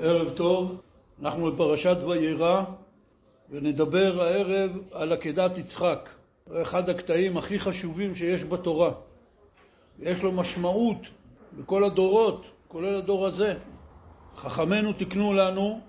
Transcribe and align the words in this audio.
ערב 0.00 0.36
טוב, 0.36 0.80
אנחנו 1.20 1.52
בפרשת 1.52 1.96
וירא 2.08 2.64
ונדבר 3.50 4.22
הערב 4.22 4.70
על 4.92 5.12
עקדת 5.12 5.58
יצחק, 5.58 6.08
אחד 6.62 6.88
הקטעים 6.88 7.36
הכי 7.36 7.58
חשובים 7.58 8.14
שיש 8.14 8.44
בתורה. 8.44 8.90
יש 9.98 10.22
לו 10.22 10.32
משמעות 10.32 10.98
בכל 11.58 11.84
הדורות, 11.84 12.46
כולל 12.68 12.94
הדור 12.94 13.26
הזה. 13.26 13.54
חכמינו 14.36 14.92
תקנו 14.92 15.32
לנו 15.32 15.80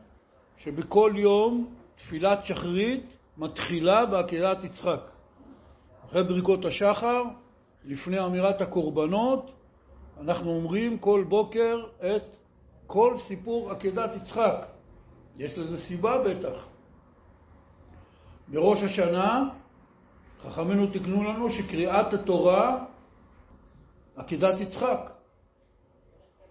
שבכל 0.58 1.12
יום 1.16 1.74
תפילת 1.96 2.46
שחרית 2.46 3.18
מתחילה 3.38 4.06
בעקדת 4.06 4.64
יצחק. 4.64 5.12
אחרי 6.06 6.24
ברכות 6.24 6.66
השחר, 6.66 7.24
לפני 7.86 8.20
אמירת 8.20 8.62
הקורבנות, 8.62 9.52
אנחנו 10.22 10.52
אומרים 10.52 10.98
כל 10.98 11.26
בוקר 11.30 11.78
את 12.00 12.39
כל 12.90 13.16
סיפור 13.20 13.72
עקדת 13.72 14.16
יצחק. 14.16 14.66
יש 15.38 15.58
לזה 15.58 15.78
סיבה 15.78 16.24
בטח. 16.24 16.66
בראש 18.48 18.84
השנה, 18.84 19.50
חכמינו 20.42 20.88
תקנו 20.88 21.24
לנו 21.24 21.50
שקריאת 21.50 22.14
התורה 22.14 22.86
עקדת 24.16 24.60
יצחק. 24.60 25.12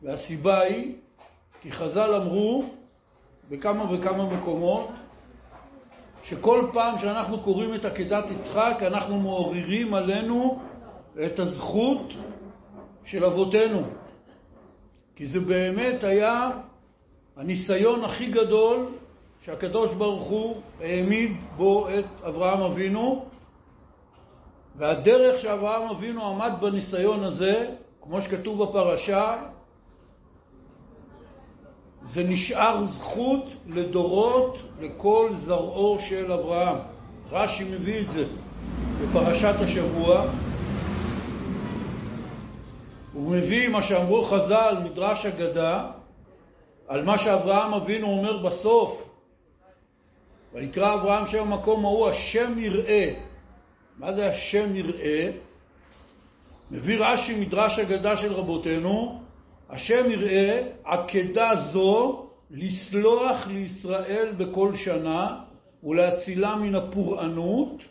והסיבה 0.02 0.60
היא 0.60 0.96
כי 1.60 1.72
חז"ל 1.72 2.14
אמרו 2.14 2.64
בכמה 3.48 3.92
וכמה 3.92 4.34
מקומות 4.34 4.88
שכל 6.22 6.70
פעם 6.72 6.98
שאנחנו 6.98 7.40
קוראים 7.40 7.74
את 7.74 7.84
עקדת 7.84 8.24
יצחק 8.30 8.78
אנחנו 8.86 9.20
מעוררים 9.20 9.94
עלינו 9.94 10.60
את 11.26 11.38
הזכות 11.38 12.12
של 13.04 13.24
אבותינו. 13.24 14.07
כי 15.18 15.26
זה 15.26 15.40
באמת 15.40 16.04
היה 16.04 16.50
הניסיון 17.36 18.04
הכי 18.04 18.30
גדול 18.30 18.86
שהקדוש 19.44 19.94
ברוך 19.94 20.28
הוא 20.28 20.60
העמיד 20.80 21.32
בו 21.56 21.88
את 21.88 22.04
אברהם 22.28 22.60
אבינו, 22.60 23.24
והדרך 24.76 25.42
שאברהם 25.42 25.88
אבינו 25.88 26.26
עמד 26.26 26.52
בניסיון 26.60 27.24
הזה, 27.24 27.74
כמו 28.02 28.22
שכתוב 28.22 28.62
בפרשה, 28.62 29.36
זה 32.08 32.22
נשאר 32.24 32.84
זכות 32.84 33.44
לדורות 33.66 34.58
לכל 34.80 35.30
זרעו 35.34 35.98
של 36.00 36.32
אברהם. 36.32 36.76
רש"י 37.30 37.64
מביא 37.64 38.00
את 38.00 38.10
זה 38.10 38.24
בפרשת 39.02 39.54
השבוע. 39.60 40.26
הוא 43.18 43.30
מביא 43.36 43.68
מה 43.68 43.82
שאמרו 43.82 44.24
חז"ל, 44.24 44.76
מדרש 44.84 45.26
אגדה, 45.26 45.90
על 46.88 47.04
מה 47.04 47.18
שאברהם 47.18 47.74
אבינו 47.74 48.06
אומר 48.06 48.46
בסוף. 48.46 49.02
ויקרא 50.54 50.94
אברהם 50.94 51.26
שם 51.26 51.52
המקום 51.52 51.84
ההוא 51.84 52.08
השם 52.08 52.58
יראה. 52.58 53.14
מה 53.98 54.12
זה 54.12 54.26
השם 54.26 54.76
יראה? 54.76 55.30
מביא 56.70 56.98
רש"י 56.98 57.40
מדרש 57.40 57.78
אגדה 57.78 58.16
של 58.16 58.32
רבותינו, 58.32 59.20
השם 59.70 60.10
יראה 60.10 60.68
עקדה 60.84 61.50
זו 61.72 62.26
לסלוח 62.50 63.46
לישראל 63.46 64.32
בכל 64.36 64.76
שנה 64.76 65.40
ולהצילה 65.84 66.56
מן 66.56 66.74
הפורענות, 66.74 67.82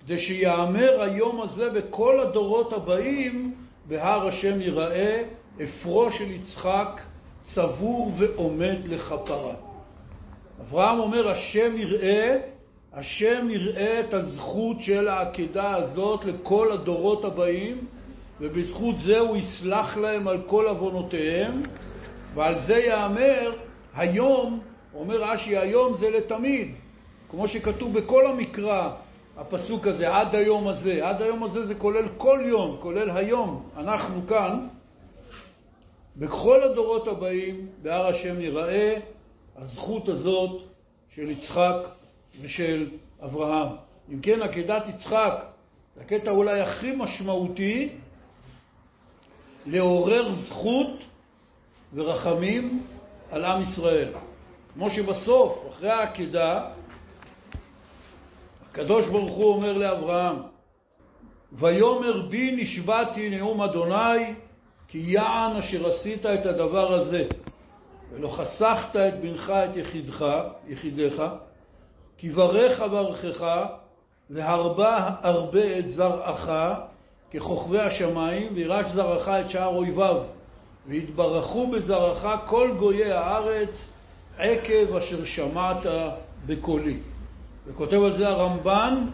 כדי 0.00 0.18
שיאמר 0.18 1.02
היום 1.02 1.40
הזה 1.40 1.70
בכל 1.70 2.20
הדורות 2.20 2.72
הבאים 2.72 3.61
בהר 3.88 4.28
השם 4.28 4.60
יראה, 4.60 5.22
אפרו 5.64 6.12
של 6.12 6.30
יצחק 6.30 7.00
צבור 7.42 8.12
ועומד 8.18 8.84
לכפרה. 8.84 9.54
אברהם 10.60 11.00
אומר, 11.00 11.28
השם 11.28 11.76
יראה, 11.76 12.38
השם 12.92 13.50
יראה 13.50 14.00
את 14.00 14.14
הזכות 14.14 14.76
של 14.80 15.08
העקדה 15.08 15.76
הזאת 15.76 16.24
לכל 16.24 16.72
הדורות 16.72 17.24
הבאים, 17.24 17.86
ובזכות 18.40 18.94
זה 18.98 19.18
הוא 19.18 19.36
יסלח 19.36 19.96
להם 19.96 20.28
על 20.28 20.42
כל 20.46 20.66
עוונותיהם, 20.66 21.62
ועל 22.34 22.58
זה 22.66 22.76
יאמר, 22.76 23.52
היום, 23.94 24.60
אומר 24.94 25.22
רש"י, 25.22 25.56
היום 25.58 25.94
זה 25.94 26.10
לתמיד, 26.10 26.74
כמו 27.30 27.48
שכתוב 27.48 27.98
בכל 27.98 28.26
המקרא, 28.26 28.90
הפסוק 29.36 29.86
הזה, 29.86 30.16
עד 30.16 30.34
היום 30.34 30.68
הזה. 30.68 31.08
עד 31.08 31.22
היום 31.22 31.42
הזה 31.42 31.64
זה 31.64 31.74
כולל 31.74 32.08
כל 32.16 32.40
יום, 32.46 32.76
כולל 32.80 33.10
היום. 33.10 33.70
אנחנו 33.76 34.26
כאן, 34.26 34.68
בכל 36.16 36.62
הדורות 36.62 37.08
הבאים, 37.08 37.66
בהר 37.82 38.06
השם 38.06 38.40
ייראה 38.40 38.98
הזכות 39.56 40.08
הזאת 40.08 40.62
של 41.14 41.30
יצחק 41.30 41.76
ושל 42.40 42.90
אברהם. 43.24 43.68
אם 44.12 44.20
כן, 44.20 44.42
עקדת 44.42 44.88
יצחק, 44.88 45.44
זה 45.96 46.00
הקטע 46.00 46.30
אולי 46.30 46.60
הכי 46.60 46.92
משמעותי 46.96 47.88
לעורר 49.66 50.34
זכות 50.34 50.90
ורחמים 51.94 52.82
על 53.30 53.44
עם 53.44 53.62
ישראל. 53.62 54.12
כמו 54.74 54.90
שבסוף, 54.90 55.64
אחרי 55.70 55.90
העקדה, 55.90 56.70
הקדוש 58.72 59.06
ברוך 59.06 59.36
הוא 59.36 59.52
אומר 59.54 59.72
לאברהם, 59.72 60.36
ויאמר 61.52 62.26
בי 62.28 62.56
נשבעתי 62.56 63.30
נאום 63.30 63.62
אדוני, 63.62 64.34
כי 64.88 64.98
יען 64.98 65.56
אשר 65.56 65.88
עשית 65.88 66.26
את 66.26 66.46
הדבר 66.46 66.94
הזה, 66.94 67.26
ולא 68.12 68.28
חסכת 68.28 68.96
את 68.96 69.20
בנך 69.20 69.50
את 69.50 69.76
יחידך, 69.76 70.26
יחידך, 70.68 71.24
כי 72.18 72.28
ברך 72.28 72.80
אברכך, 72.80 73.46
והרבה 74.30 75.10
הרבה 75.22 75.78
את 75.78 75.90
זרעך, 75.90 76.50
ככוכבי 77.34 77.80
השמיים, 77.80 78.52
וירש 78.54 78.86
זרעך 78.86 79.28
את 79.28 79.50
שער 79.50 79.76
אויביו, 79.76 80.22
ויתברכו 80.86 81.70
בזרעך 81.70 82.40
כל 82.46 82.74
גויי 82.78 83.12
הארץ, 83.12 83.92
עקב 84.38 84.96
אשר 84.96 85.24
שמעת 85.24 85.86
בקולי. 86.46 87.11
וכותב 87.66 88.02
על 88.02 88.16
זה 88.16 88.28
הרמב"ן, 88.28 89.06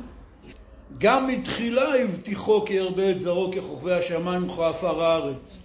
גם 0.99 1.27
מתחילה 1.27 1.95
הבטיחו 1.95 2.65
כי 2.67 2.75
ירבה 2.75 3.11
את 3.11 3.21
זרעו 3.21 3.51
ככוכבי 3.53 3.95
השמיים 3.95 4.51
וכעפר 4.51 5.03
הארץ. 5.03 5.63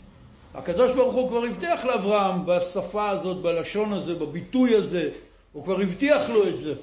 הקדוש 0.53 0.91
ברוך 0.91 1.15
הוא 1.15 1.29
כבר 1.29 1.45
הבטיח 1.45 1.85
לאברהם 1.85 2.45
בשפה 2.45 3.09
הזאת, 3.09 3.37
בלשון 3.37 3.93
הזה, 3.93 4.15
בביטוי 4.15 4.75
הזה, 4.75 5.09
הוא 5.51 5.63
כבר 5.63 5.81
הבטיח 5.81 6.29
לו 6.29 6.49
את 6.49 6.57
זה. 6.57 6.73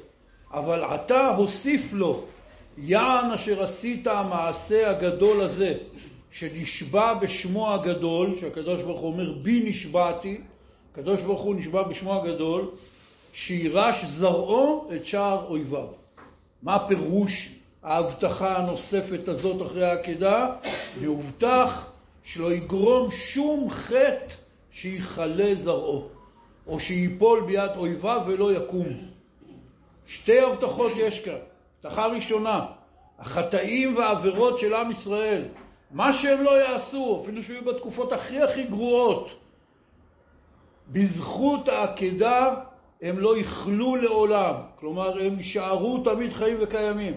אבל 0.52 0.84
עתה 0.84 1.28
הוסיף 1.28 1.92
לו, 1.92 2.24
יען 2.78 3.30
אשר 3.30 3.62
עשית 3.62 4.06
המעשה 4.06 4.90
הגדול 4.90 5.40
הזה, 5.40 5.74
שנשבע 6.32 7.14
בשמו 7.14 7.74
הגדול, 7.74 8.36
שהקדוש 8.40 8.82
ברוך 8.82 9.00
הוא 9.00 9.12
אומר 9.12 9.32
בי 9.32 9.62
נשבעתי, 9.68 10.40
הקדוש 10.92 11.20
ברוך 11.22 11.40
הוא 11.40 11.54
נשבע 11.54 11.82
בשמו 11.82 12.22
הגדול, 12.22 12.68
שירש 13.32 14.04
זרעו 14.04 14.90
את 14.96 15.06
שער 15.06 15.46
אויביו. 15.48 15.86
מה 16.62 16.88
פירוש 16.88 17.54
ההבטחה 17.82 18.56
הנוספת 18.56 19.28
הזאת 19.28 19.62
אחרי 19.62 19.86
העקדה? 19.86 20.46
יובטח 21.00 21.92
שלא 22.24 22.52
יגרום 22.52 23.10
שום 23.10 23.70
חטא 23.70 24.34
שיכלה 24.72 25.54
זרעו, 25.54 26.08
או 26.66 26.80
שיפול 26.80 27.44
ביד 27.46 27.70
אויביו 27.76 28.22
ולא 28.26 28.52
יקום. 28.52 28.86
שתי 30.06 30.40
הבטחות 30.40 30.92
יש 30.96 31.24
כאן. 31.24 31.38
הבטחה 31.84 32.06
ראשונה, 32.06 32.66
החטאים 33.18 33.96
והעבירות 33.96 34.58
של 34.58 34.74
עם 34.74 34.90
ישראל, 34.90 35.44
מה 35.90 36.12
שהם 36.12 36.42
לא 36.42 36.50
יעשו, 36.50 37.22
אפילו 37.22 37.42
שהיו 37.42 37.64
בתקופות 37.64 38.12
הכי 38.12 38.42
הכי 38.42 38.62
גרועות, 38.62 39.28
בזכות 40.88 41.68
העקדה 41.68 42.54
הם 43.02 43.18
לא 43.18 43.38
יכלו 43.38 43.96
לעולם, 43.96 44.54
כלומר 44.80 45.20
הם 45.20 45.38
יישארו 45.38 45.98
תמיד 46.04 46.32
חיים 46.32 46.56
וקיימים, 46.60 47.14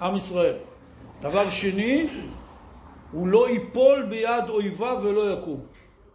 עם 0.00 0.16
ישראל. 0.16 0.56
דבר 1.20 1.50
שני, 1.50 2.08
הוא 3.12 3.28
לא 3.28 3.48
ייפול 3.50 4.06
ביד 4.08 4.48
אויביו 4.48 4.98
ולא 5.02 5.32
יקום. 5.32 5.60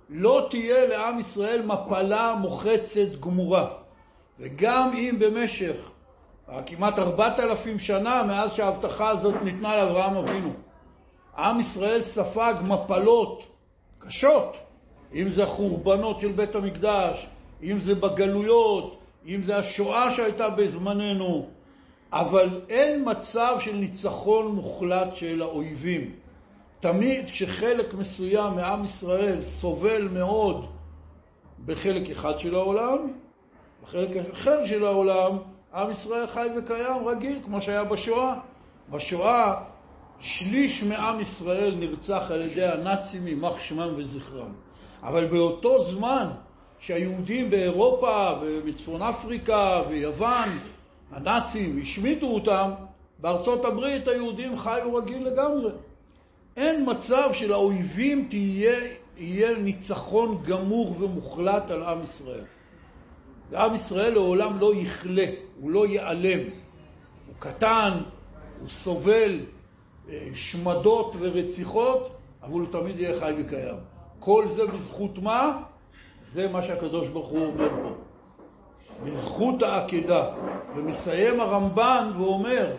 לא 0.10 0.48
תהיה 0.50 0.88
לעם 0.88 1.20
ישראל 1.20 1.66
מפלה 1.66 2.36
מוחצת 2.42 3.20
גמורה. 3.20 3.68
וגם 4.40 4.92
אם 4.94 5.20
במשך 5.20 5.76
כמעט 6.66 7.00
ארבעת 7.00 7.40
אלפים 7.40 7.80
שנה 7.80 8.24
מאז 8.24 8.54
שההבטחה 8.54 9.10
הזאת 9.10 9.36
ניתנה 9.44 9.78
לאברהם 9.78 10.16
אבינו, 10.16 10.54
עם 11.38 11.60
ישראל 11.60 12.04
ספג 12.04 12.54
מפלות 12.64 13.44
קשות, 14.00 14.56
אם 15.14 15.30
זה 15.30 15.44
החורבנות 15.44 16.20
של 16.20 16.32
בית 16.32 16.56
המקדש, 16.56 17.28
אם 17.64 17.80
זה 17.80 17.96
בגלויות, 17.96 18.99
אם 19.30 19.44
זה 19.44 19.58
השואה 19.58 20.12
שהייתה 20.12 20.50
בזמננו, 20.50 21.48
אבל 22.14 22.62
אין 22.70 23.06
מצב 23.06 23.58
של 23.60 23.76
ניצחון 23.76 24.56
מוחלט 24.56 25.16
של 25.16 25.42
האויבים. 25.42 26.12
תמיד 26.80 27.26
כשחלק 27.26 27.94
מסוים 27.94 28.56
מעם 28.56 28.86
ישראל 28.86 29.44
סובל 29.44 30.08
מאוד 30.08 30.66
בחלק 31.66 32.10
אחד 32.10 32.40
של 32.40 32.56
העולם, 32.56 32.98
בחלק 33.84 34.26
אחר 34.34 34.66
של 34.66 34.86
העולם, 34.86 35.38
עם 35.74 35.92
ישראל 35.92 36.28
חי 36.28 36.48
וקיים 36.58 37.08
רגיל, 37.08 37.40
כמו 37.46 37.62
שהיה 37.62 37.84
בשואה. 37.84 38.34
בשואה 38.90 39.56
שליש 40.20 40.84
מעם 40.84 41.20
ישראל 41.20 41.76
נרצח 41.76 42.32
על 42.32 42.42
ידי 42.42 42.66
הנאצים, 42.66 43.28
יימח 43.28 43.60
שמם 43.60 43.94
וזכרם. 43.98 44.52
אבל 45.04 45.28
באותו 45.28 45.84
זמן 45.84 46.28
שהיהודים 46.80 47.50
באירופה 47.50 48.32
ובצפון 48.42 49.02
אפריקה 49.02 49.82
ויוון, 49.90 50.50
הנאצים, 51.12 51.80
השמיטו 51.82 52.26
אותם, 52.26 52.72
בארצות 53.20 53.66
הברית 53.66 54.08
היהודים 54.08 54.60
חיו 54.60 54.96
רגיל 54.96 55.28
לגמרי. 55.28 55.72
אין 56.58 56.86
מצב 56.90 57.30
שלאויבים 57.34 58.28
תהיה, 58.30 58.80
יהיה 59.18 59.58
ניצחון 59.58 60.44
גמור 60.48 60.96
ומוחלט 61.00 61.72
על 61.72 61.84
עם 61.84 62.04
ישראל. 62.04 62.44
ועם 63.50 63.76
ישראל 63.76 64.14
לעולם 64.14 64.60
לא 64.60 64.76
יכלה, 64.76 65.26
הוא 65.60 65.72
לא 65.72 65.88
ייעלם. 65.88 66.40
הוא 67.28 67.36
קטן, 67.40 67.92
הוא 68.60 68.70
סובל 68.70 69.40
אה, 70.10 70.30
שמדות 70.34 71.16
ורציחות, 71.20 72.10
אבל 72.44 72.60
הוא 72.60 72.68
תמיד 72.72 73.00
יהיה 73.00 73.20
חי 73.20 73.34
וקיים. 73.38 73.76
כל 74.20 74.48
זה 74.48 74.66
בזכות 74.66 75.18
מה? 75.18 75.62
זה 76.26 76.48
מה 76.48 76.64
שהקדוש 76.64 77.08
ברוך 77.08 77.30
הוא 77.30 77.46
אומר 77.46 77.70
פה. 77.70 77.96
בזכות 79.04 79.64
העקדה. 79.64 80.30
ומסיים 80.76 81.40
הרמב"ן 81.40 82.12
ואומר, 82.18 82.76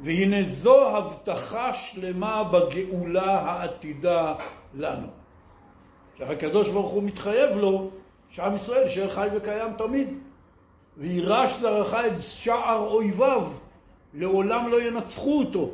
והנה 0.00 0.42
זו 0.44 0.96
הבטחה 0.96 1.74
שלמה 1.74 2.44
בגאולה 2.44 3.40
העתידה 3.40 4.34
לנו. 4.74 5.06
שהקדוש 6.18 6.68
ברוך 6.68 6.92
הוא 6.92 7.02
מתחייב 7.02 7.56
לו 7.56 7.90
שעם 8.30 8.56
ישראל 8.56 8.82
יישאר 8.82 9.10
חי 9.10 9.28
וקיים 9.36 9.72
תמיד. 9.78 10.08
וירש 10.96 11.60
זרעך 11.60 11.94
את 11.94 12.20
שער 12.20 12.88
אויביו, 12.88 13.42
לעולם 14.14 14.68
לא 14.68 14.82
ינצחו 14.82 15.38
אותו. 15.38 15.70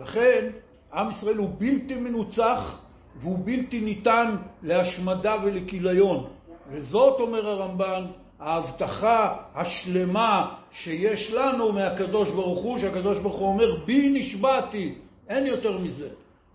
לכן 0.00 0.50
עם 0.94 1.10
ישראל 1.10 1.36
הוא 1.36 1.50
בלתי 1.58 1.94
מנוצח 1.94 2.82
והוא 3.16 3.38
בלתי 3.44 3.80
ניתן 3.80 4.36
להשמדה 4.62 5.36
ולכיליון. 5.44 6.26
וזאת, 6.70 7.20
אומר 7.20 7.48
הרמב"ן, 7.48 8.04
ההבטחה 8.40 9.36
השלמה 9.54 10.54
שיש 10.72 11.32
לנו 11.32 11.72
מהקדוש 11.72 12.30
ברוך 12.30 12.62
הוא, 12.62 12.78
שהקדוש 12.78 13.18
ברוך 13.18 13.36
הוא 13.36 13.48
אומר, 13.48 13.84
בי 13.84 14.08
נשבעתי, 14.08 14.94
אין 15.28 15.46
יותר 15.46 15.78
מזה. 15.78 16.08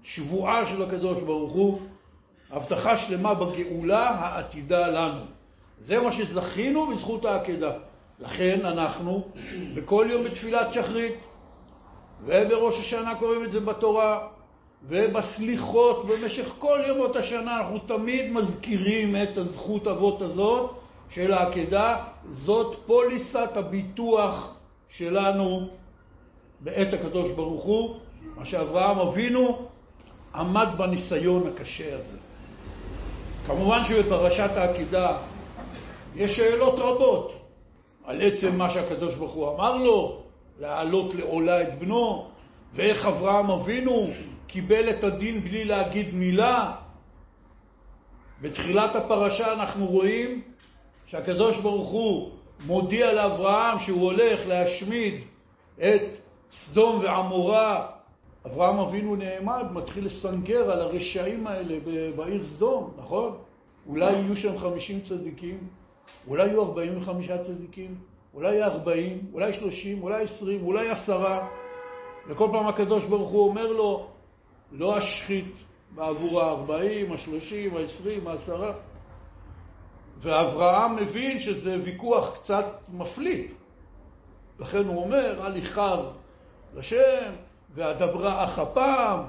שבועה 0.03 0.65
של 0.65 0.83
הקדוש 0.83 1.23
ברוך 1.23 1.53
הוא, 1.53 1.79
הבטחה 2.51 2.97
שלמה 2.97 3.33
בגאולה 3.33 4.09
העתידה 4.09 4.87
לנו. 4.87 5.21
זה 5.79 6.01
מה 6.01 6.11
שזכינו 6.11 6.87
בזכות 6.87 7.25
העקדה. 7.25 7.71
לכן 8.19 8.65
אנחנו 8.65 9.27
בכל 9.73 10.07
יום 10.09 10.23
בתפילת 10.23 10.73
שחרית, 10.73 11.15
ובראש 12.25 12.79
השנה 12.79 13.15
קוראים 13.15 13.45
את 13.45 13.51
זה 13.51 13.59
בתורה, 13.59 14.27
ובסליחות 14.87 16.05
במשך 16.05 16.53
כל 16.59 16.79
ימות 16.89 17.15
השנה 17.15 17.57
אנחנו 17.57 17.79
תמיד 17.79 18.31
מזכירים 18.31 19.15
את 19.23 19.37
הזכות 19.37 19.87
אבות 19.87 20.21
הזאת 20.21 20.71
של 21.09 21.33
העקדה, 21.33 22.03
זאת 22.29 22.75
פוליסת 22.85 23.49
הביטוח 23.55 24.55
שלנו 24.89 25.67
בעת 26.59 26.93
הקדוש 26.93 27.31
ברוך 27.31 27.63
הוא, 27.63 27.95
מה 28.35 28.45
שאברהם 28.45 28.99
אבינו 28.99 29.67
עמד 30.35 30.67
בניסיון 30.77 31.47
הקשה 31.47 31.97
הזה. 31.97 32.17
כמובן 33.47 33.83
שבפרשת 33.83 34.49
העקידה 34.55 35.17
יש 36.15 36.31
שאלות 36.37 36.79
רבות 36.79 37.33
על 38.05 38.21
עצם 38.21 38.57
מה 38.57 38.69
שהקדוש 38.69 39.15
ברוך 39.15 39.33
הוא 39.33 39.55
אמר 39.55 39.75
לו, 39.75 40.21
להעלות 40.59 41.15
לעולה 41.15 41.61
את 41.61 41.79
בנו, 41.79 42.27
ואיך 42.75 43.05
אברהם 43.05 43.51
אבינו 43.51 44.07
קיבל 44.55 44.89
את 44.89 45.03
הדין 45.03 45.41
בלי 45.41 45.65
להגיד 45.65 46.15
מילה. 46.15 46.75
בתחילת 48.41 48.95
הפרשה 48.95 49.53
אנחנו 49.53 49.85
רואים 49.85 50.41
שהקדוש 51.07 51.57
ברוך 51.57 51.89
הוא 51.89 52.31
מודיע 52.65 53.13
לאברהם 53.13 53.79
שהוא 53.79 54.01
הולך 54.01 54.47
להשמיד 54.47 55.23
את 55.77 56.01
סדום 56.51 56.99
ועמורה. 57.03 57.87
אברהם 58.45 58.79
אבינו 58.79 59.15
נעמד, 59.15 59.63
מתחיל 59.71 60.05
לסנגר 60.05 60.71
על 60.71 60.81
הרשעים 60.81 61.47
האלה 61.47 61.75
בעיר 62.15 62.45
סדום, 62.47 62.93
נכון? 62.97 63.37
אולי 63.87 64.13
יהיו 64.13 64.37
שם 64.37 64.57
50 64.57 65.01
צדיקים, 65.01 65.57
אולי 66.27 66.47
יהיו 66.47 66.61
45 66.61 67.31
צדיקים, 67.31 67.95
אולי 68.33 68.63
40, 68.63 69.19
אולי 69.33 69.53
30, 69.53 70.03
אולי 70.03 70.23
20, 70.23 70.63
אולי 70.63 70.89
10. 70.89 71.39
וכל 72.27 72.47
פעם 72.51 72.67
הקדוש 72.67 73.05
ברוך 73.05 73.29
הוא 73.29 73.49
אומר 73.49 73.67
לו, 73.71 74.14
לא 74.71 74.97
אשחית 74.97 75.53
בעבור 75.95 76.41
ה-40, 76.41 77.13
ה-30, 77.13 77.77
ה-20, 77.77 78.29
ה-10. 78.29 78.73
ואברהם 80.19 80.95
מבין 80.95 81.39
שזה 81.39 81.77
ויכוח 81.83 82.37
קצת 82.37 82.65
מפליא. 82.93 83.47
לכן 84.59 84.85
הוא 84.85 85.03
אומר, 85.03 85.45
אל 85.47 85.57
יכר 85.57 86.09
לשם, 86.75 87.31
והדברה 87.73 88.43
אך 88.43 88.59
הפעם. 88.59 89.19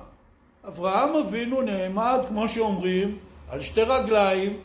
אברהם 0.69 1.17
אבינו 1.17 1.63
נעמד, 1.63 2.19
כמו 2.29 2.49
שאומרים, 2.49 3.19
על 3.49 3.63
שתי 3.63 3.83
רגליים, 3.83 4.61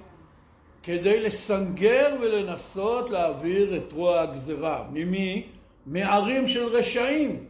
כדי 0.84 1.20
לסנגר 1.20 2.16
ולנסות 2.22 3.10
להעביר 3.10 3.78
את 3.78 3.94
רוע 3.94 4.22
הגזרה. 4.22 4.84
ממי? 4.92 5.48
מערים 5.86 6.48
של 6.48 6.64
רשעים. 6.64 7.46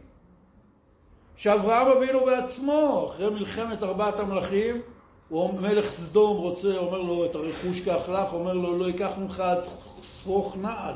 שאברהם 1.36 1.88
אבינו 1.88 2.24
בעצמו, 2.24 3.10
אחרי 3.10 3.30
מלחמת 3.30 3.82
ארבעת 3.82 4.20
המלכים, 4.20 4.80
הוא 5.28 5.60
מלך 5.60 5.92
סדום 5.92 6.36
רוצה, 6.36 6.78
אומר 6.78 6.98
לו, 6.98 7.24
את 7.24 7.34
הרכוש 7.34 7.80
קח 7.80 8.08
לך, 8.08 8.32
אומר 8.32 8.52
לו, 8.52 8.78
לא 8.78 8.84
ייקח 8.84 9.10
ממך 9.18 9.40
עד 9.40 9.58
שרוך 10.02 10.56
נעל. 10.56 10.94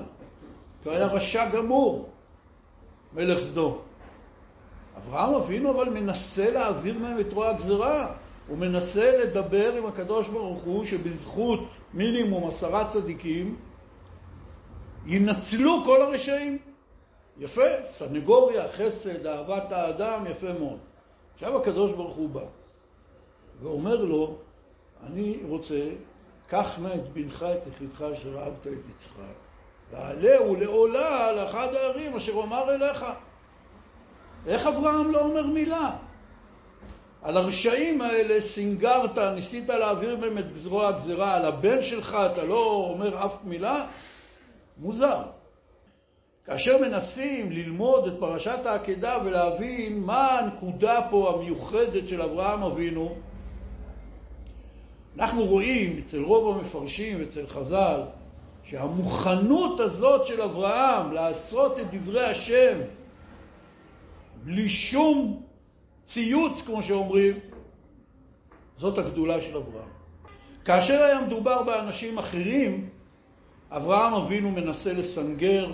כי 0.83 0.91
היה 0.91 1.07
רשע 1.07 1.49
גמור, 1.51 2.09
מלך 3.13 3.45
סדום. 3.45 3.79
אברהם 4.97 5.35
אבינו 5.35 5.71
אבל 5.71 5.89
מנסה 5.89 6.51
להעביר 6.51 6.99
מהם 6.99 7.21
את 7.21 7.33
רוע 7.33 7.49
הגזרה. 7.49 8.13
הוא 8.49 8.59
מנסה 8.59 9.19
לדבר 9.19 9.75
עם 9.75 9.87
הקדוש 9.87 10.29
ברוך 10.29 10.63
הוא 10.63 10.85
שבזכות 10.85 11.61
מינימום 11.95 12.49
עשרה 12.49 12.93
צדיקים 12.93 13.57
ינצלו 15.07 15.85
כל 15.85 16.03
הרשעים. 16.03 16.59
יפה, 17.39 17.87
סנגוריה, 17.99 18.69
חסד, 18.69 19.27
אהבת 19.27 19.73
האדם, 19.73 20.27
יפה 20.31 20.53
מאוד. 20.53 20.79
עכשיו 21.35 21.61
הקדוש 21.61 21.93
ברוך 21.93 22.17
הוא 22.17 22.29
בא 22.31 22.45
ואומר 23.63 23.97
לו, 23.97 24.37
אני 25.07 25.39
רוצה, 25.49 25.91
קח 26.49 26.79
נא 26.79 26.95
את 26.95 27.09
בנך, 27.13 27.43
את 27.43 27.67
יחידך 27.67 28.03
אשר 28.03 28.39
אהבת 28.39 28.67
את 28.67 28.89
יצחק, 28.91 29.37
ועלהו 29.91 30.57
לעולה 30.57 31.29
על 31.29 31.45
אחד 31.49 31.75
הערים 31.75 32.17
אשר 32.17 32.33
אומר 32.33 32.75
אליך. 32.75 33.05
איך 34.47 34.67
אברהם 34.67 35.11
לא 35.11 35.21
אומר 35.21 35.47
מילה? 35.47 35.97
על 37.23 37.37
הרשעים 37.37 38.01
האלה 38.01 38.41
סינגרת, 38.55 39.19
ניסית 39.19 39.69
להעביר 39.69 40.17
מהם 40.17 40.39
את 40.39 40.57
זרוע 40.57 40.89
הגזירה, 40.89 41.35
על 41.35 41.45
הבן 41.45 41.83
שלך 41.83 42.17
אתה 42.33 42.45
לא 42.45 42.65
אומר 42.91 43.27
אף 43.27 43.45
מילה? 43.45 43.87
מוזר. 44.79 45.23
כאשר 46.47 46.79
מנסים 46.79 47.53
ללמוד 47.53 48.07
את 48.07 48.13
פרשת 48.21 48.67
העקדה 48.67 49.19
ולהבין 49.25 50.01
מה 50.01 50.39
הנקודה 50.39 51.01
פה 51.11 51.35
המיוחדת 51.35 52.09
של 52.09 52.23
אברהם 52.23 52.63
אבינו, 52.63 53.15
אנחנו 55.17 55.45
רואים 55.45 56.03
אצל 56.05 56.23
רוב 56.23 56.57
המפרשים 56.57 57.21
ואצל 57.21 57.47
חז"ל 57.47 58.01
שהמוכנות 58.65 59.81
הזאת 59.81 60.27
של 60.27 60.43
אברהם 60.43 61.13
לעשות 61.13 61.79
את 61.79 61.95
דברי 61.95 62.25
השם 62.25 62.79
בלי 64.45 64.69
שום 64.69 65.43
ציוץ, 66.05 66.63
כמו 66.67 66.83
שאומרים, 66.83 67.39
זאת 68.79 68.99
הגדולה 68.99 69.41
של 69.41 69.57
אברהם. 69.57 69.89
כאשר 70.65 71.03
היה 71.03 71.21
מדובר 71.21 71.63
באנשים 71.63 72.19
אחרים, 72.19 72.89
אברהם 73.71 74.15
אבינו 74.15 74.51
מנסה 74.51 74.93
לסנגר 74.93 75.71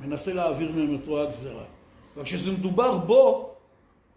מנסה 0.00 0.32
להעביר 0.32 0.72
מהם 0.72 0.94
את 0.94 1.06
רוע 1.06 1.22
הגזרה. 1.22 1.64
אבל 2.16 2.24
מדובר 2.58 2.98
בו, 2.98 3.54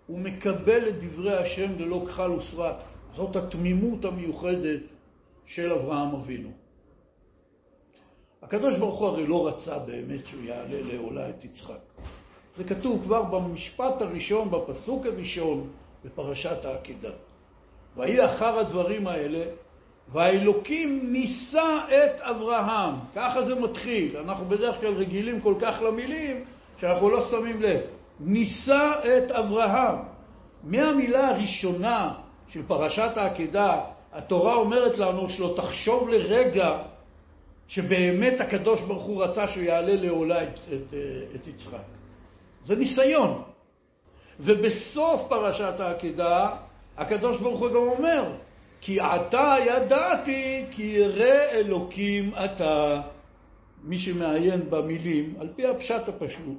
הוא 0.08 0.20
מקבל 0.20 0.90
את 0.90 1.04
דברי 1.04 1.38
השם 1.38 1.80
ללא 1.80 2.06
כחל 2.08 2.32
וסרק. 2.32 2.76
זאת 3.16 3.36
התמימות 3.36 4.06
המיוחדת 4.06 4.82
של 5.46 5.74
אברהם 5.74 6.16
אבינו. 6.16 6.50
הקדוש 8.42 8.80
ברוך 8.80 9.00
הוא 9.00 9.08
הרי 9.08 9.28
לא 9.28 9.48
רצה 9.48 9.80
באמת 9.80 10.26
שהוא 10.26 10.44
יעלה 10.44 10.82
לעולה 10.82 11.30
את 11.30 11.46
יצחק. 11.46 11.80
זה 12.58 12.64
כתוב 12.64 13.04
כבר 13.04 13.24
במשפט 13.24 14.02
הראשון, 14.02 14.52
בפסוק 14.52 15.06
הראשון 15.06 15.70
בפרשת 16.06 16.66
העקידה. 16.66 17.12
ויהי 17.96 18.26
אחר 18.26 18.60
הדברים 18.60 19.08
האלה, 19.08 19.46
והאלוקים 20.12 21.13
ניסה 21.13 21.79
את 21.88 22.22
אברהם. 22.22 22.96
ככה 23.15 23.43
זה 23.43 23.55
מתחיל. 23.55 24.17
אנחנו 24.17 24.46
בדרך 24.46 24.79
כלל 24.79 24.93
רגילים 24.93 25.41
כל 25.41 25.55
כך 25.62 25.81
למילים 25.81 26.46
שאנחנו 26.77 27.10
לא 27.10 27.22
שמים 27.22 27.62
לב. 27.62 27.81
ניסה 28.20 28.91
את 28.93 29.31
אברהם. 29.31 29.96
מהמילה 30.63 31.27
הראשונה 31.27 32.13
של 32.50 32.62
פרשת 32.67 33.12
העקדה, 33.15 33.81
התורה 34.13 34.53
אומרת 34.53 34.98
לנו 34.98 35.29
שלא 35.29 35.53
תחשוב 35.55 36.10
לרגע 36.10 36.77
שבאמת 37.67 38.41
הקדוש 38.41 38.81
ברוך 38.81 39.03
הוא 39.03 39.24
רצה 39.24 39.48
שהוא 39.48 39.63
יעלה 39.63 39.96
לעולה 39.96 40.43
את, 40.43 40.60
את, 40.74 40.93
את 41.36 41.48
יצחק. 41.48 41.84
זה 42.65 42.75
ניסיון. 42.75 43.41
ובסוף 44.39 45.22
פרשת 45.29 45.79
העקדה, 45.79 46.50
הקדוש 46.98 47.38
ברוך 47.38 47.60
הוא 47.60 47.70
גם 47.70 47.75
אומר, 47.75 48.31
כי 48.82 49.00
עתה 49.00 49.56
ידעתי 49.66 50.66
כי 50.72 50.84
ירא 50.84 51.52
אלוקים 51.52 52.32
אתה. 52.46 53.02
מי 53.84 54.00
שמעיין 54.00 54.70
במילים, 54.70 55.36
על 55.40 55.50
פי 55.56 55.68
הפשט 55.68 56.08
הפשוט. 56.08 56.58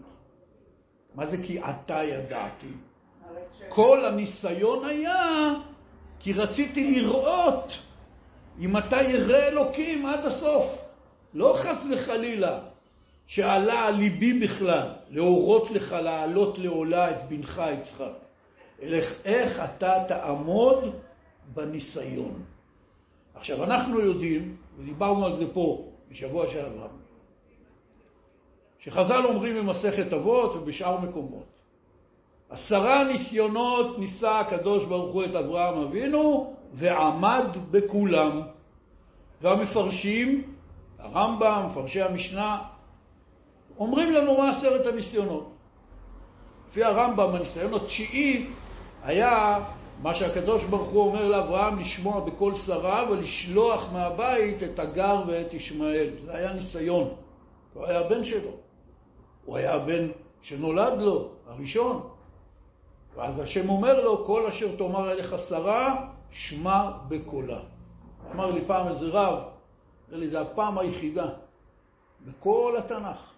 מה 1.15 1.27
זה 1.27 1.37
כי 1.43 1.59
עתה 1.59 2.05
ידעתי? 2.05 2.73
כל 3.69 4.05
הניסיון 4.05 4.89
היה 4.89 5.55
כי 6.21 6.33
רציתי 6.33 6.91
לראות 6.91 7.73
אם 8.61 8.79
אתה 8.79 8.97
ירא 8.97 9.39
אלוקים 9.39 10.07
עד 10.07 10.27
הסוף. 10.27 10.65
לא 11.35 11.57
חס 11.63 11.87
וחלילה 11.91 12.61
שעלה 13.27 13.87
על 13.87 13.95
ליבי 13.95 14.41
בכלל 14.41 14.89
להורות 15.11 15.71
לך 15.71 15.93
לעלות 15.93 16.59
לעולה 16.59 17.11
את 17.11 17.29
בנך 17.29 17.63
יצחק, 17.73 18.13
אלא 18.83 18.99
איך 19.25 19.61
אתה 19.65 20.05
תעמוד 20.09 20.95
בניסיון. 21.55 22.43
עכשיו, 23.35 23.65
אנחנו 23.65 24.01
יודעים, 24.01 24.57
ודיברנו 24.79 25.27
על 25.27 25.37
זה 25.37 25.55
פה 25.55 25.89
בשבוע 26.11 26.49
שעבר, 26.49 26.89
שחז"ל 28.79 29.25
אומרים 29.25 29.57
במסכת 29.57 30.13
אבות 30.13 30.57
ובשאר 30.57 31.01
מקומות, 31.01 31.47
עשרה 32.51 33.05
ניסיונות 33.05 33.99
ניסה 33.99 34.41
הקדוש 34.41 34.85
ברוך 34.85 35.15
הוא 35.15 35.25
את 35.25 35.35
אברהם 35.35 35.79
אבינו 35.79 36.55
ועמד 36.73 37.45
בכולם. 37.71 38.43
והמפרשים, 39.43 40.43
הרמב"ם, 40.99 41.67
מפרשי 41.71 42.03
המשנה, 42.03 42.63
אומרים 43.79 44.13
לנו 44.13 44.39
מה 44.39 44.51
עשרת 44.51 44.87
הניסיונות. 44.87 45.53
לפי 46.71 46.85
הרמב"ם, 46.85 47.35
הניסיון 47.35 47.75
התשיעי 47.75 48.47
היה 49.03 49.59
מה 50.03 50.15
שהקדוש 50.15 50.65
ברוך 50.65 50.89
הוא 50.89 51.03
אומר 51.03 51.29
לאברהם 51.29 51.79
לשמוע 51.79 52.21
בקול 52.21 52.55
שרה 52.57 53.11
ולשלוח 53.11 53.93
מהבית 53.93 54.63
את 54.63 54.79
הגר 54.79 55.23
ואת 55.27 55.55
ישמעאל. 55.55 56.11
זה 56.25 56.37
היה 56.37 56.53
ניסיון. 56.53 57.09
הוא 57.75 57.87
היה 57.87 58.01
הבן 58.01 58.25
שלו. 58.25 58.51
הוא 59.45 59.57
היה 59.57 59.75
הבן 59.75 60.09
שנולד 60.43 60.99
לו, 60.99 61.29
הראשון. 61.47 62.03
ואז 63.17 63.39
השם 63.39 63.69
אומר 63.69 64.05
לו, 64.05 64.25
כל 64.25 64.47
אשר 64.47 64.77
תאמר 64.77 65.13
אליך 65.13 65.35
שרה, 65.49 66.07
שמע 66.31 66.91
בקולה. 67.09 67.61
אמר 68.35 68.51
לי 68.51 68.61
פעם 68.67 68.89
איזה 68.89 69.07
רב, 69.07 69.39
אמר 70.09 70.19
לי, 70.19 70.29
זה 70.29 70.41
הפעם 70.41 70.79
היחידה 70.79 71.27
בכל 72.27 72.75
התנ"ך, 72.79 73.33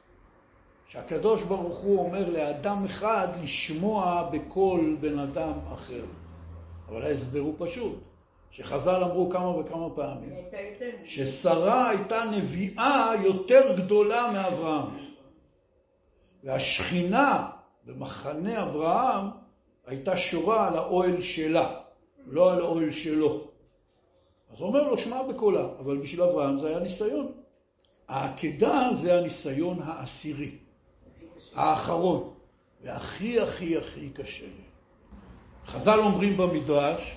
שהקדוש 0.88 1.42
ברוך 1.42 1.78
הוא 1.78 2.06
אומר 2.06 2.30
לאדם 2.30 2.84
אחד 2.84 3.28
לשמוע 3.42 4.30
בקול 4.32 4.96
בן 5.00 5.18
אדם 5.18 5.52
אחר. 5.72 6.04
אבל 6.88 7.02
ההסבר 7.02 7.40
הוא 7.40 7.54
פשוט, 7.58 7.98
שחז"ל 8.50 9.04
אמרו 9.04 9.30
כמה 9.30 9.48
וכמה 9.48 9.90
פעמים, 9.90 10.30
ששרה 11.04 11.88
הייתה 11.90 12.24
נביאה 12.24 13.12
יותר 13.24 13.76
גדולה 13.76 14.30
מאברהם. 14.32 15.04
והשכינה 16.44 17.50
במחנה 17.86 18.62
אברהם 18.62 19.26
הייתה 19.86 20.16
שורה 20.16 20.68
על 20.68 20.76
האוהל 20.76 21.20
שלה, 21.20 21.80
לא 22.26 22.52
על 22.52 22.60
האוהל 22.60 22.90
שלו. 22.90 23.44
אז 24.52 24.60
הוא 24.60 24.68
אומר 24.68 24.82
לו, 24.82 24.98
שמע 24.98 25.22
בקולה, 25.22 25.68
אבל 25.78 25.98
בשביל 25.98 26.22
אברהם 26.22 26.58
זה 26.58 26.68
היה 26.68 26.78
ניסיון. 26.78 27.32
העקדה 28.08 28.88
זה 29.02 29.18
הניסיון 29.18 29.82
העשירי, 29.82 30.58
האחרון, 31.54 32.34
והכי 32.82 33.40
הכי 33.40 33.78
הכי 33.78 34.10
קשה. 34.10 34.46
חז"ל 35.68 35.98
אומרים 35.98 36.36
במדרש, 36.36 37.16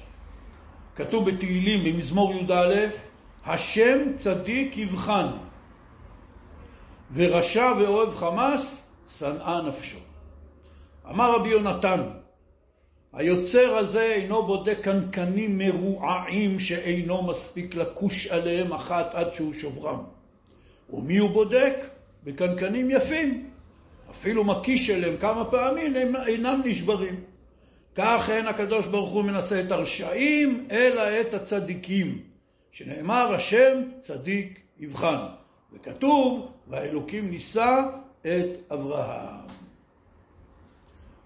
כתוב 0.95 1.29
בתהילים 1.29 1.83
במזמור 1.83 2.33
י"א, 2.33 2.87
השם 3.45 4.13
צדיק 4.15 4.77
יבחן, 4.77 5.27
ורשע 7.13 7.71
ואוהב 7.79 8.15
חמאס, 8.15 8.91
שנאה 9.19 9.61
נפשו. 9.61 9.97
אמר 11.09 11.35
רבי 11.35 11.49
יונתן, 11.49 12.01
היוצר 13.13 13.77
הזה 13.77 14.03
אינו 14.03 14.45
בודק 14.45 14.77
קנקנים 14.81 15.57
מרועעים 15.57 16.59
שאינו 16.59 17.23
מספיק 17.23 17.75
לקוש 17.75 18.27
עליהם 18.27 18.73
אחת 18.73 19.15
עד 19.15 19.27
שהוא 19.33 19.53
שוברם. 19.53 19.99
ומי 20.89 21.17
הוא 21.17 21.29
בודק? 21.29 21.73
בקנקנים 22.23 22.91
יפים. 22.91 23.49
אפילו 24.11 24.43
מקיש 24.43 24.89
אליהם 24.89 25.17
כמה 25.17 25.45
פעמים 25.45 25.95
הם 25.95 26.15
אינם 26.15 26.61
נשברים. 26.65 27.15
כך 27.97 28.29
אין 28.29 28.47
הקדוש 28.47 28.85
ברוך 28.85 29.09
הוא 29.09 29.23
מנסה 29.23 29.61
את 29.61 29.71
הרשעים, 29.71 30.67
אלא 30.71 31.21
את 31.21 31.33
הצדיקים. 31.33 32.21
שנאמר 32.71 33.33
השם 33.35 33.83
צדיק 34.01 34.59
יבחן. 34.79 35.25
וכתוב, 35.73 36.51
והאלוקים 36.67 37.31
נישא 37.31 37.79
את 38.21 38.71
אברהם. 38.71 39.35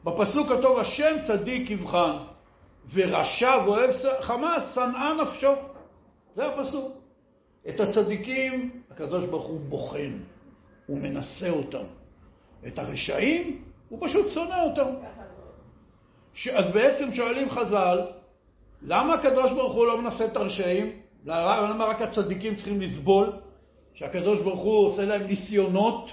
בפסוק 0.03 0.47
כתוב 0.47 0.79
השם 0.79 1.15
צדיק 1.27 1.69
יבחן, 1.69 2.17
ורשע 2.93 3.57
ואוהב 3.65 3.91
חמאס 4.21 4.75
שנאה 4.75 5.13
נפשו. 5.21 5.53
זה 6.35 6.45
הפסוק. 6.45 6.97
את 7.69 7.79
הצדיקים 7.79 8.81
הקדוש 8.91 9.25
ברוך 9.25 9.45
הוא 9.45 9.59
בוחן, 9.59 10.11
הוא 10.85 10.97
מנסה 10.97 11.49
אותם. 11.49 11.83
את 12.67 12.79
הרשעים 12.79 13.61
הוא 13.89 14.07
פשוט 14.07 14.29
שונא 14.29 14.63
אותם. 14.63 15.20
ש... 16.33 16.47
אז 16.47 16.71
בעצם 16.73 17.13
שואלים 17.13 17.50
חז"ל, 17.50 18.00
למה 18.81 19.13
הקדוש 19.13 19.51
ברוך 19.51 19.73
הוא 19.73 19.85
לא 19.85 20.01
מנסה 20.01 20.25
את 20.25 20.38
הרשעים? 20.38 20.91
למה 21.25 21.85
רק 21.85 22.01
הצדיקים 22.01 22.55
צריכים 22.55 22.81
לסבול? 22.81 23.31
שהקדוש 23.93 24.41
ברוך 24.41 24.59
הוא 24.59 24.85
עושה 24.85 25.05
להם 25.05 25.23
ניסיונות? 25.23 26.09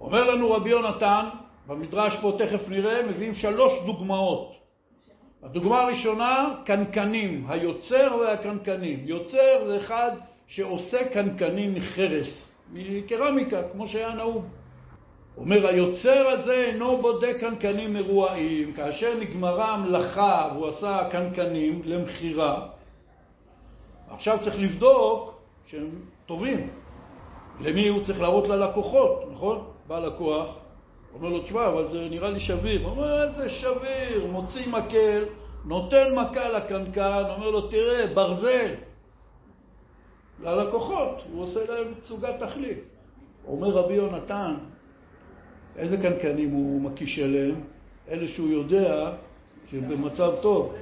אומר 0.00 0.30
לנו 0.30 0.50
רבי 0.50 0.70
יונתן, 0.70 1.24
במדרש 1.66 2.16
פה 2.22 2.32
תכף 2.38 2.68
נראה, 2.68 3.06
מביאים 3.06 3.34
שלוש 3.34 3.72
דוגמאות. 3.86 4.52
הדוגמה 5.42 5.80
הראשונה, 5.80 6.54
קנקנים, 6.64 7.46
היוצר 7.48 8.16
והקנקנים. 8.20 9.00
יוצר 9.04 9.64
זה 9.66 9.76
אחד 9.76 10.10
שעושה 10.46 11.08
קנקנים 11.08 11.74
מחרס, 11.74 12.52
מקרמיקה, 12.72 13.62
כמו 13.72 13.88
שהיה 13.88 14.14
נהוג. 14.14 14.44
אומר, 15.38 15.66
היוצר 15.66 16.28
הזה 16.28 16.54
אינו 16.54 16.96
בודק 16.96 17.36
קנקנים 17.40 17.94
מרועעים. 17.94 18.72
כאשר 18.72 19.14
נגמרה 19.20 19.74
המלאכה 19.74 20.50
והוא 20.54 20.68
עשה 20.68 21.08
קנקנים 21.10 21.82
למכירה, 21.84 22.68
עכשיו 24.10 24.38
צריך 24.44 24.56
לבדוק 24.58 25.40
שהם 25.66 25.90
טובים. 26.26 26.70
למי 27.60 27.88
הוא 27.88 28.04
צריך 28.04 28.20
להראות 28.20 28.48
ללקוחות, 28.48 29.24
נכון? 29.32 29.64
בא 29.86 29.98
לקוח, 29.98 30.56
אומר 31.14 31.28
לו, 31.28 31.42
תשמע, 31.42 31.68
אבל 31.68 31.88
זה 31.88 32.06
נראה 32.10 32.30
לי 32.30 32.40
שביר. 32.40 32.82
הוא 32.82 32.90
אומר, 32.90 33.22
איזה 33.22 33.48
שביר? 33.48 34.26
מוציא 34.26 34.68
מקל, 34.68 35.24
נותן 35.64 36.14
מכה 36.14 36.48
לקנקן, 36.48 37.22
אומר 37.36 37.50
לו, 37.50 37.60
תראה, 37.60 38.06
ברזל. 38.14 38.74
ללקוחות, 40.42 41.22
הוא 41.32 41.42
עושה 41.42 41.60
להם 41.72 41.94
תצוגת 41.94 42.34
תחליף. 42.40 42.78
אומר 43.46 43.68
רבי 43.68 43.94
יונתן, 43.94 44.54
איזה 45.78 45.96
קנקנים 45.96 46.50
הוא 46.50 46.80
מקיש 46.80 47.18
אליהם? 47.18 47.54
אלה 48.10 48.28
שהוא 48.28 48.48
יודע 48.48 49.12
שהם 49.70 49.88
במצב 49.88 50.32
טוב. 50.40 50.74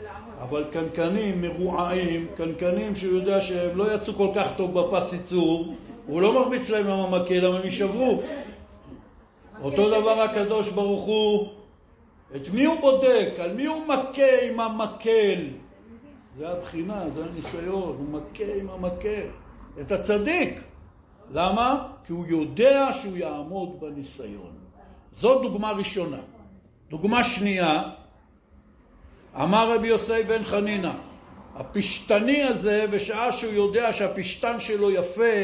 אבל 0.43 0.65
קנקנים 0.73 1.41
מרועעים, 1.43 2.27
קנקנים 2.37 2.97
שהוא 2.97 3.13
יודע 3.13 3.41
שהם 3.41 3.79
לא 3.79 3.95
יצאו 3.95 4.15
כל 4.15 4.29
כך 4.35 4.49
טוב 4.57 4.81
בפס 4.81 5.13
ייצור, 5.13 5.75
הוא 6.07 6.23
לא 6.23 6.33
מרביץ 6.33 6.69
להם 6.69 6.87
עם 6.87 7.15
המקל, 7.15 7.47
הם 7.47 7.65
יישברו. 7.65 8.23
אותו 9.63 9.89
דבר 9.89 10.21
הקדוש 10.23 10.69
ברוך 10.69 11.05
הוא, 11.05 11.49
את 12.37 12.49
מי 12.53 12.65
הוא 12.65 12.81
בודק? 12.81 13.29
על 13.39 13.53
מי 13.53 13.67
הוא 13.67 13.87
מכה 13.87 14.43
עם 14.51 14.61
המקל? 14.61 15.49
זה 16.39 16.49
הבחינה, 16.49 17.11
זה 17.11 17.25
הניסיון, 17.25 17.97
הוא 17.99 18.09
מכה 18.11 18.53
עם 18.61 18.71
המקל. 18.71 19.27
את 19.81 19.93
הצדיק. 19.93 20.61
למה? 21.33 21.89
כי 22.07 22.13
הוא 22.13 22.27
יודע 22.27 22.89
שהוא 23.03 23.17
יעמוד 23.17 23.81
בניסיון. 23.81 24.66
זו 25.17 25.43
דוגמה 25.43 25.73
ראשונה. 25.73 26.21
דוגמה 26.91 27.25
שנייה, 27.25 27.83
אמר 29.35 29.75
רבי 29.77 29.89
יוסי 29.89 30.23
בן 30.23 30.45
חנינא, 30.45 30.93
הפשטני 31.55 32.45
הזה, 32.45 32.87
בשעה 32.93 33.33
שהוא 33.33 33.53
יודע 33.53 33.93
שהפשטן 33.93 34.61
שלו 34.61 34.91
יפה, 34.91 35.37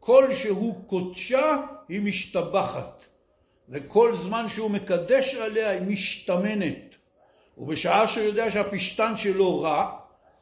כל 0.00 0.34
שהוא 0.34 0.84
קודשה 0.86 1.56
היא 1.88 2.00
משתבחת, 2.00 3.04
וכל 3.68 4.16
זמן 4.16 4.48
שהוא 4.48 4.70
מקדש 4.70 5.34
עליה 5.34 5.70
היא 5.70 5.82
משתמנת. 5.82 6.94
ובשעה 7.58 8.08
שהוא 8.08 8.24
יודע 8.24 8.50
שהפשטן 8.50 9.16
שלו 9.16 9.60
רע, 9.60 9.90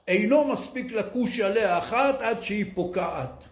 אינו 0.08 0.44
מספיק 0.44 0.92
לקוש 0.92 1.40
עליה 1.40 1.78
אחת 1.78 2.20
עד 2.20 2.42
שהיא 2.42 2.66
פוקעת. 2.74 3.48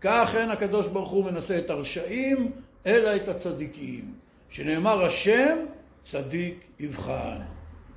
כך 0.00 0.34
אין 0.36 0.50
הקדוש 0.50 0.86
ברוך 0.86 1.10
הוא 1.10 1.24
מנסה 1.24 1.58
את 1.58 1.70
הרשעים, 1.70 2.52
אלא 2.86 3.16
את 3.16 3.28
הצדיקים. 3.28 4.22
שנאמר 4.52 5.04
השם, 5.04 5.56
צדיק 6.10 6.64
יבחן. 6.80 7.38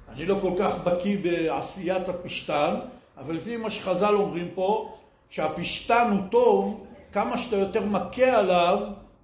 אני 0.10 0.26
לא 0.26 0.38
כל 0.42 0.52
כך 0.60 0.84
בקיא 0.84 1.18
בעשיית 1.24 2.10
הפשטן, 2.10 2.76
אבל 3.18 3.36
לפי 3.36 3.58
מה 3.58 3.70
שחז"ל 3.70 4.16
אומרים 4.16 4.48
פה, 4.56 4.96
שהפשטן 5.30 6.12
הוא 6.12 6.30
טוב, 6.32 6.86
כמה 7.12 7.38
שאתה 7.38 7.56
יותר 7.56 7.86
מכה 7.86 8.26
עליו, 8.26 8.80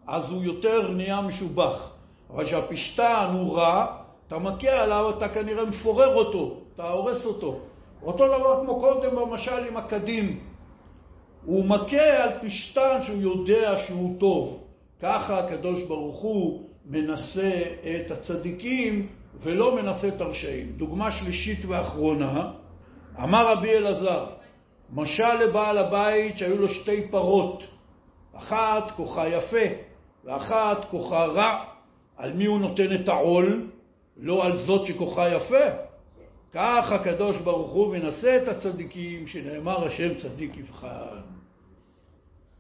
אז 0.08 0.32
הוא 0.32 0.44
יותר 0.44 0.92
נהיה 0.92 1.22
משובח. 1.22 1.92
אבל 2.30 2.46
כשהפשטן 2.46 3.30
הוא 3.34 3.58
רע, 3.58 3.98
אתה 4.28 4.38
מכה 4.40 4.72
עליו, 4.72 5.10
אתה 5.18 5.30
כנראה 5.30 5.66
מפורר 5.66 6.16
אותו, 6.16 6.58
אתה 6.76 6.90
הורס 6.90 7.26
אותו. 7.26 7.60
אותו 8.04 8.28
דבר 8.28 8.62
כמו 8.64 8.80
קודם 8.80 9.16
במשל 9.16 9.66
עם 9.68 9.78
הקדים. 9.78 10.40
הוא 11.46 11.66
מכה 11.66 12.24
על 12.24 12.30
פשטן 12.42 13.00
שהוא 13.04 13.22
יודע 13.22 13.78
שהוא 13.88 14.20
טוב. 14.20 14.64
ככה 15.02 15.40
הקדוש 15.40 15.84
ברוך 15.84 16.20
הוא 16.20 16.71
מנסה 16.86 17.62
את 17.84 18.12
הצדיקים 18.12 19.08
ולא 19.42 19.76
מנסה 19.76 20.08
את 20.08 20.22
הרשעים. 20.22 20.72
דוגמה 20.78 21.12
שלישית 21.12 21.66
ואחרונה, 21.68 22.52
אמר 23.24 23.52
רבי 23.52 23.72
אלעזר, 23.72 24.26
משל 24.94 25.34
לבעל 25.34 25.78
הבית 25.78 26.38
שהיו 26.38 26.58
לו 26.58 26.70
שתי 26.70 27.08
פרות, 27.12 27.64
אחת 28.36 28.92
כוחה 28.92 29.28
יפה 29.28 29.66
ואחת 30.24 30.86
כוחה 30.90 31.26
רע. 31.26 31.66
על 32.18 32.34
מי 32.34 32.46
הוא 32.46 32.60
נותן 32.60 32.96
את 32.96 33.08
העול? 33.10 33.68
לא 34.18 34.46
על 34.46 34.58
זאת 34.58 34.88
שכוחה 34.88 35.30
יפה. 35.30 35.66
כך 36.54 36.92
הקדוש 36.92 37.38
ברוך 37.38 37.72
הוא 37.72 37.94
מנסה 37.94 38.38
את 38.38 38.48
הצדיקים, 38.48 39.28
שנאמר 39.28 39.88
השם 39.88 40.14
צדיק 40.18 40.58
יבחן. 40.58 41.22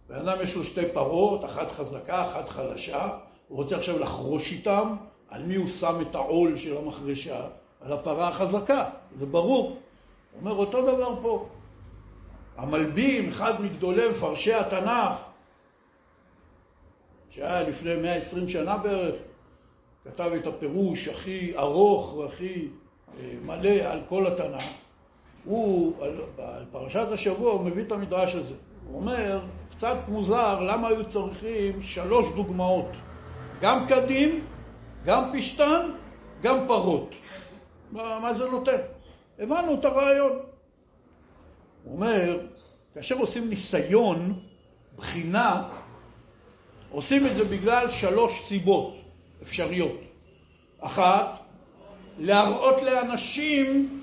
בן 0.09 0.15
אדם 0.15 0.41
יש 0.43 0.55
לו 0.55 0.63
שתי 0.63 0.85
פרות, 0.93 1.45
אחת 1.45 1.71
חזקה, 1.71 2.25
אחת 2.25 2.49
חלשה, 2.49 3.09
הוא 3.51 3.63
רוצה 3.63 3.77
עכשיו 3.77 3.99
לחרוש 3.99 4.51
איתם, 4.51 4.95
על 5.29 5.43
מי 5.43 5.55
הוא 5.55 5.67
שם 5.67 6.01
את 6.01 6.15
העול 6.15 6.57
של 6.57 6.77
המחרשה? 6.77 7.47
על 7.81 7.93
הפרה 7.93 8.27
החזקה, 8.27 8.89
זה 9.19 9.25
ברור. 9.25 9.69
הוא 9.69 10.39
אומר 10.39 10.51
אותו 10.51 10.81
דבר 10.81 11.21
פה. 11.21 11.49
המלבים, 12.57 13.29
אחד 13.29 13.61
מגדולי 13.61 14.09
מפרשי 14.09 14.53
התנ"ך, 14.53 15.13
שהיה 17.29 17.63
לפני 17.63 17.95
120 17.95 18.49
שנה 18.49 18.77
בערך, 18.77 19.15
כתב 20.03 20.31
את 20.41 20.47
הפירוש 20.47 21.07
הכי 21.07 21.57
ארוך 21.57 22.15
והכי 22.15 22.67
אה, 23.19 23.33
מלא 23.45 23.69
על 23.69 24.01
כל 24.09 24.27
התנ"ך. 24.27 24.63
הוא, 25.45 25.93
על, 26.03 26.21
על 26.37 26.65
פרשת 26.71 27.07
השבוע, 27.11 27.51
הוא 27.51 27.61
מביא 27.61 27.83
את 27.83 27.91
המדרש 27.91 28.35
הזה. 28.35 28.55
הוא 28.87 28.95
אומר, 29.01 29.41
קצת 29.71 29.97
מוזר, 30.07 30.59
למה 30.59 30.87
היו 30.87 31.09
צריכים 31.09 31.81
שלוש 31.81 32.25
דוגמאות? 32.35 33.10
גם 33.61 33.87
קדים, 33.87 34.45
גם 35.05 35.31
פשטן, 35.37 35.91
גם 36.41 36.67
פרות. 36.67 37.09
מה, 37.91 38.19
מה 38.19 38.33
זה 38.33 38.45
נותן? 38.45 38.77
הבנו 39.39 39.79
את 39.79 39.85
הרעיון. 39.85 40.39
הוא 41.83 41.95
אומר, 41.95 42.39
כאשר 42.93 43.15
עושים 43.15 43.49
ניסיון, 43.49 44.39
בחינה, 44.97 45.69
עושים 46.89 47.27
את 47.27 47.35
זה 47.35 47.43
בגלל 47.43 47.91
שלוש 47.91 48.31
סיבות 48.47 48.95
אפשריות. 49.43 49.99
אחת, 50.79 51.39
להראות 52.17 52.81
לאנשים 52.81 54.01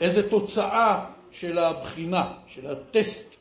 איזה 0.00 0.30
תוצאה 0.30 1.04
של 1.30 1.58
הבחינה, 1.58 2.32
של 2.46 2.70
הטסט. 2.70 3.34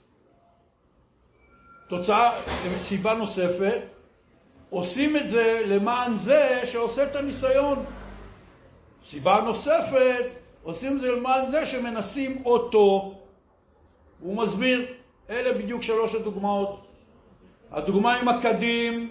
תוצאה, 1.90 2.42
סיבה 2.90 3.14
נוספת, 3.14 3.97
עושים 4.70 5.18
את 5.18 5.30
זה 5.30 5.62
למען 5.66 6.16
זה 6.16 6.62
שעושה 6.66 7.04
את 7.04 7.16
הניסיון. 7.16 7.86
סיבה 9.04 9.42
נוספת, 9.42 10.26
עושים 10.64 10.96
את 10.96 11.02
זה 11.02 11.08
למען 11.08 11.52
זה 11.52 11.66
שמנסים 11.66 12.42
אותו. 12.46 13.14
הוא 14.20 14.38
מסביר, 14.38 14.86
אלה 15.30 15.58
בדיוק 15.58 15.82
שלוש 15.82 16.16
הדוגמאות. 16.16 16.88
הדוגמה 17.72 18.16
עם 18.16 18.28
הקדים 18.28 19.10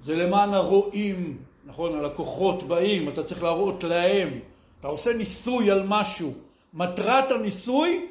זה 0.00 0.16
למען 0.16 0.54
הרואים, 0.54 1.38
נכון? 1.64 1.98
הלקוחות 1.98 2.62
באים, 2.62 3.08
אתה 3.08 3.24
צריך 3.24 3.42
להראות 3.42 3.84
להם. 3.84 4.40
אתה 4.80 4.88
עושה 4.88 5.12
ניסוי 5.12 5.70
על 5.70 5.82
משהו. 5.86 6.32
מטרת 6.74 7.30
הניסוי 7.30 8.06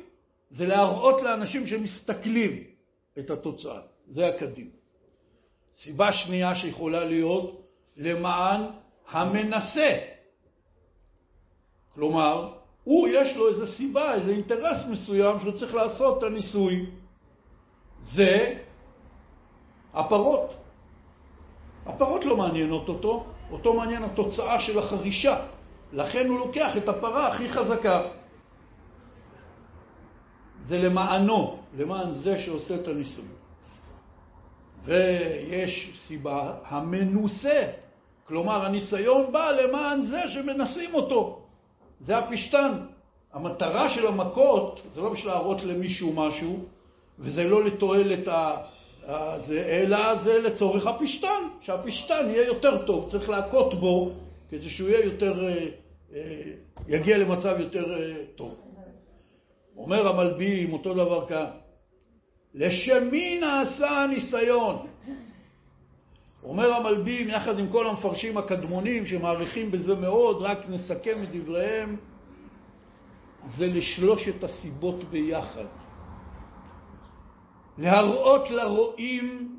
זה 0.51 0.65
להראות 0.65 1.21
לאנשים 1.21 1.67
שמסתכלים 1.67 2.63
את 3.19 3.29
התוצאה. 3.29 3.79
זה 4.07 4.27
הקדים. 4.27 4.84
סיבה 5.77 6.11
שנייה 6.11 6.55
שיכולה 6.55 7.05
להיות 7.05 7.61
למען 7.97 8.61
המנסה. 9.11 9.97
כלומר, 11.95 12.53
הוא 12.83 13.07
יש 13.07 13.37
לו 13.37 13.49
איזו 13.49 13.67
סיבה, 13.67 14.13
איזה 14.13 14.31
אינטרס 14.31 14.85
מסוים 14.91 15.39
שהוא 15.39 15.51
צריך 15.51 15.73
לעשות 15.73 16.17
את 16.17 16.23
הניסוי. 16.23 16.85
זה 18.01 18.57
הפרות. 19.93 20.53
הפרות 21.85 22.25
לא 22.25 22.37
מעניינות 22.37 22.89
אותו, 22.89 23.25
אותו 23.51 23.73
מעניין 23.73 24.03
התוצאה 24.03 24.61
של 24.61 24.79
החרישה. 24.79 25.45
לכן 25.93 26.27
הוא 26.29 26.39
לוקח 26.39 26.77
את 26.77 26.89
הפרה 26.89 27.27
הכי 27.27 27.49
חזקה. 27.49 28.01
זה 30.61 30.77
למענו, 30.77 31.59
למען 31.77 32.11
זה 32.11 32.39
שעושה 32.39 32.75
את 32.75 32.87
הניסוי. 32.87 33.44
ויש 34.85 35.91
סיבה 36.07 36.53
המנוסה, 36.65 37.63
כלומר 38.27 38.65
הניסיון 38.65 39.31
בא 39.31 39.51
למען 39.51 40.01
זה 40.01 40.21
שמנסים 40.27 40.93
אותו. 40.93 41.41
זה 41.99 42.17
הפשטן. 42.17 42.71
המטרה 43.33 43.89
של 43.89 44.07
המכות 44.07 44.81
זה 44.93 45.01
לא 45.01 45.09
בשביל 45.09 45.31
להראות 45.31 45.63
למישהו 45.63 46.13
משהו, 46.13 46.65
וזה 47.19 47.43
לא 47.43 47.63
לתועלת 47.63 48.27
ה... 48.27 48.57
זה, 49.37 49.65
אלא 49.65 50.23
זה 50.23 50.37
לצורך 50.37 50.87
הפשטן, 50.87 51.43
שהפשטן 51.61 52.29
יהיה 52.29 52.45
יותר 52.45 52.85
טוב, 52.85 53.09
צריך 53.09 53.29
להכות 53.29 53.73
בו 53.73 54.11
כדי 54.49 54.69
שהוא 54.69 54.89
יהיה 54.89 55.05
יותר, 55.05 55.47
אה, 55.47 55.65
אה, 56.15 56.41
יגיע 56.87 57.17
למצב 57.17 57.55
יותר 57.59 57.93
אה, 57.93 58.15
טוב. 58.35 58.55
אומר 59.77 60.07
המלבים 60.07 60.73
אותו 60.73 60.93
דבר 60.93 61.25
כאן, 61.25 61.45
לשם 62.55 63.09
מי 63.11 63.39
נעשה 63.39 63.89
הניסיון? 63.89 64.87
אומר 66.43 66.73
המלבים, 66.73 67.29
יחד 67.29 67.59
עם 67.59 67.67
כל 67.67 67.87
המפרשים 67.87 68.37
הקדמונים 68.37 69.05
שמעריכים 69.05 69.71
בזה 69.71 69.95
מאוד, 69.95 70.41
רק 70.41 70.69
נסכם 70.69 71.23
את 71.23 71.29
דבריהם, 71.35 71.97
זה 73.57 73.65
לשלושת 73.65 74.43
הסיבות 74.43 75.03
ביחד. 75.03 75.65
להראות 77.77 78.49
לרואים, 78.49 79.57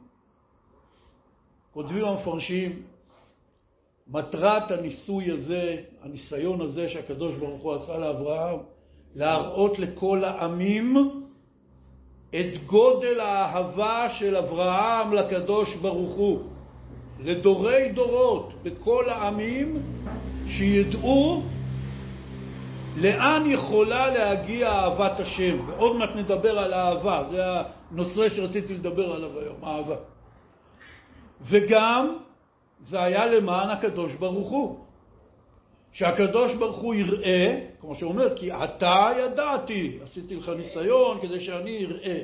כותבים 1.72 2.04
המפרשים, 2.04 2.82
מטרת 4.08 4.70
הניסוי 4.70 5.30
הזה, 5.30 5.76
הניסיון 6.02 6.60
הזה 6.60 6.88
שהקדוש 6.88 7.34
ברוך 7.34 7.62
הוא 7.62 7.74
עשה 7.74 7.98
לאברהם, 7.98 8.58
להראות 9.14 9.78
לכל 9.78 10.24
העמים 10.24 11.25
את 12.40 12.64
גודל 12.66 13.20
האהבה 13.20 14.08
של 14.08 14.36
אברהם 14.36 15.12
לקדוש 15.12 15.74
ברוך 15.74 16.14
הוא, 16.14 16.40
לדורי 17.20 17.88
דורות, 17.94 18.52
בכל 18.62 19.08
העמים, 19.08 19.82
שידעו 20.46 21.42
לאן 22.96 23.42
יכולה 23.46 24.10
להגיע 24.10 24.68
אהבת 24.68 25.20
השם. 25.20 25.56
ועוד 25.66 25.96
מעט 25.96 26.10
נדבר 26.16 26.58
על 26.58 26.74
אהבה, 26.74 27.24
זה 27.30 27.42
הנושא 27.90 28.28
שרציתי 28.28 28.74
לדבר 28.74 29.12
עליו 29.12 29.38
היום, 29.38 29.64
אהבה. 29.64 29.96
וגם 31.42 32.16
זה 32.80 33.02
היה 33.02 33.26
למען 33.26 33.70
הקדוש 33.70 34.14
ברוך 34.14 34.48
הוא. 34.48 34.85
שהקדוש 35.96 36.54
ברוך 36.54 36.76
הוא 36.76 36.94
יראה, 36.94 37.60
כמו 37.80 37.94
שאומר, 37.94 38.36
כי 38.36 38.52
אתה 38.52 39.08
ידעתי, 39.18 39.98
עשיתי 40.02 40.36
לך 40.36 40.48
ניסיון 40.48 41.20
כדי 41.22 41.40
שאני 41.40 41.84
אראה. 41.84 42.22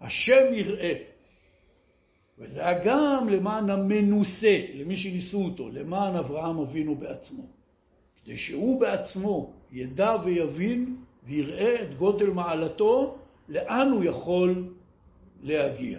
השם 0.00 0.54
יראה. 0.54 0.94
וזה 2.38 2.66
היה 2.66 2.84
גם 2.84 3.28
למען 3.28 3.70
המנוסה, 3.70 4.58
למי 4.74 4.96
שניסו 4.96 5.44
אותו, 5.44 5.68
למען 5.68 6.16
אברהם 6.16 6.58
אבינו 6.58 6.94
בעצמו. 6.94 7.42
כדי 8.24 8.36
שהוא 8.36 8.80
בעצמו 8.80 9.52
ידע 9.72 10.16
ויבין 10.24 10.96
ויראה 11.24 11.82
את 11.82 11.96
גודל 11.96 12.30
מעלתו, 12.30 13.18
לאן 13.48 13.88
הוא 13.90 14.04
יכול 14.04 14.64
להגיע. 15.42 15.98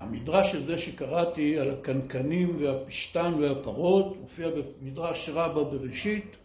המדרש 0.00 0.54
הזה 0.54 0.78
שקראתי 0.78 1.58
על 1.58 1.70
הקנקנים 1.70 2.56
והפשתן 2.60 3.32
והפרות 3.40 4.16
מופיע 4.20 4.48
במדרש 4.50 5.28
רבה 5.32 5.64
בראשית, 5.64 6.36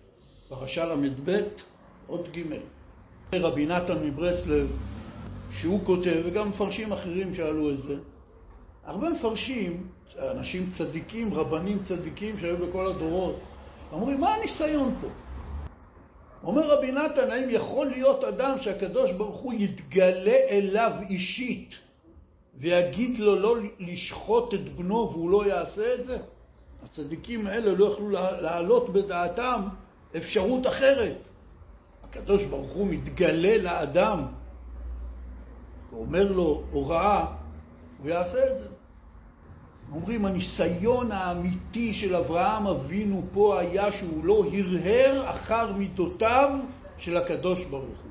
פרשה 0.50 0.86
ל"ב, 0.86 1.40
עוד 2.08 2.28
ג'. 2.32 2.42
רבי 3.36 3.66
נתן 3.66 4.04
מברסלב, 4.04 4.68
שהוא 5.52 5.86
כותב, 5.86 6.22
וגם 6.26 6.50
מפרשים 6.50 6.92
אחרים 6.92 7.36
שאלו 7.36 7.72
את 7.72 7.80
זה, 7.80 7.96
הרבה 8.86 9.10
מפרשים, 9.10 9.88
אנשים 10.20 10.70
צדיקים, 10.78 11.34
רבנים 11.34 11.84
צדיקים 11.84 12.40
שהיו 12.40 12.68
בכל 12.68 12.88
הדורות, 12.88 13.40
אומרים, 13.92 14.20
מה 14.22 14.34
הניסיון 14.34 14.96
פה? 15.02 15.08
אומר 16.44 16.70
רבי 16.70 16.92
נתן, 16.92 17.32
האם 17.32 17.50
יכול 17.50 17.88
להיות 17.88 18.24
אדם 18.24 18.58
שהקדוש 18.62 19.12
ברוך 19.12 19.38
הוא 19.38 19.54
יתגלה 19.54 20.38
אליו 20.50 20.92
אישית 21.10 21.76
ויגיד 22.62 23.19
לו 23.19 23.36
לא 23.36 23.56
לשחוט 23.80 24.54
את 24.54 24.76
בנו 24.76 25.10
והוא 25.12 25.32
לא 25.32 25.47
יעשה 25.47 25.95
את 25.95 26.04
זה? 26.04 26.17
הצדיקים 26.84 27.47
האלה 27.47 27.71
לא 27.71 27.86
יכלו 27.86 28.10
להעלות 28.10 28.89
בדעתם 28.89 29.62
אפשרות 30.17 30.67
אחרת. 30.67 31.17
הקדוש 32.04 32.43
ברוך 32.43 32.71
הוא 32.71 32.88
מתגלה 32.88 33.58
לאדם 33.58 34.26
ואומר 35.91 36.32
לו 36.32 36.63
הוראה, 36.71 37.26
הוא 38.02 38.10
יעשה 38.10 38.52
את 38.52 38.58
זה. 38.58 38.67
אומרים, 39.91 40.26
הניסיון 40.26 41.12
האמיתי 41.12 41.93
של 41.93 42.15
אברהם 42.15 42.67
אבינו 42.67 43.24
פה 43.34 43.60
היה 43.60 43.91
שהוא 43.91 44.26
לא 44.26 44.45
הרהר 44.54 45.30
אחר 45.30 45.74
מידותיו 45.74 46.60
של 46.97 47.17
הקדוש 47.17 47.65
ברוך 47.65 48.00
הוא. 48.04 48.11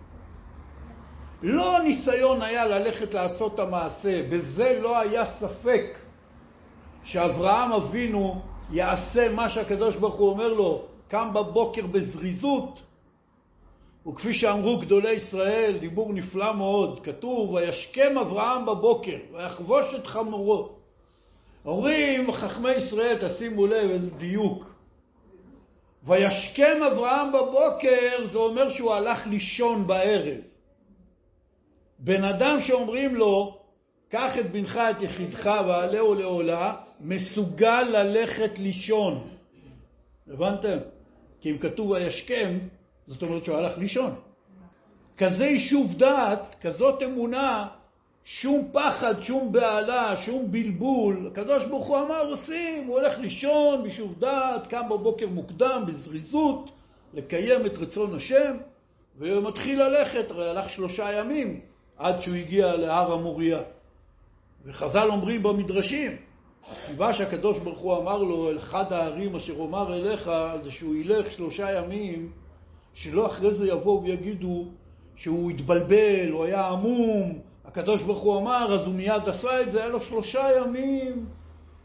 לא 1.42 1.76
הניסיון 1.76 2.42
היה 2.42 2.64
ללכת 2.64 3.14
לעשות 3.14 3.54
את 3.54 3.58
המעשה, 3.58 4.22
בזה 4.30 4.78
לא 4.82 4.98
היה 4.98 5.24
ספק 5.26 5.98
שאברהם 7.04 7.72
אבינו 7.72 8.42
יעשה 8.72 9.28
מה 9.32 9.50
שהקדוש 9.50 9.96
ברוך 9.96 10.14
הוא 10.14 10.30
אומר 10.30 10.52
לו, 10.52 10.82
קם 11.08 11.30
בבוקר 11.34 11.86
בזריזות, 11.86 12.82
וכפי 14.08 14.34
שאמרו 14.34 14.78
גדולי 14.78 15.12
ישראל, 15.12 15.78
דיבור 15.80 16.12
נפלא 16.12 16.52
מאוד, 16.52 17.00
כתוב, 17.04 17.50
וישכם 17.50 18.18
אברהם 18.18 18.66
בבוקר, 18.66 19.16
ויחבוש 19.32 19.94
את 19.94 20.06
חמורו. 20.06 20.68
אומרים 21.64 22.32
חכמי 22.32 22.72
ישראל, 22.72 23.28
תשימו 23.28 23.66
לב 23.66 23.90
איזה 23.90 24.10
דיוק. 24.10 24.74
וישכם 26.04 26.82
אברהם 26.92 27.32
בבוקר, 27.32 28.26
זה 28.26 28.38
אומר 28.38 28.70
שהוא 28.70 28.92
הלך 28.94 29.26
לישון 29.26 29.86
בערב. 29.86 30.49
בן 32.00 32.24
אדם 32.24 32.60
שאומרים 32.60 33.14
לו, 33.14 33.58
קח 34.08 34.38
את 34.40 34.52
בנך 34.52 34.76
את 34.76 35.02
יחידך 35.02 35.46
ועלהו 35.66 36.14
לעולה, 36.14 36.74
מסוגל 37.00 37.82
ללכת 37.82 38.58
לישון. 38.58 39.28
הבנתם? 40.32 40.78
כי 41.40 41.50
אם 41.50 41.58
כתוב 41.58 41.90
וישכם, 41.90 42.58
זאת 43.06 43.22
אומרת 43.22 43.44
שהוא 43.44 43.56
הלך 43.56 43.78
לישון. 43.78 44.14
כזה 45.18 45.44
יישוב 45.44 45.94
דעת, 45.98 46.54
כזאת 46.60 47.02
אמונה, 47.02 47.68
שום 48.24 48.68
פחד, 48.72 49.20
שום 49.20 49.52
בהלה, 49.52 50.16
שום 50.16 50.52
בלבול. 50.52 51.28
הקדוש 51.32 51.64
ברוך 51.64 51.86
הוא 51.86 51.98
אמר, 51.98 52.26
עושים, 52.30 52.86
הוא 52.86 52.98
הולך 52.98 53.18
לישון 53.18 53.82
ביישוב 53.82 54.18
דעת, 54.18 54.66
קם 54.66 54.88
בבוקר 54.90 55.26
מוקדם, 55.26 55.84
בזריזות, 55.86 56.70
לקיים 57.14 57.66
את 57.66 57.78
רצון 57.78 58.14
השם, 58.14 58.56
ומתחיל 59.18 59.82
ללכת, 59.82 60.30
הרי 60.30 60.50
הלך 60.50 60.70
שלושה 60.70 61.12
ימים 61.12 61.69
עד 62.00 62.20
שהוא 62.20 62.34
הגיע 62.34 62.76
להר 62.76 63.12
המוריה. 63.12 63.60
וחז"ל 64.64 65.10
אומרים 65.10 65.42
במדרשים, 65.42 66.16
הסיבה 66.70 67.12
שהקדוש 67.12 67.58
ברוך 67.58 67.78
הוא 67.78 67.96
אמר 67.96 68.18
לו, 68.18 68.50
אל 68.50 68.58
אחד 68.58 68.92
הערים 68.92 69.36
אשר 69.36 69.52
אומר 69.58 69.94
אליך, 69.96 70.30
זה 70.62 70.70
שהוא 70.70 70.94
ילך 70.96 71.30
שלושה 71.30 71.72
ימים, 71.72 72.32
שלא 72.94 73.26
אחרי 73.26 73.54
זה 73.54 73.66
יבואו 73.66 74.02
ויגידו 74.02 74.64
שהוא 75.16 75.50
התבלבל, 75.50 76.30
הוא 76.30 76.44
היה 76.44 76.66
עמום, 76.66 77.38
הקדוש 77.64 78.02
ברוך 78.02 78.22
הוא 78.22 78.38
אמר, 78.38 78.74
אז 78.74 78.86
הוא 78.86 78.94
מיד 78.94 79.28
עשה 79.28 79.62
את 79.62 79.70
זה, 79.70 79.78
היה 79.78 79.88
לו 79.88 80.00
שלושה 80.00 80.48
ימים 80.56 81.26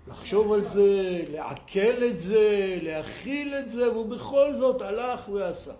לחשוב 0.07 0.53
על 0.53 0.65
זה, 0.65 1.21
לעכל 1.29 2.03
את 2.11 2.19
זה, 2.19 2.77
להכיל 2.81 3.55
את 3.59 3.69
זה, 3.69 3.91
והוא 3.91 4.09
בכל 4.09 4.53
זאת 4.53 4.81
הלך 4.81 5.29
ועשה. 5.29 5.73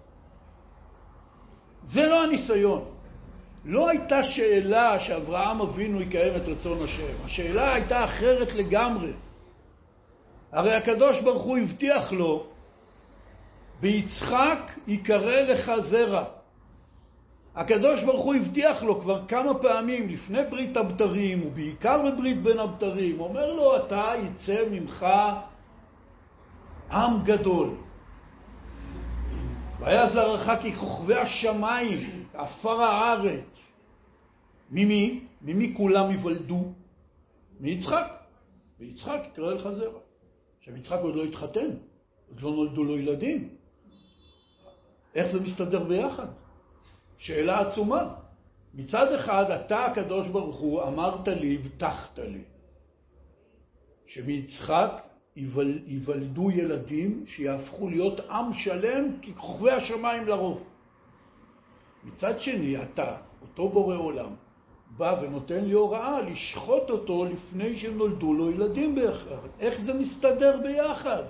זה 1.83 2.05
לא 2.05 2.23
הניסיון. 2.23 2.94
לא 3.65 3.89
הייתה 3.89 4.23
שאלה 4.23 4.99
שאברהם 4.99 5.61
אבינו 5.61 6.01
יקיים 6.01 6.35
את 6.35 6.47
רצון 6.47 6.83
השם. 6.83 7.25
השאלה 7.25 7.73
הייתה 7.73 8.05
אחרת 8.05 8.53
לגמרי. 8.53 9.11
הרי 10.51 10.75
הקדוש 10.75 11.21
ברוך 11.21 11.43
הוא 11.43 11.57
הבטיח 11.57 12.11
לו, 12.11 12.45
ביצחק 13.81 14.71
יקרא 14.87 15.41
לך 15.41 15.71
זרע. 15.79 16.23
הקדוש 17.55 18.03
ברוך 18.03 18.25
הוא 18.25 18.35
הבטיח 18.35 18.83
לו 18.83 19.01
כבר 19.01 19.27
כמה 19.27 19.53
פעמים 19.53 20.09
לפני 20.09 20.39
ברית 20.49 20.77
הבתרים, 20.77 21.47
ובעיקר 21.47 22.01
בברית 22.01 22.41
בין 22.41 22.59
הבתרים, 22.59 23.19
אומר 23.19 23.53
לו, 23.53 23.77
אתה 23.77 24.11
יצא 24.23 24.63
ממך 24.71 25.05
עם 26.91 27.23
גדול. 27.23 27.69
והיה 29.79 30.07
זרעך 30.07 30.49
ככוכבי 30.63 31.15
השמיים, 31.15 32.24
עפר 32.37 32.81
הארץ. 32.81 33.73
ממי? 34.71 35.23
ממי 35.41 35.73
כולם 35.77 36.11
ייוולדו? 36.11 36.73
מיצחק. 37.59 38.11
ויצחק 38.79 39.19
יקרא 39.31 39.53
לך 39.53 39.69
זרע. 39.69 39.99
עכשיו 40.59 40.77
יצחק 40.77 40.99
עוד 41.01 41.15
לא 41.15 41.23
התחתן, 41.23 41.69
עוד 42.29 42.41
לא 42.41 42.51
נולדו 42.51 42.83
לו 42.83 42.97
ילדים. 42.97 43.49
איך 45.15 45.31
זה 45.31 45.39
מסתדר 45.39 45.83
ביחד? 45.83 46.27
שאלה 47.17 47.59
עצומה. 47.59 48.15
מצד 48.73 49.13
אחד, 49.13 49.51
אתה, 49.51 49.85
הקדוש 49.85 50.27
ברוך 50.27 50.59
הוא, 50.59 50.83
אמרת 50.83 51.27
לי, 51.27 51.55
הבטחת 51.55 52.19
לי, 52.19 52.41
שמיצחק 54.07 55.01
ייוולדו 55.35 56.51
ילדים 56.51 57.23
שיהפכו 57.27 57.89
להיות 57.89 58.19
עם 58.19 58.53
שלם 58.53 59.17
ככוכבי 59.21 59.71
השמיים 59.71 60.27
לרוב. 60.27 60.63
מצד 62.05 62.39
שני, 62.39 62.83
אתה, 62.83 63.15
אותו 63.41 63.69
בורא 63.69 63.95
עולם, 63.95 64.29
בא 64.97 65.19
ונותן 65.21 65.65
לי 65.65 65.73
הוראה 65.73 66.21
לשחוט 66.21 66.89
אותו 66.89 67.25
לפני 67.25 67.75
שנולדו 67.75 68.33
לו 68.33 68.51
ילדים 68.51 68.95
ביחד. 68.95 69.35
איך 69.59 69.81
זה 69.81 69.93
מסתדר 69.93 70.59
ביחד? 70.63 71.23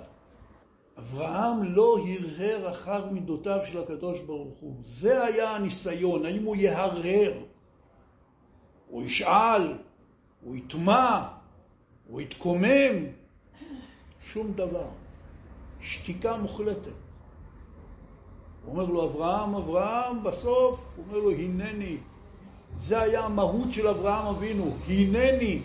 אברהם 0.98 1.62
לא 1.62 1.98
הרהר 1.98 2.70
אחר 2.70 3.10
מידותיו 3.10 3.58
של 3.66 3.82
הקדוש 3.82 4.20
ברוך 4.20 4.58
הוא. 4.60 4.74
זה 4.84 5.24
היה 5.24 5.50
הניסיון, 5.50 6.26
האם 6.26 6.44
הוא 6.44 6.56
יהרהר, 6.56 7.32
הוא 8.88 9.02
ישאל, 9.02 9.72
הוא 10.42 10.56
יטמע, 10.56 11.28
הוא 12.08 12.20
יתקומם, 12.20 13.06
שום 14.20 14.52
דבר. 14.52 14.88
שתיקה 15.80 16.36
מוחלטת. 16.36 17.05
הוא 18.66 18.72
אומר 18.72 18.84
לו, 18.84 19.04
אברהם, 19.04 19.54
אברהם, 19.54 20.22
בסוף, 20.22 20.80
הוא 20.96 21.04
אומר 21.08 21.18
לו, 21.18 21.30
הנני. 21.30 21.96
זה 22.76 23.00
היה 23.00 23.20
המהות 23.20 23.72
של 23.72 23.88
אברהם 23.88 24.26
אבינו, 24.26 24.70
הנני. 24.88 25.60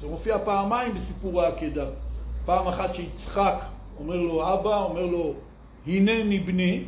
זה 0.00 0.06
מופיע 0.06 0.44
פעמיים 0.44 0.94
בסיפור 0.94 1.42
העקדה. 1.42 1.86
פעם 2.44 2.68
אחת 2.68 2.94
שיצחק 2.94 3.64
אומר 3.98 4.16
לו 4.16 4.54
אבא, 4.54 4.82
אומר 4.82 5.06
לו 5.06 5.34
הנני 5.86 6.40
בני, 6.40 6.84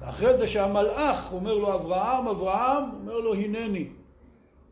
ואחרי 0.00 0.36
זה 0.36 0.46
שהמלאך 0.46 1.32
אומר 1.32 1.54
לו 1.54 1.74
אברהם, 1.74 2.28
אברהם, 2.28 2.84
אומר 3.00 3.18
לו 3.18 3.34
הנני. 3.34 3.88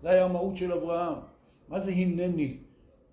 זה 0.02 0.10
היה 0.10 0.24
המהות 0.24 0.56
של 0.56 0.72
אברהם. 0.72 1.14
מה 1.68 1.80
זה 1.80 1.90
הנני? 1.90 2.56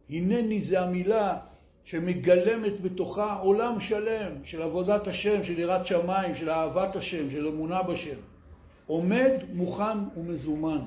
הנני 0.10 0.62
זה 0.62 0.82
המילה 0.82 1.38
שמגלמת 1.86 2.82
בתוכה 2.82 3.34
עולם 3.34 3.80
שלם 3.80 4.32
של 4.44 4.62
עבודת 4.62 5.08
השם, 5.08 5.44
של 5.44 5.60
יראת 5.60 5.86
שמיים, 5.86 6.36
של 6.36 6.50
אהבת 6.50 6.96
השם, 6.96 7.32
של 7.32 7.48
אמונה 7.48 7.84
בשם. 7.84 8.18
עומד, 8.88 9.32
מוכן 9.54 9.98
ומזומן. 10.18 10.82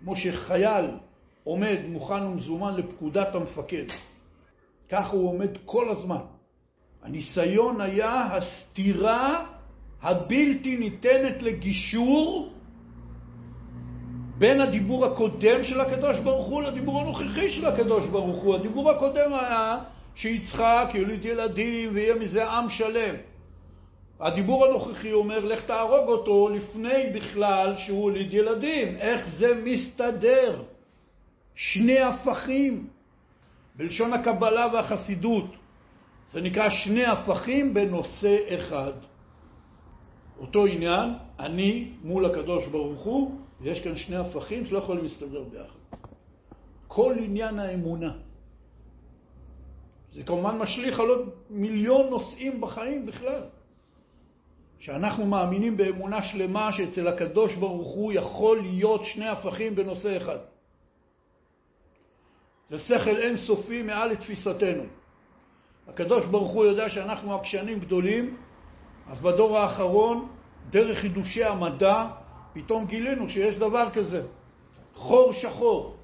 כמו 0.00 0.16
שחייל 0.16 0.86
עומד, 1.44 1.78
מוכן 1.88 2.22
ומזומן 2.22 2.74
לפקודת 2.76 3.34
המפקד. 3.34 3.84
כך 4.88 5.10
הוא 5.10 5.28
עומד 5.28 5.50
כל 5.64 5.90
הזמן. 5.90 6.22
הניסיון 7.02 7.80
היה 7.80 8.36
הסתירה 8.36 9.46
הבלתי 10.02 10.76
ניתנת 10.76 11.42
לגישור 11.42 12.51
בין 14.42 14.60
הדיבור 14.60 15.06
הקודם 15.06 15.62
של 15.62 15.80
הקדוש 15.80 16.18
ברוך 16.18 16.46
הוא 16.46 16.62
לדיבור 16.62 17.00
הנוכחי 17.00 17.50
של 17.50 17.66
הקדוש 17.66 18.06
ברוך 18.06 18.42
הוא. 18.42 18.54
הדיבור 18.54 18.90
הקודם 18.90 19.34
היה 19.34 19.78
שיצחק 20.14 20.90
יוליד 20.94 21.24
ילדים 21.24 21.90
ויהיה 21.94 22.14
מזה 22.14 22.46
עם 22.46 22.70
שלם. 22.70 23.14
הדיבור 24.20 24.66
הנוכחי 24.66 25.12
אומר, 25.12 25.38
לך 25.38 25.64
תהרוג 25.66 26.08
אותו 26.08 26.48
לפני 26.48 27.10
בכלל 27.14 27.76
שהוא 27.76 28.02
הוליד 28.02 28.34
ילדים. 28.34 28.96
איך 28.96 29.28
זה 29.28 29.62
מסתדר? 29.64 30.62
שני 31.54 32.00
הפכים. 32.00 32.86
בלשון 33.76 34.12
הקבלה 34.12 34.68
והחסידות, 34.72 35.50
זה 36.32 36.40
נקרא 36.40 36.68
שני 36.68 37.04
הפכים 37.04 37.74
בנושא 37.74 38.36
אחד. 38.54 38.92
אותו 40.38 40.66
עניין, 40.66 41.10
אני 41.38 41.88
מול 42.04 42.26
הקדוש 42.26 42.66
ברוך 42.66 43.02
הוא, 43.02 43.41
ויש 43.62 43.84
כאן 43.84 43.96
שני 43.96 44.16
הפכים 44.16 44.66
שלא 44.66 44.78
יכולים 44.78 45.02
להסתדר 45.02 45.42
ביחד. 45.42 45.98
כל 46.88 47.14
עניין 47.18 47.58
האמונה. 47.58 48.12
זה 50.14 50.22
כמובן 50.22 50.58
משליך 50.58 51.00
על 51.00 51.08
עוד 51.08 51.28
מיליון 51.50 52.10
נושאים 52.10 52.60
בחיים 52.60 53.06
בכלל. 53.06 53.42
שאנחנו 54.78 55.26
מאמינים 55.26 55.76
באמונה 55.76 56.22
שלמה 56.22 56.72
שאצל 56.72 57.08
הקדוש 57.08 57.56
ברוך 57.56 57.94
הוא 57.94 58.12
יכול 58.12 58.60
להיות 58.62 59.04
שני 59.04 59.28
הפכים 59.28 59.74
בנושא 59.74 60.16
אחד. 60.16 60.38
זה 62.70 62.78
שכל 62.78 63.16
אינסופי 63.16 63.82
מעל 63.82 64.10
לתפיסתנו. 64.10 64.84
הקדוש 65.88 66.26
ברוך 66.26 66.52
הוא 66.52 66.64
יודע 66.64 66.88
שאנחנו 66.88 67.34
עקשנים 67.34 67.80
גדולים, 67.80 68.36
אז 69.06 69.20
בדור 69.20 69.58
האחרון, 69.58 70.28
דרך 70.70 70.98
חידושי 70.98 71.44
המדע, 71.44 72.21
פתאום 72.52 72.86
גילינו 72.86 73.28
שיש 73.28 73.54
דבר 73.54 73.90
כזה. 73.90 74.22
חור 74.94 75.32
שחור. 75.32 75.94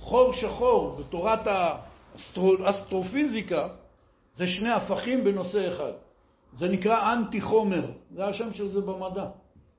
חור 0.00 0.32
שחור 0.32 1.00
בתורת 1.00 1.46
האסטרופיזיקה 1.46 3.68
זה 4.34 4.46
שני 4.46 4.72
הפכים 4.72 5.24
בנושא 5.24 5.68
אחד. 5.68 5.92
זה 6.52 6.68
נקרא 6.68 7.12
אנטי 7.12 7.40
חומר, 7.40 7.90
זה 8.10 8.26
השם 8.26 8.54
של 8.54 8.68
זה 8.68 8.80
במדע. 8.80 9.26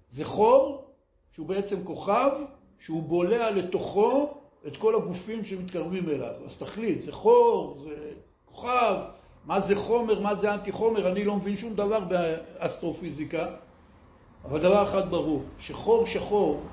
זה 0.09 0.25
חור 0.25 0.85
שהוא 1.33 1.47
בעצם 1.47 1.83
כוכב, 1.83 2.31
שהוא 2.79 3.03
בולע 3.03 3.51
לתוכו 3.51 4.33
את 4.67 4.77
כל 4.77 4.95
הגופים 4.95 5.43
שמתקרבים 5.43 6.09
אליו. 6.09 6.33
אז 6.45 6.59
תחליט, 6.59 7.01
זה 7.01 7.11
חור, 7.11 7.77
זה 7.79 7.95
כוכב, 8.45 8.95
מה 9.45 9.61
זה 9.61 9.75
חומר, 9.75 10.19
מה 10.19 10.35
זה 10.35 10.53
אנטי 10.53 10.71
חומר, 10.71 11.11
אני 11.11 11.23
לא 11.23 11.35
מבין 11.35 11.55
שום 11.55 11.73
דבר 11.73 11.99
באסטרופיזיקה, 11.99 13.47
אבל 14.49 14.59
דבר 14.59 14.83
אחד 14.83 15.09
ברור, 15.09 15.43
שחור 15.59 16.05
שחור, 16.05 16.63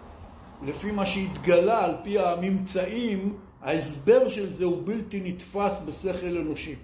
לפי 0.63 0.91
מה 0.91 1.07
שהתגלה 1.07 1.85
על 1.85 1.95
פי 2.05 2.19
הממצאים, 2.19 3.37
ההסבר 3.63 4.29
של 4.29 4.51
זה 4.51 4.65
הוא 4.65 4.83
בלתי 4.85 5.21
נתפס 5.25 5.81
בשכל 5.87 6.37
אנושי. 6.37 6.75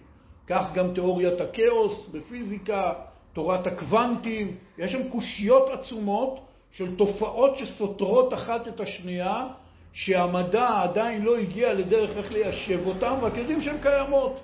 כך 0.46 0.72
גם 0.74 0.94
תיאוריית 0.94 1.40
הכאוס 1.40 2.10
בפיזיקה, 2.14 2.92
תורת 3.32 3.66
הקוונטים, 3.66 4.56
יש 4.78 4.92
שם 4.92 5.08
קושיות 5.08 5.68
עצומות 5.70 6.40
של 6.72 6.96
תופעות 6.96 7.58
שסותרות 7.58 8.34
אחת 8.34 8.68
את 8.68 8.80
השנייה, 8.80 9.46
שהמדע 9.92 10.68
עדיין 10.82 11.22
לא 11.22 11.36
הגיע 11.36 11.74
לדרך 11.74 12.16
איך 12.16 12.32
ליישב 12.32 12.86
אותם, 12.86 13.14
רק 13.22 13.36
יודעים 13.36 13.60
שהן 13.60 13.76
קיימות. 13.82 14.40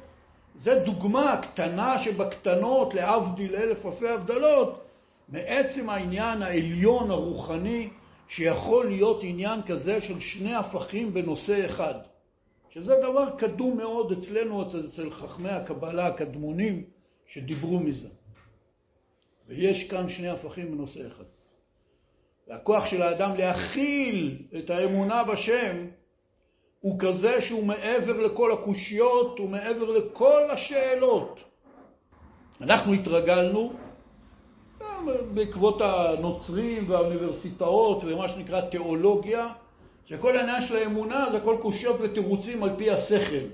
זה 0.54 0.82
דוגמה 0.84 1.40
קטנה 1.42 1.98
שבקטנות, 1.98 2.94
להבדיל 2.94 3.56
אלף 3.56 3.86
אלפי 3.86 4.08
הבדלות, 4.08 4.85
מעצם 5.28 5.90
העניין 5.90 6.42
העליון 6.42 7.10
הרוחני, 7.10 7.88
שיכול 8.28 8.86
להיות 8.86 9.20
עניין 9.22 9.62
כזה 9.62 10.00
של 10.00 10.20
שני 10.20 10.54
הפכים 10.54 11.14
בנושא 11.14 11.66
אחד. 11.66 11.94
שזה 12.70 12.94
דבר 13.02 13.36
קדום 13.38 13.76
מאוד 13.76 14.12
אצלנו, 14.12 14.62
אצל 14.62 15.10
חכמי 15.10 15.50
הקבלה 15.50 16.06
הקדמונים 16.06 16.84
שדיברו 17.26 17.80
מזה. 17.80 18.08
ויש 19.48 19.88
כאן 19.90 20.08
שני 20.08 20.28
הפכים 20.28 20.70
בנושא 20.70 21.06
אחד. 21.06 21.24
והכוח 22.48 22.86
של 22.86 23.02
האדם 23.02 23.36
להכיל 23.36 24.38
את 24.58 24.70
האמונה 24.70 25.24
בשם 25.24 25.86
הוא 26.80 26.98
כזה 26.98 27.40
שהוא 27.40 27.64
מעבר 27.66 28.20
לכל 28.20 28.52
הקושיות, 28.52 29.38
הוא 29.38 29.48
מעבר 29.48 29.90
לכל 29.90 30.50
השאלות. 30.50 31.40
אנחנו 32.60 32.92
התרגלנו, 32.92 33.72
בעקבות 35.34 35.80
הנוצרים 35.80 36.90
והאוניברסיטאות 36.90 38.04
ומה 38.04 38.28
שנקרא 38.28 38.60
תיאולוגיה, 38.60 39.48
שכל 40.06 40.36
העניין 40.36 40.66
של 40.66 40.76
האמונה 40.76 41.26
זה 41.30 41.36
הכל 41.36 41.56
קושיות 41.62 41.96
ותירוצים 42.00 42.62
על 42.62 42.70
פי 42.76 42.90
השכל. 42.90 43.46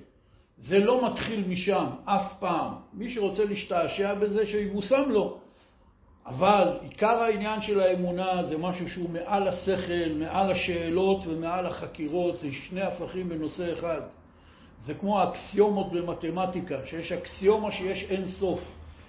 זה 0.58 0.78
לא 0.78 1.06
מתחיל 1.06 1.44
משם, 1.48 1.86
אף 2.04 2.32
פעם. 2.38 2.72
מי 2.94 3.10
שרוצה 3.10 3.44
להשתעשע 3.44 4.14
בזה, 4.14 4.46
שיבושם 4.46 5.10
לו. 5.10 5.38
אבל 6.26 6.78
עיקר 6.82 7.22
העניין 7.22 7.60
של 7.60 7.80
האמונה 7.80 8.44
זה 8.44 8.58
משהו 8.58 8.88
שהוא 8.88 9.10
מעל 9.10 9.48
השכל, 9.48 10.12
מעל 10.18 10.52
השאלות 10.52 11.20
ומעל 11.26 11.66
החקירות, 11.66 12.38
זה 12.38 12.52
שני 12.52 12.80
הפכים 12.80 13.28
בנושא 13.28 13.72
אחד. 13.72 14.00
זה 14.78 14.94
כמו 14.94 15.20
האקסיומות 15.20 15.92
במתמטיקה, 15.92 16.76
שיש 16.86 17.12
אקסיומה 17.12 17.72
שיש 17.72 18.04
אין 18.04 18.26
סוף. 18.26 18.60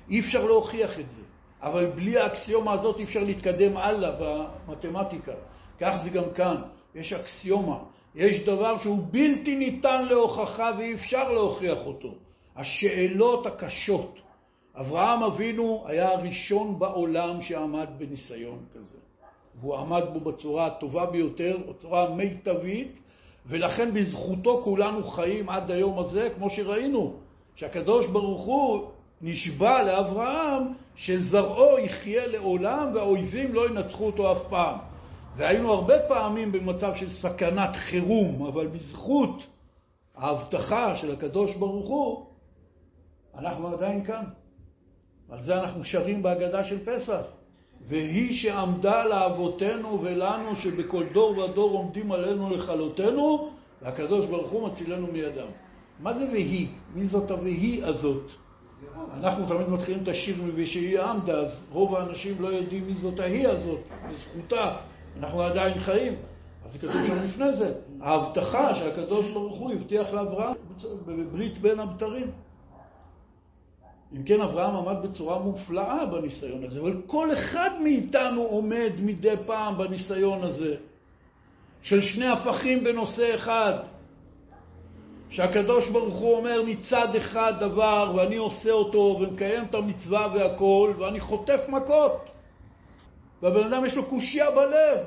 אי 0.09 0.19
אפשר 0.19 0.45
להוכיח 0.45 0.99
את 0.99 1.11
זה, 1.11 1.21
אבל 1.63 1.85
בלי 1.85 2.17
האקסיומה 2.17 2.73
הזאת 2.73 2.99
אי 2.99 3.03
אפשר 3.03 3.23
להתקדם 3.23 3.77
הלאה 3.77 4.11
במתמטיקה. 4.19 5.31
כך 5.79 5.95
זה 6.03 6.09
גם 6.09 6.23
כאן, 6.35 6.55
יש 6.95 7.13
אקסיומה, 7.13 7.77
יש 8.15 8.39
דבר 8.45 8.79
שהוא 8.79 8.99
בלתי 9.11 9.55
ניתן 9.55 10.05
להוכחה 10.05 10.71
ואי 10.77 10.93
אפשר 10.93 11.31
להוכיח 11.31 11.85
אותו. 11.85 12.13
השאלות 12.55 13.45
הקשות. 13.45 14.19
אברהם 14.79 15.23
אבינו 15.23 15.83
היה 15.87 16.11
הראשון 16.11 16.79
בעולם 16.79 17.41
שעמד 17.41 17.87
בניסיון 17.97 18.59
כזה. 18.73 18.97
והוא 19.59 19.75
עמד 19.75 20.03
בו 20.13 20.19
בצורה 20.19 20.65
הטובה 20.67 21.05
ביותר, 21.05 21.57
בצורה 21.69 22.09
מיטבית, 22.09 22.99
ולכן 23.45 23.93
בזכותו 23.93 24.61
כולנו 24.63 25.03
חיים 25.03 25.49
עד 25.49 25.71
היום 25.71 25.99
הזה, 25.99 26.29
כמו 26.35 26.49
שראינו, 26.49 27.13
שהקדוש 27.55 28.05
ברוך 28.07 28.41
הוא 28.41 28.89
נשבע 29.23 29.83
לאברהם 29.83 30.63
שזרעו 30.95 31.79
יחיה 31.79 32.27
לעולם 32.27 32.91
והאויבים 32.93 33.53
לא 33.53 33.69
ינצחו 33.69 34.05
אותו 34.05 34.31
אף 34.31 34.37
פעם. 34.49 34.77
והיינו 35.37 35.73
הרבה 35.73 35.99
פעמים 36.07 36.51
במצב 36.51 36.95
של 36.95 37.11
סכנת 37.11 37.75
חירום, 37.75 38.45
אבל 38.45 38.67
בזכות 38.67 39.43
ההבטחה 40.15 40.95
של 40.95 41.11
הקדוש 41.11 41.55
ברוך 41.55 41.87
הוא, 41.89 42.25
אנחנו 43.37 43.67
עדיין 43.67 44.03
כאן. 44.03 44.23
על 45.29 45.41
זה 45.41 45.59
אנחנו 45.59 45.83
שרים 45.83 46.23
בהגדה 46.23 46.63
של 46.63 46.85
פסח. 46.85 47.21
והיא 47.87 48.33
שעמדה 48.33 49.05
לאבותינו 49.05 50.01
ולנו 50.01 50.55
שבכל 50.55 51.03
דור 51.13 51.37
ודור 51.37 51.71
עומדים 51.71 52.11
עלינו 52.11 52.49
לכלותנו, 52.49 53.49
והקדוש 53.81 54.25
ברוך 54.25 54.51
הוא 54.51 54.67
מצילנו 54.67 55.07
מידם. 55.07 55.47
מה 55.99 56.13
זה 56.13 56.27
והיא? 56.31 56.67
מי 56.95 57.07
זאת 57.07 57.31
הוהיא 57.31 57.85
הזאת? 57.85 58.42
אנחנו 59.13 59.45
תמיד 59.45 59.69
מתחילים 59.69 60.03
את 60.03 60.07
השיר 60.07 60.35
מ"ושהיא 60.43 61.01
עמדה", 61.01 61.33
אז 61.33 61.67
רוב 61.71 61.95
האנשים 61.95 62.41
לא 62.41 62.47
יודעים 62.47 62.87
מי 62.87 62.93
זאת 62.93 63.19
ההיא 63.19 63.47
הזאת, 63.47 63.79
בזכותה, 64.09 64.75
אנחנו 65.19 65.41
עדיין 65.41 65.79
חיים. 65.79 66.15
אז 66.65 66.71
זה 66.71 66.79
כתוב 66.79 67.07
שם 67.07 67.23
לפני 67.23 67.53
זה, 67.53 67.73
ההבטחה 68.01 68.75
שהקדוש 68.75 69.31
ברוך 69.31 69.59
הוא 69.59 69.71
הבטיח 69.71 70.13
לאברהם 70.13 70.53
בברית 71.05 71.57
בין 71.57 71.79
הבתרים. 71.79 72.27
אם 74.17 74.23
כן, 74.23 74.41
אברהם 74.41 74.75
עמד 74.75 75.03
בצורה 75.03 75.39
מופלאה 75.39 76.05
בניסיון 76.05 76.63
הזה, 76.63 76.79
אבל 76.79 77.01
כל 77.05 77.33
אחד 77.33 77.69
מאיתנו 77.83 78.41
עומד 78.41 78.91
מדי 78.99 79.35
פעם 79.45 79.77
בניסיון 79.77 80.43
הזה, 80.43 80.75
של 81.81 82.01
שני 82.01 82.27
הפכים 82.27 82.83
בנושא 82.83 83.35
אחד. 83.35 83.73
שהקדוש 85.33 85.89
ברוך 85.89 86.13
הוא 86.13 86.37
אומר 86.37 86.61
מצד 86.65 87.15
אחד 87.15 87.53
דבר 87.59 88.13
ואני 88.15 88.35
עושה 88.35 88.71
אותו 88.71 89.17
ומקיים 89.19 89.63
את 89.69 89.75
המצווה 89.75 90.33
והכל 90.33 90.93
ואני 90.99 91.19
חוטף 91.19 91.59
מכות 91.69 92.25
והבן 93.41 93.73
אדם 93.73 93.85
יש 93.85 93.95
לו 93.95 94.05
קושייה 94.05 94.51
בלב 94.51 94.97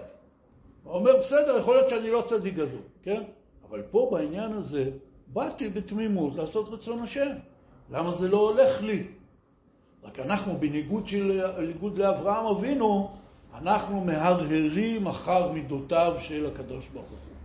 הוא 0.84 0.94
אומר 0.94 1.16
בסדר 1.16 1.58
יכול 1.58 1.76
להיות 1.76 1.90
שאני 1.90 2.10
לא 2.10 2.24
צדיק 2.28 2.54
גדול 2.54 2.82
כן 3.02 3.22
אבל 3.68 3.82
פה 3.90 4.08
בעניין 4.12 4.52
הזה 4.52 4.90
באתי 5.32 5.68
בתמימות 5.68 6.34
לעשות 6.34 6.68
רצון 6.68 7.02
השם 7.02 7.28
למה 7.90 8.14
זה 8.14 8.28
לא 8.28 8.38
הולך 8.38 8.82
לי? 8.82 9.04
רק 10.04 10.18
אנחנו, 10.18 10.56
בניגוד 10.58 11.08
של, 11.08 11.42
לאברהם 11.96 12.46
אבינו, 12.46 13.10
אנחנו 13.54 14.00
מהרהרים 14.00 15.06
אחר 15.06 15.52
מידותיו 15.52 16.16
של 16.20 16.46
הקדוש 16.46 16.88
ברוך 16.88 17.08
הוא. 17.10 17.35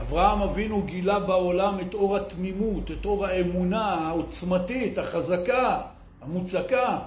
אברהם 0.00 0.42
אבינו 0.42 0.82
גילה 0.82 1.20
בעולם 1.20 1.80
את 1.80 1.94
אור 1.94 2.16
התמימות, 2.16 2.90
את 2.90 3.04
אור 3.04 3.26
האמונה 3.26 3.84
העוצמתית, 3.84 4.98
החזקה, 4.98 5.80
המוצקה, 6.22 6.98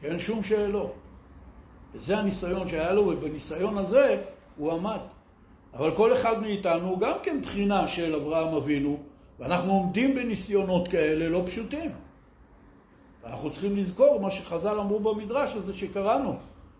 שאין 0.00 0.18
שום 0.18 0.42
שאלות. 0.42 0.92
וזה 1.94 2.18
הניסיון 2.18 2.68
שהיה 2.68 2.92
לו, 2.92 3.02
ובניסיון 3.06 3.78
הזה 3.78 4.24
הוא 4.56 4.72
עמד. 4.72 5.00
אבל 5.74 5.96
כל 5.96 6.14
אחד 6.14 6.40
מאיתנו 6.42 6.88
הוא 6.88 6.98
גם 6.98 7.14
כן 7.22 7.40
בחינה 7.42 7.88
של 7.88 8.14
אברהם 8.14 8.54
אבינו, 8.54 8.98
ואנחנו 9.38 9.72
עומדים 9.72 10.14
בניסיונות 10.14 10.88
כאלה 10.88 11.28
לא 11.28 11.42
פשוטים. 11.46 11.90
אנחנו 13.24 13.50
צריכים 13.50 13.76
לזכור 13.76 14.20
מה 14.20 14.30
שחז"ל 14.30 14.78
אמרו 14.80 15.00
במדרש 15.00 15.56
הזה 15.56 15.74
שקראנו. 15.74 16.36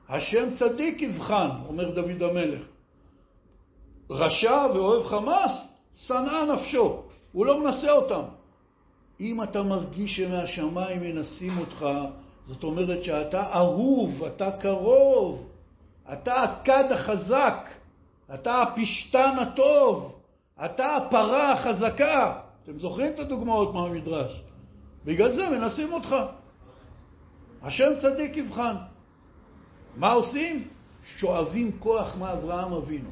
השם 0.08 0.54
צדיק 0.54 1.02
יבחן, 1.02 1.48
אומר 1.68 1.90
דוד 1.90 2.22
המלך. 2.22 2.75
רשע 4.10 4.66
ואוהב 4.74 5.06
חמאס, 5.06 5.76
שנאה 5.94 6.54
נפשו, 6.54 7.02
הוא 7.32 7.46
לא 7.46 7.60
מנסה 7.64 7.90
אותם. 7.90 8.22
אם 9.20 9.42
אתה 9.42 9.62
מרגיש 9.62 10.16
שמהשמיים 10.16 11.00
מנסים 11.00 11.58
אותך, 11.58 11.86
זאת 12.46 12.64
אומרת 12.64 13.04
שאתה 13.04 13.52
אהוב, 13.54 14.24
אתה 14.24 14.50
קרוב, 14.50 15.48
אתה 16.12 16.42
הכד 16.42 16.92
החזק, 16.92 17.68
אתה 18.34 18.62
הפשתן 18.62 19.36
הטוב, 19.42 20.20
אתה 20.64 20.96
הפרה 20.96 21.52
החזקה. 21.52 22.40
אתם 22.64 22.78
זוכרים 22.78 23.12
את 23.14 23.20
הדוגמאות 23.20 23.74
מהמדרש? 23.74 24.42
בגלל 25.04 25.32
זה 25.32 25.50
מנסים 25.50 25.92
אותך. 25.92 26.16
השם 27.62 27.92
צדיק 28.00 28.36
יבחן. 28.36 28.74
מה 29.96 30.12
עושים? 30.12 30.68
שואבים 31.16 31.78
כוח 31.78 32.16
מאברהם 32.16 32.72
אבינו. 32.72 33.10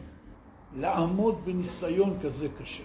לעמוד 0.76 1.44
בניסיון 1.44 2.18
כזה 2.22 2.48
קשה. 2.58 2.82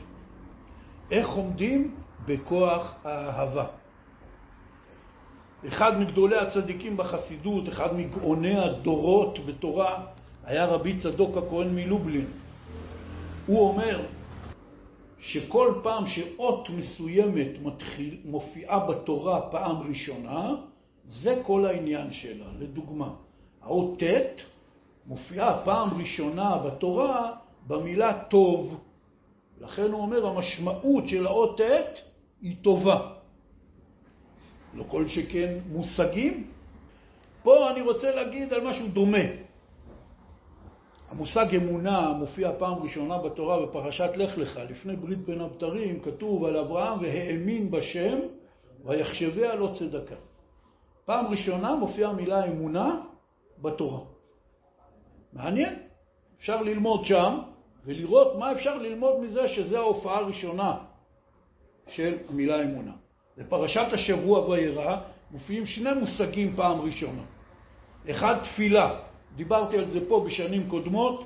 איך 1.11 1.29
עומדים? 1.29 1.95
בכוח 2.25 2.95
האהבה. 3.03 3.65
אחד 5.67 5.99
מגדולי 5.99 6.37
הצדיקים 6.37 6.97
בחסידות, 6.97 7.69
אחד 7.69 7.95
מגאוני 7.95 8.59
הדורות 8.59 9.39
בתורה, 9.45 10.05
היה 10.43 10.65
רבי 10.65 10.97
צדוק 10.97 11.37
הכהן 11.37 11.75
מלובלין. 11.75 12.25
הוא 13.45 13.67
אומר 13.67 14.05
שכל 15.19 15.73
פעם 15.83 16.05
שאות 16.07 16.69
מסוימת 16.69 17.51
מתחיל, 17.61 18.17
מופיעה 18.25 18.79
בתורה 18.79 19.41
פעם 19.41 19.75
ראשונה, 19.89 20.55
זה 21.05 21.41
כל 21.45 21.65
העניין 21.65 22.11
שלה. 22.11 22.45
לדוגמה, 22.59 23.09
האות 23.61 24.03
ט' 24.03 24.41
מופיעה 25.07 25.61
פעם 25.65 25.89
ראשונה 26.01 26.57
בתורה 26.57 27.31
במילה 27.69 28.23
טוב. 28.23 28.83
לכן 29.61 29.91
הוא 29.91 30.01
אומר, 30.01 30.27
המשמעות 30.27 31.09
של 31.09 31.27
האות 31.27 31.61
ט' 31.61 32.01
היא 32.41 32.55
טובה. 32.61 33.11
לא 34.73 34.83
כל 34.83 35.07
שכן 35.07 35.59
מושגים. 35.69 36.47
פה 37.43 37.71
אני 37.71 37.81
רוצה 37.81 38.15
להגיד 38.15 38.53
על 38.53 38.67
משהו 38.67 38.87
דומה. 38.87 39.25
המושג 41.09 41.55
אמונה 41.55 42.09
מופיע 42.09 42.51
פעם 42.57 42.73
ראשונה 42.73 43.17
בתורה 43.17 43.65
בפרשת 43.65 44.09
לך 44.15 44.37
לך, 44.37 44.59
לפני 44.69 44.95
ברית 44.95 45.19
בין 45.19 45.41
הבתרים, 45.41 45.99
כתוב 45.99 46.45
על 46.45 46.57
אברהם 46.57 47.01
והאמין 47.01 47.71
בשם 47.71 48.19
ויחשביה 48.85 49.55
לא 49.55 49.71
צדקה. 49.79 50.15
פעם 51.05 51.25
ראשונה 51.27 51.75
מופיעה 51.75 52.11
המילה 52.11 52.45
אמונה 52.45 53.01
בתורה. 53.61 53.99
מעניין, 55.33 55.79
אפשר 56.39 56.61
ללמוד 56.61 57.05
שם 57.05 57.39
ולראות 57.85 58.35
מה 58.35 58.51
אפשר 58.51 58.77
ללמוד 58.77 59.19
מזה 59.19 59.47
שזה 59.47 59.77
ההופעה 59.77 60.17
הראשונה 60.17 60.77
של 61.87 62.17
המילה 62.29 62.63
אמונה. 62.63 62.91
בפרשת 63.37 63.93
השבוע 63.93 64.49
וירא 64.49 64.97
מופיעים 65.31 65.65
שני 65.65 65.93
מושגים 65.93 66.55
פעם 66.55 66.81
ראשונה. 66.81 67.21
אחד 68.11 68.35
תפילה, 68.43 68.99
דיברתי 69.35 69.77
על 69.77 69.87
זה 69.87 70.09
פה 70.09 70.23
בשנים 70.25 70.69
קודמות, 70.69 71.25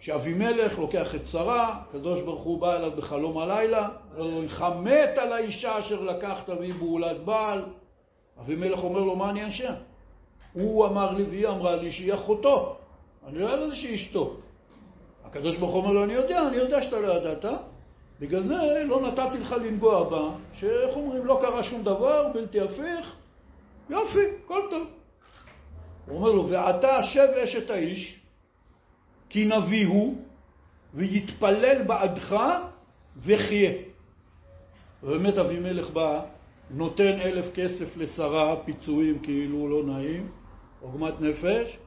שאבימלך 0.00 0.78
לוקח 0.78 1.14
את 1.14 1.26
שרה, 1.26 1.82
הקדוש 1.88 2.22
ברוך 2.22 2.42
הוא 2.42 2.60
בא 2.60 2.76
אליו 2.76 2.90
בחלום 2.96 3.38
הלילה, 3.38 3.88
אומר 4.18 4.80
מת 4.80 5.18
על 5.18 5.32
האישה 5.32 5.78
אשר 5.78 6.00
לקחת 6.00 6.48
והיא 6.48 6.74
בעולת 6.74 7.24
בעל. 7.24 7.64
אבימלך 8.40 8.84
אומר 8.84 9.00
לו, 9.00 9.16
מה 9.16 9.30
אני 9.30 9.48
אשם? 9.48 9.72
הוא 10.52 10.86
אמר 10.86 11.12
לי 11.12 11.22
והיא 11.22 11.48
אמרה 11.48 11.76
לי 11.76 11.90
שהיא 11.90 12.14
אחותו, 12.14 12.76
אני 13.26 13.38
לא 13.38 13.48
ידעתי 13.48 13.76
שהיא 13.76 13.94
אשתו. 13.94 14.36
הקדוש 15.30 15.56
ברוך 15.56 15.74
הוא 15.74 15.82
אומר 15.82 15.92
לו, 15.92 16.04
אני 16.04 16.12
יודע, 16.12 16.48
אני 16.48 16.56
יודע 16.56 16.82
שאתה 16.82 16.98
לא 16.98 17.12
ידעת, 17.12 17.44
בגלל 18.20 18.42
זה 18.42 18.84
לא 18.84 19.00
נתתי 19.00 19.38
לך 19.38 19.52
לנגוע 19.52 20.10
בה, 20.10 20.30
שאיך 20.52 20.96
אומרים, 20.96 21.26
לא 21.26 21.38
קרה 21.42 21.62
שום 21.62 21.82
דבר, 21.82 22.32
בלתי 22.34 22.60
הפיך, 22.60 23.14
יופי, 23.90 24.18
הכל 24.44 24.60
טוב. 24.70 24.86
הוא 26.06 26.16
אומר 26.16 26.32
לו, 26.32 26.48
ועתה 26.48 27.02
שב 27.02 27.28
אשת 27.44 27.70
האיש, 27.70 28.20
כי 29.28 29.48
נביא 29.48 29.86
הוא, 29.86 30.14
ויתפלל 30.94 31.82
בעדך, 31.82 32.36
וחיה. 33.16 33.72
ובאמת 35.02 35.38
אבימלך 35.38 35.90
בא, 35.90 36.24
נותן 36.70 37.20
אלף 37.20 37.54
כסף 37.54 37.96
לשרה, 37.96 38.56
פיצויים 38.64 39.18
כאילו 39.18 39.68
לא 39.68 39.94
נעים, 39.94 40.28
עוגמת 40.80 41.20
נפש, 41.20 41.78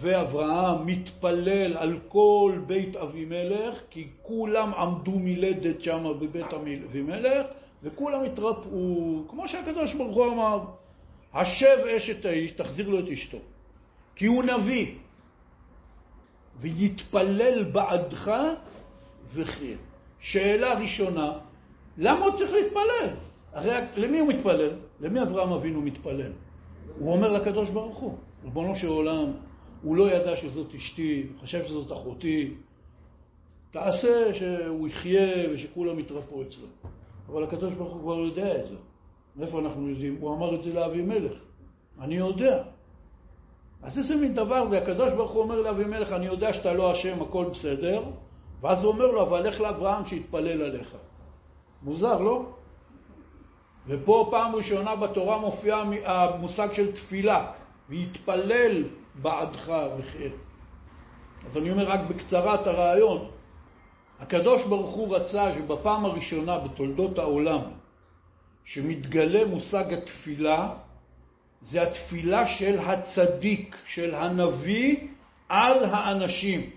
ואברהם 0.00 0.86
מתפלל 0.86 1.76
על 1.76 1.98
כל 2.08 2.58
בית 2.66 2.96
אבימלך, 2.96 3.80
כי 3.90 4.08
כולם 4.22 4.74
עמדו 4.74 5.12
מלדת 5.18 5.82
שם 5.82 6.12
בבית 6.20 6.52
אבימלך, 6.52 7.46
וכולם 7.82 8.24
התרפאו, 8.24 9.22
כמו 9.28 9.48
שהקדוש 9.48 9.94
ברוך 9.94 10.16
הוא 10.16 10.32
אמר, 10.32 10.64
השב 11.34 11.76
אשת 11.96 12.26
האיש, 12.26 12.50
תחזיר 12.50 12.88
לו 12.88 13.00
את 13.00 13.08
אשתו, 13.08 13.38
כי 14.16 14.26
הוא 14.26 14.44
נביא, 14.44 14.86
ויתפלל 16.60 17.64
בעדך 17.64 18.32
וחיה. 19.34 19.76
שאלה 20.20 20.78
ראשונה, 20.78 21.38
למה 21.98 22.24
הוא 22.24 22.36
צריך 22.36 22.52
להתפלל? 22.52 23.16
הרי 23.52 23.86
למי 23.96 24.18
הוא 24.18 24.28
מתפלל? 24.28 24.70
למי 25.00 25.22
אברהם 25.22 25.52
אבינו 25.52 25.82
מתפלל? 25.82 26.32
הוא 26.98 27.12
אומר 27.12 27.32
לקדוש 27.32 27.70
ברוך 27.70 27.98
הוא, 27.98 28.18
ריבונו 28.44 28.76
של 28.76 28.88
עולם, 28.88 29.32
הוא 29.86 29.96
לא 29.96 30.10
ידע 30.10 30.36
שזאת 30.36 30.74
אשתי, 30.74 31.26
חשב 31.42 31.66
שזאת 31.66 31.92
אחותי. 31.92 32.54
תעשה 33.70 34.34
שהוא 34.34 34.88
יחיה 34.88 35.50
ושכולם 35.52 35.98
יתרפאו 35.98 36.42
אצלו. 36.42 36.66
אבל 37.28 37.44
הקדוש 37.44 37.74
ברוך 37.74 37.92
הוא 37.92 38.00
כבר 38.00 38.18
יודע 38.18 38.60
את 38.60 38.66
זה. 38.66 38.76
מאיפה 39.36 39.60
אנחנו 39.60 39.88
יודעים? 39.88 40.16
הוא 40.20 40.36
אמר 40.36 40.54
את 40.54 40.62
זה 40.62 40.74
לאבימלך. 40.74 41.32
אני 42.00 42.14
יודע. 42.14 42.62
אז 43.82 43.98
איזה 43.98 44.16
מין 44.16 44.34
דבר 44.34 44.68
זה? 44.68 44.78
הקדוש 44.78 45.12
ברוך 45.12 45.30
הוא 45.30 45.42
אומר 45.42 45.60
לאבימלך, 45.60 46.12
אני 46.12 46.26
יודע 46.26 46.52
שאתה 46.52 46.72
לא 46.72 46.92
אשם, 46.92 47.22
הכל 47.22 47.44
בסדר. 47.50 48.02
ואז 48.60 48.84
הוא 48.84 48.92
אומר 48.92 49.06
לו, 49.06 49.22
אבל 49.22 49.48
לך 49.48 49.60
לאברהם 49.60 50.06
שיתפלל 50.06 50.62
עליך. 50.62 50.96
מוזר, 51.82 52.18
לא? 52.20 52.46
ופה 53.86 54.28
פעם 54.30 54.54
ראשונה 54.54 54.96
בתורה 54.96 55.38
מופיע 55.38 55.76
המושג 56.04 56.68
של 56.72 56.92
תפילה, 56.92 57.52
ויתפלל 57.88 58.84
בעדך 59.22 59.72
וחטא. 59.98 60.36
אז 61.46 61.56
אני 61.56 61.70
אומר 61.70 61.88
רק 61.88 62.00
בקצרה 62.08 62.54
את 62.54 62.66
הרעיון. 62.66 63.30
הקדוש 64.20 64.64
ברוך 64.64 64.94
הוא 64.94 65.16
רצה 65.16 65.52
שבפעם 65.54 66.04
הראשונה 66.04 66.58
בתולדות 66.58 67.18
העולם 67.18 67.60
שמתגלה 68.64 69.44
מושג 69.44 69.94
התפילה, 69.94 70.68
זה 71.62 71.82
התפילה 71.82 72.46
של 72.46 72.78
הצדיק, 72.78 73.76
של 73.86 74.14
הנביא, 74.14 75.08
על 75.48 75.84
האנשים. 75.84 76.70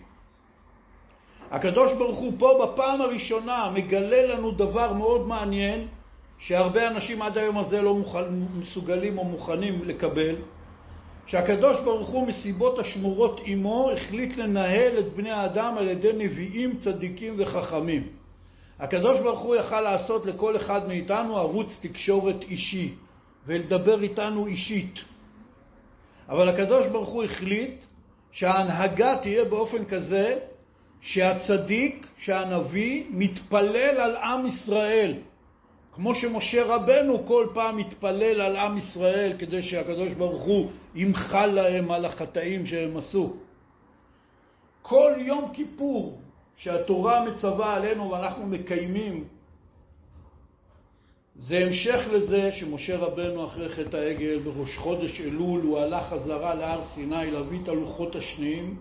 הקדוש 1.51 1.93
ברוך 1.93 2.19
הוא 2.19 2.33
פה 2.39 2.65
בפעם 2.65 3.01
הראשונה 3.01 3.71
מגלה 3.73 4.25
לנו 4.25 4.51
דבר 4.51 4.93
מאוד 4.93 5.27
מעניין, 5.27 5.87
שהרבה 6.37 6.87
אנשים 6.87 7.21
עד 7.21 7.37
היום 7.37 7.57
הזה 7.57 7.81
לא 7.81 7.93
מוכן, 7.93 8.23
מסוגלים 8.59 9.17
או 9.17 9.23
מוכנים 9.23 9.83
לקבל, 9.83 10.35
שהקדוש 11.29 11.77
ברוך 11.79 12.09
הוא 12.09 12.27
מסיבות 12.27 12.79
השמורות 12.79 13.41
עמו 13.45 13.91
החליט 13.91 14.37
לנהל 14.37 14.99
את 14.99 15.13
בני 15.13 15.31
האדם 15.31 15.77
על 15.77 15.87
ידי 15.87 16.11
נביאים, 16.13 16.77
צדיקים 16.79 17.35
וחכמים. 17.37 18.07
הקדוש 18.79 19.19
ברוך 19.19 19.39
הוא 19.39 19.55
יכל 19.55 19.81
לעשות 19.81 20.25
לכל 20.25 20.55
אחד 20.55 20.87
מאיתנו 20.87 21.37
ערוץ 21.37 21.79
תקשורת 21.81 22.41
אישי 22.41 22.93
ולדבר 23.45 24.01
איתנו 24.01 24.47
אישית. 24.47 24.99
אבל 26.29 26.49
הקדוש 26.49 26.87
ברוך 26.87 27.09
הוא 27.09 27.23
החליט 27.23 27.75
שההנהגה 28.31 29.17
תהיה 29.21 29.45
באופן 29.45 29.85
כזה 29.85 30.39
שהצדיק, 31.01 32.07
שהנביא, 32.19 33.03
מתפלל 33.09 33.99
על 33.99 34.15
עם 34.15 34.47
ישראל. 34.47 35.13
כמו 35.95 36.15
שמשה 36.15 36.63
רבנו 36.65 37.25
כל 37.25 37.47
פעם 37.53 37.77
מתפלל 37.77 38.41
על 38.41 38.55
עם 38.55 38.77
ישראל 38.77 39.33
כדי 39.39 39.61
שהקדוש 39.61 40.13
ברוך 40.13 40.43
הוא 40.43 40.69
ימחל 40.95 41.45
להם 41.45 41.91
על 41.91 42.05
החטאים 42.05 42.65
שהם 42.65 42.97
עשו. 42.97 43.33
כל 44.81 45.13
יום 45.17 45.53
כיפור 45.53 46.19
שהתורה 46.57 47.25
מצווה 47.25 47.75
עלינו 47.75 48.11
ואנחנו 48.11 48.47
מקיימים, 48.47 49.23
זה 51.35 51.57
המשך 51.57 52.07
לזה 52.11 52.51
שמשה 52.51 52.97
רבנו 52.97 53.47
אחרי 53.47 53.69
חטא 53.69 53.97
העגל 53.97 54.39
בראש 54.39 54.77
חודש 54.77 55.21
אלול 55.21 55.61
הוא 55.61 55.79
הלך 55.79 56.05
חזרה 56.05 56.53
להר 56.53 56.83
סיני 56.83 57.31
להביא 57.31 57.59
את 57.63 57.67
הלוחות 57.67 58.15
השניים. 58.15 58.79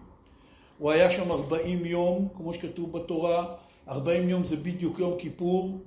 הוא 0.78 0.90
היה 0.90 1.10
שם 1.10 1.30
40 1.30 1.84
יום, 1.84 2.28
כמו 2.36 2.54
שכתוב 2.54 2.92
בתורה, 2.92 3.54
40 3.88 4.28
יום 4.28 4.44
זה 4.44 4.56
בדיוק 4.56 4.98
יום 4.98 5.18
כיפור. 5.18 5.78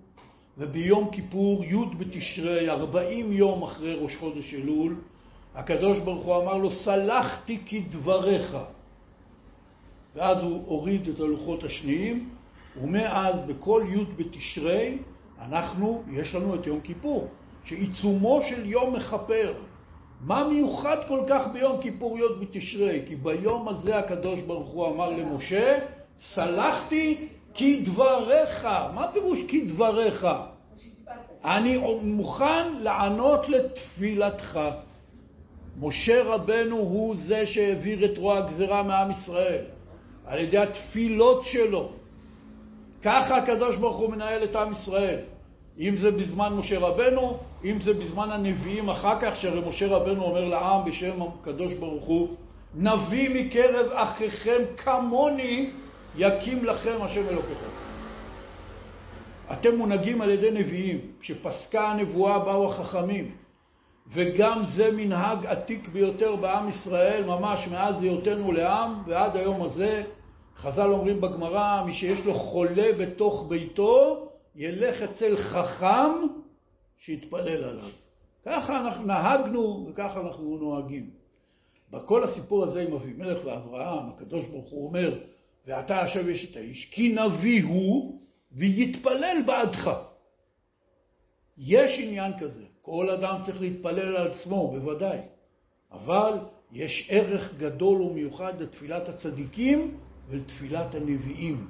וביום 0.62 1.09
כיפור, 1.12 1.64
י' 1.66 1.95
בתשרי, 1.97 2.70
40 2.70 3.32
יום 3.32 3.64
אחרי 3.64 3.95
ראש 3.95 4.16
חודש 4.16 4.53
אלול, 4.53 4.95
הקדוש 5.55 5.99
ברוך 5.99 6.26
הוא 6.26 6.43
אמר 6.43 6.57
לו, 6.57 6.72
סלחתי 6.72 7.57
כדבריך. 7.66 8.57
ואז 10.16 10.43
הוא 10.43 10.64
הוריד 10.66 11.07
את 11.07 11.20
הלוחות 11.20 11.64
השניים, 11.64 12.30
ומאז 12.82 13.39
בכל 13.47 13.84
י' 13.89 14.05
בתשרי, 14.18 14.97
אנחנו, 15.41 16.03
יש 16.12 16.36
לנו 16.36 16.55
את 16.55 16.68
יום 16.68 16.80
כיפור, 16.82 17.28
שעיצומו 17.64 18.41
של 18.49 18.66
יום 18.66 18.95
מכפר. 18.95 19.53
מה 20.22 20.47
מיוחד 20.47 20.97
כל 21.07 21.20
כך 21.28 21.47
ביום 21.53 21.82
כיפור 21.82 22.20
י' 22.20 22.22
בתשרי? 22.41 23.01
כי 23.07 23.16
ביום 23.16 23.68
הזה 23.68 23.97
הקדוש 23.97 24.39
ברוך 24.39 24.70
הוא 24.70 24.88
אמר 24.88 25.09
למשה, 25.09 25.80
סלחתי 26.20 27.28
כדבריך. 27.53 28.66
מה 28.66 29.07
פירוש 29.14 29.39
כדבריך? 29.47 30.28
אני 31.45 31.77
מוכן 32.01 32.73
לענות 32.79 33.49
לתפילתך. 33.49 34.59
משה 35.79 36.23
רבנו 36.23 36.77
הוא 36.77 37.15
זה 37.15 37.45
שהעביר 37.45 38.05
את 38.05 38.17
רוע 38.17 38.37
הגזירה 38.37 38.83
מעם 38.83 39.11
ישראל, 39.11 39.63
על 40.25 40.39
ידי 40.39 40.57
התפילות 40.57 41.45
שלו. 41.45 41.89
ככה 43.01 43.37
הקדוש 43.37 43.77
ברוך 43.77 43.97
הוא 43.97 44.09
מנהל 44.09 44.43
את 44.43 44.55
עם 44.55 44.71
ישראל. 44.71 45.19
אם 45.79 45.97
זה 45.97 46.11
בזמן 46.11 46.53
משה 46.53 46.79
רבנו, 46.79 47.37
אם 47.63 47.81
זה 47.81 47.93
בזמן 47.93 48.31
הנביאים 48.31 48.89
אחר 48.89 49.19
כך, 49.21 49.35
שהרי 49.35 49.61
משה 49.69 49.87
רבנו 49.87 50.23
אומר 50.23 50.45
לעם 50.45 50.85
בשם 50.85 51.21
הקדוש 51.21 51.73
ברוך 51.73 52.05
הוא, 52.05 52.27
נביא 52.75 53.29
מקרב 53.29 53.91
אחיכם 53.93 54.61
כמוני 54.77 55.69
יקים 56.17 56.65
לכם 56.65 56.95
השם 57.01 57.29
אלוקיכם. 57.29 57.90
אתם 59.53 59.75
מונהגים 59.75 60.21
על 60.21 60.29
ידי 60.29 60.51
נביאים. 60.51 60.99
כשפסקה 61.19 61.87
הנבואה 61.87 62.39
באו 62.39 62.71
החכמים. 62.71 63.35
וגם 64.13 64.63
זה 64.63 64.91
מנהג 64.91 65.45
עתיק 65.45 65.87
ביותר 65.87 66.35
בעם 66.35 66.69
ישראל, 66.69 67.23
ממש 67.25 67.67
מאז 67.67 68.03
היותנו 68.03 68.51
לעם 68.51 69.03
ועד 69.07 69.35
היום 69.35 69.63
הזה. 69.63 70.03
חז"ל 70.57 70.91
אומרים 70.91 71.21
בגמרא, 71.21 71.83
מי 71.85 71.93
שיש 71.93 72.25
לו 72.25 72.33
חולה 72.33 72.91
בתוך 72.99 73.45
ביתו, 73.49 74.27
ילך 74.55 75.01
אצל 75.01 75.37
חכם 75.37 76.11
שיתפלל 76.99 77.63
עליו. 77.63 77.89
ככה 78.45 78.79
אנחנו 78.79 79.05
נהגנו 79.05 79.87
וככה 79.89 80.21
אנחנו 80.21 80.57
נוהגים. 80.57 81.09
בכל 81.91 82.23
הסיפור 82.23 82.63
הזה 82.63 82.81
עם 82.81 82.93
אבימלך 82.93 83.45
ואברהם, 83.45 84.09
הקדוש 84.09 84.45
ברוך 84.45 84.69
הוא 84.69 84.87
אומר, 84.87 85.19
ואתה 85.67 86.01
עכשיו 86.01 86.29
יש 86.29 86.51
את 86.51 86.57
האיש, 86.57 86.89
כי 86.91 87.15
נביא 87.15 87.63
הוא 87.63 88.19
ויתפלל 88.51 89.37
בעדך. 89.45 89.91
יש 91.57 91.99
עניין 91.99 92.31
כזה, 92.39 92.63
כל 92.81 93.09
אדם 93.09 93.41
צריך 93.45 93.61
להתפלל 93.61 94.15
על 94.15 94.27
עצמו, 94.27 94.71
בוודאי, 94.71 95.17
אבל 95.91 96.33
יש 96.71 97.07
ערך 97.09 97.53
גדול 97.57 98.01
ומיוחד 98.01 98.61
לתפילת 98.61 99.09
הצדיקים 99.09 99.97
ולתפילת 100.29 100.95
הנביאים. 100.95 101.67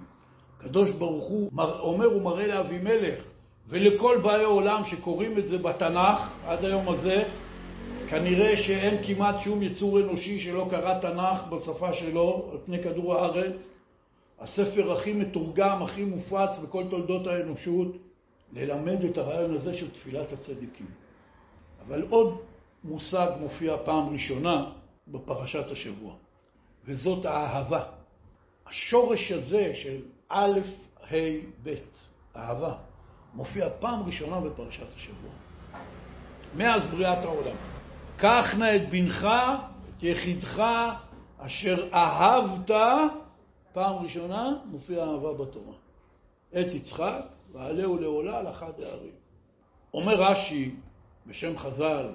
הקדוש 0.59 0.91
ברוך 0.91 1.29
הוא 1.29 1.51
אומר 1.79 2.17
ומראה 2.17 2.47
לאבימלך 2.47 3.23
ולכל 3.67 4.19
באי 4.23 4.43
עולם 4.43 4.83
שקוראים 4.85 5.37
את 5.37 5.47
זה 5.47 5.57
בתנ"ך 5.57 6.31
עד 6.45 6.65
היום 6.65 6.89
הזה, 6.89 7.23
כנראה 8.09 8.57
שאין 8.57 9.03
כמעט 9.03 9.35
שום 9.43 9.63
יצור 9.63 9.99
אנושי 9.99 10.39
שלא 10.39 10.67
קרא 10.69 10.99
תנ"ך 10.99 11.47
בשפה 11.49 11.93
שלו 11.93 12.49
על 12.51 12.57
פני 12.65 12.83
כדור 12.83 13.15
הארץ. 13.15 13.71
הספר 14.41 14.91
הכי 14.91 15.13
מתורגם, 15.13 15.83
הכי 15.83 16.03
מופץ 16.03 16.59
בכל 16.63 16.83
תולדות 16.89 17.27
האנושות, 17.27 17.95
ללמד 18.53 19.03
את 19.03 19.17
הרעיון 19.17 19.55
הזה 19.55 19.73
של 19.73 19.91
תפילת 19.91 20.33
הצדיקים. 20.33 20.87
אבל 21.87 22.01
עוד 22.09 22.37
מושג 22.83 23.27
מופיע 23.39 23.77
פעם 23.85 24.09
ראשונה 24.09 24.71
בפרשת 25.07 25.71
השבוע, 25.71 26.13
וזאת 26.85 27.25
האהבה. 27.25 27.83
השורש 28.67 29.31
הזה 29.31 29.71
של 29.75 30.01
א', 30.29 30.59
ה', 31.11 31.15
ב', 31.63 31.75
אהבה, 32.35 32.73
מופיע 33.33 33.69
פעם 33.79 34.03
ראשונה 34.03 34.39
בפרשת 34.39 34.95
השבוע. 34.95 35.31
מאז 36.55 36.83
בריאת 36.91 37.25
העולם. 37.25 37.55
קח 38.17 38.55
נא 38.57 38.75
את 38.75 38.89
בנך, 38.89 39.27
את 39.89 40.03
יחידך, 40.03 40.63
אשר 41.37 41.87
אהבת, 41.93 42.71
פעם 43.73 43.95
ראשונה 43.95 44.53
מופיע 44.65 45.03
אהבה 45.03 45.33
בתורה. 45.33 45.75
את 46.59 46.73
יצחק, 46.73 47.25
ועלהו 47.51 47.97
לעולה 47.97 48.39
על 48.39 48.47
אחד 48.47 48.71
הערים. 48.79 49.13
אומר 49.93 50.23
רש"י, 50.23 50.75
בשם 51.27 51.57
חז"ל, 51.57 52.09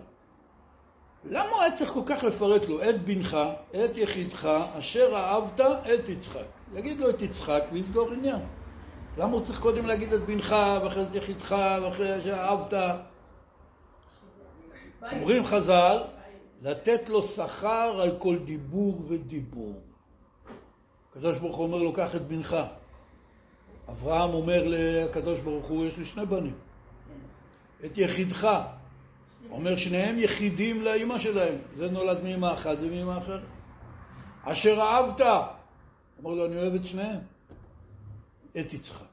למה 1.24 1.50
הוא 1.50 1.62
היה 1.62 1.76
צריך 1.76 1.92
כל 1.92 2.02
כך 2.06 2.24
לפרט 2.24 2.68
לו 2.68 2.82
את 2.82 3.04
בנך, 3.04 3.36
את 3.70 3.96
יחידך, 3.96 4.46
אשר 4.78 5.12
אהבת 5.14 5.60
את 5.60 6.08
יצחק? 6.08 6.46
יגיד 6.72 6.98
לו 6.98 7.10
את 7.10 7.22
יצחק 7.22 7.62
ויסגור 7.72 8.12
עניין. 8.12 8.40
למה 9.16 9.32
הוא 9.32 9.44
צריך 9.44 9.60
קודם 9.60 9.86
להגיד 9.86 10.12
את 10.12 10.20
בנך, 10.20 10.56
ואחרי 10.82 11.04
זה 11.04 11.18
יחידך, 11.18 11.56
ואחרי 11.82 12.22
שאהבת? 12.22 12.74
אומרים 15.12 15.44
חז"ל, 15.44 16.02
לתת 16.62 17.08
לו 17.08 17.22
שכר 17.22 18.00
על 18.00 18.18
כל 18.18 18.38
דיבור 18.38 19.02
ודיבור. 19.08 19.80
הקדוש 21.16 21.38
ברוך 21.38 21.56
הוא 21.56 21.66
אומר 21.66 21.78
לו, 21.78 21.92
קח 21.92 22.16
את 22.16 22.22
בנך. 22.22 22.56
אברהם 23.88 24.30
אומר 24.30 24.62
לקדוש 24.66 25.40
ברוך 25.40 25.66
הוא, 25.66 25.86
יש 25.86 25.98
לי 25.98 26.04
שני 26.04 26.26
בנים. 26.26 26.54
את 27.84 27.98
יחידך. 27.98 28.48
אומר 29.50 29.76
שניהם 29.76 30.18
יחידים 30.18 30.82
לאימא 30.82 31.18
שלהם. 31.18 31.58
זה 31.74 31.90
נולד 31.90 32.22
מאמא 32.22 32.54
אחת, 32.54 32.78
זה 32.78 32.90
מאמא 32.90 33.18
אחרת. 33.18 33.42
אשר 34.42 34.80
אהבת. 34.80 35.20
אמר 36.20 36.30
לו, 36.30 36.46
אני 36.46 36.56
אוהב 36.56 36.74
את 36.74 36.84
שניהם. 36.84 37.20
את 38.60 38.74
יצחק. 38.74 39.06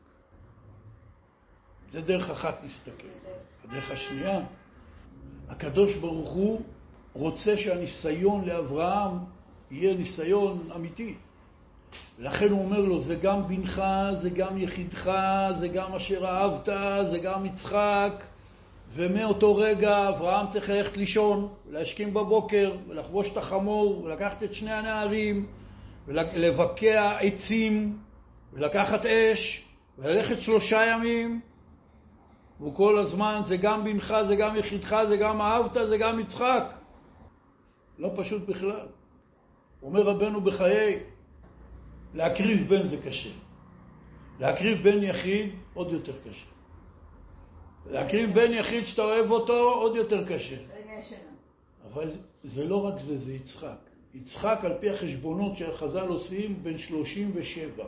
זה 1.92 2.02
דרך 2.02 2.30
אחת 2.30 2.64
להסתכל. 2.64 3.08
הדרך 3.64 3.92
השנייה, 3.92 4.40
הקדוש 5.50 5.96
ברוך 5.96 6.30
הוא 6.30 6.62
רוצה 7.14 7.58
שהניסיון 7.58 8.46
לאברהם 8.46 9.18
יהיה 9.72 9.94
ניסיון 9.94 10.70
אמיתי. 10.76 11.16
ולכן 12.20 12.50
הוא 12.50 12.64
אומר 12.66 12.80
לו, 12.80 13.00
זה 13.00 13.16
גם 13.16 13.48
בנך, 13.48 13.84
זה 14.14 14.30
גם 14.30 14.58
יחידך, 14.58 15.12
זה 15.60 15.68
גם 15.68 15.96
אשר 15.96 16.26
אהבת, 16.26 16.70
זה 17.12 17.20
גם 17.20 17.46
יצחק. 17.46 18.24
ומאותו 18.96 19.56
רגע 19.56 20.10
אברהם 20.10 20.48
צריך 20.52 20.70
ללכת 20.70 20.98
לישון, 20.98 21.54
להשכים 21.70 22.14
בבוקר, 22.14 22.76
ולחבוש 22.88 23.32
את 23.32 23.38
החמור, 23.38 24.04
ולקחת 24.04 24.44
את 24.44 24.54
שני 24.54 24.72
הנערים, 24.72 25.48
ולבקע 26.08 27.18
עצים, 27.20 27.98
ולקחת 28.54 29.06
אש, 29.06 29.64
וללכת 29.98 30.42
שלושה 30.42 30.86
ימים, 30.86 31.42
והוא 32.60 32.76
כל 32.76 33.00
הזמן, 33.00 33.42
זה 33.44 33.58
גם 33.58 33.84
בנך, 33.84 34.14
זה 34.28 34.36
גם 34.36 34.56
יחידך, 34.56 34.96
זה 35.08 35.18
גם 35.18 35.42
אהבת, 35.42 35.74
זה 35.90 35.98
גם 35.98 36.20
יצחק. 36.20 36.74
לא 38.00 38.10
פשוט 38.16 38.48
בכלל. 38.48 38.88
אומר 39.84 40.02
רבנו 40.02 40.42
בחיי, 40.42 41.00
להקריב 42.14 42.70
בן 42.70 42.88
זה 42.88 42.98
קשה. 42.98 43.30
להקריב 44.40 44.84
בן 44.84 45.04
יחיד 45.04 45.50
עוד 45.74 45.92
יותר 45.92 46.14
קשה. 46.30 46.48
להקריב 47.92 48.34
בן 48.34 48.54
יחיד 48.54 48.86
שאתה 48.86 49.02
אוהב 49.02 49.32
אותו 49.32 49.72
עוד 49.74 49.96
יותר 49.96 50.26
קשה. 50.28 50.56
אבל 51.94 52.12
זה 52.44 52.68
לא 52.68 52.86
רק 52.86 53.02
זה, 53.02 53.18
זה 53.18 53.34
יצחק. 53.34 53.78
יצחק 54.14 54.60
על 54.64 54.74
פי 54.80 54.90
החשבונות 54.90 55.58
שהחז"ל 55.58 56.08
עושים 56.08 56.64
בן 56.64 56.78
37. 56.78 57.84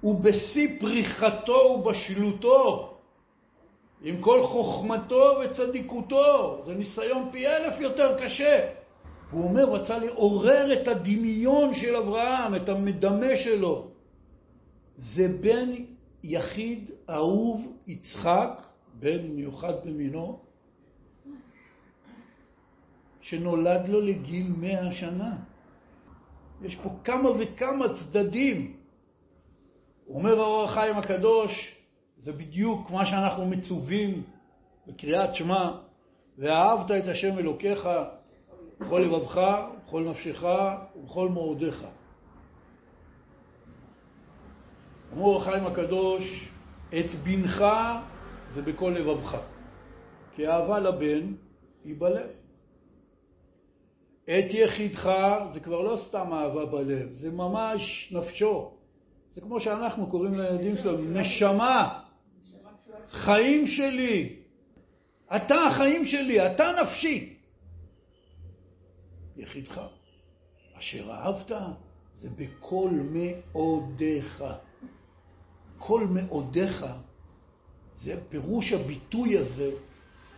הוא 0.00 0.20
בשיא 0.20 0.80
פריחתו 0.80 1.52
ובשלותו, 1.52 2.92
עם 4.02 4.20
כל 4.20 4.42
חוכמתו 4.42 5.40
וצדיקותו. 5.44 6.62
זה 6.66 6.74
ניסיון 6.74 7.28
פי 7.32 7.46
אלף 7.46 7.80
יותר 7.80 8.24
קשה. 8.24 8.68
הוא 9.30 9.44
אומר, 9.44 9.64
רצה 9.64 9.98
לעורר 9.98 10.82
את 10.82 10.88
הדמיון 10.88 11.74
של 11.74 11.96
אברהם, 11.96 12.54
את 12.54 12.68
המדמה 12.68 13.36
שלו. 13.44 13.90
זה 14.96 15.28
בן 15.40 15.70
יחיד, 16.22 16.90
אהוב, 17.10 17.72
יצחק, 17.86 18.62
בן 18.94 19.26
מיוחד 19.26 19.74
במינו, 19.84 20.40
שנולד 23.20 23.88
לו 23.88 24.00
לגיל 24.00 24.52
מאה 24.56 24.92
שנה. 24.92 25.36
יש 26.62 26.76
פה 26.76 26.90
כמה 27.04 27.30
וכמה 27.38 27.86
צדדים. 27.94 28.76
אומר 30.08 30.40
האור 30.40 30.64
החיים 30.64 30.96
הקדוש, 30.98 31.76
זה 32.18 32.32
בדיוק 32.32 32.90
מה 32.90 33.06
שאנחנו 33.06 33.46
מצווים 33.46 34.22
בקריאת 34.86 35.34
שמע, 35.34 35.70
ואהבת 36.38 36.90
את 36.90 37.08
השם 37.08 37.38
אלוקיך 37.38 37.88
בכל 38.80 38.98
לבבך, 38.98 39.40
בכל 39.86 40.02
נפשך 40.02 40.44
ובכל 40.96 41.28
מאודיך. 41.28 41.84
אמור 45.12 45.42
החיים 45.42 45.66
הקדוש, 45.66 46.50
את 46.88 47.14
בנך 47.24 47.64
זה 48.50 48.62
בכל 48.62 48.94
לבבך. 48.98 49.36
כי 50.34 50.48
אהבה 50.48 50.78
לבן 50.78 51.34
היא 51.84 51.94
בלב. 51.98 52.30
את 54.24 54.50
יחידך 54.50 55.10
זה 55.52 55.60
כבר 55.60 55.80
לא 55.80 55.96
סתם 55.96 56.32
אהבה 56.32 56.66
בלב, 56.66 57.14
זה 57.14 57.30
ממש 57.30 58.12
נפשו. 58.12 58.70
זה 59.34 59.40
כמו 59.40 59.60
שאנחנו 59.60 60.06
קוראים 60.06 60.38
לילדים 60.38 60.76
שלנו, 60.76 60.98
נשמה, 60.98 62.00
חיים 63.10 63.66
שלי. 63.66 64.36
אתה 65.36 65.54
החיים 65.54 66.04
שלי, 66.04 66.46
אתה 66.46 66.72
נפשי. 66.82 67.35
יחידך. 69.36 69.80
אשר 70.78 71.10
אהבת 71.10 71.50
זה 72.16 72.28
בכל 72.36 72.90
מאודיך. 72.92 74.44
כל 75.78 76.06
מאודיך, 76.06 76.86
זה 77.94 78.14
פירוש 78.28 78.72
הביטוי 78.72 79.38
הזה, 79.38 79.70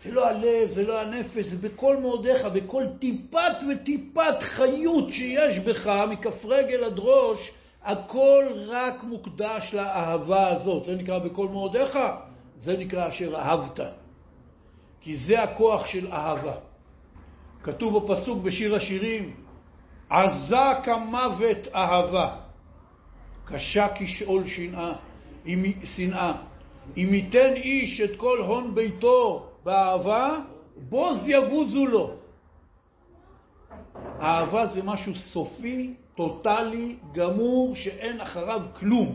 זה 0.02 0.12
לא 0.12 0.26
הלב, 0.26 0.70
זה 0.70 0.86
לא 0.86 1.00
הנפש, 1.00 1.46
זה 1.46 1.68
בכל 1.68 1.96
מאודיך, 1.96 2.44
בכל 2.44 2.84
טיפת 2.98 3.56
וטיפת 3.70 4.36
חיות 4.40 5.12
שיש 5.12 5.58
בך, 5.58 5.86
מכף 5.86 6.44
רגל 6.44 6.84
עד 6.84 6.98
ראש, 6.98 7.52
הכל 7.82 8.44
רק 8.66 9.04
מוקדש 9.04 9.74
לאהבה 9.74 10.48
הזאת. 10.48 10.84
זה 10.84 10.94
נקרא 10.94 11.18
בכל 11.18 11.48
מאודיך, 11.48 11.98
זה 12.58 12.76
נקרא 12.76 13.08
אשר 13.08 13.36
אהבת. 13.36 13.80
כי 15.00 15.16
זה 15.16 15.42
הכוח 15.42 15.86
של 15.86 16.12
אהבה. 16.12 16.67
כתוב 17.68 17.98
בפסוק 17.98 18.42
בשיר 18.42 18.74
השירים, 18.74 19.34
עזה 20.10 20.66
כמוות 20.84 21.68
אהבה, 21.74 22.36
קשה 23.44 23.86
כשאול 23.94 24.46
שנאה, 24.46 24.92
שנאה. 25.84 26.32
אם 26.96 27.14
ייתן 27.14 27.52
איש 27.56 28.00
את 28.00 28.16
כל 28.16 28.38
הון 28.38 28.74
ביתו 28.74 29.46
באהבה, 29.64 30.38
בוז 30.88 31.28
יבוזו 31.28 31.86
לו. 31.86 32.10
אהבה 34.20 34.66
זה 34.66 34.82
משהו 34.82 35.14
סופי, 35.14 35.94
טוטלי, 36.14 36.96
גמור, 37.12 37.76
שאין 37.76 38.20
אחריו 38.20 38.62
כלום. 38.78 39.14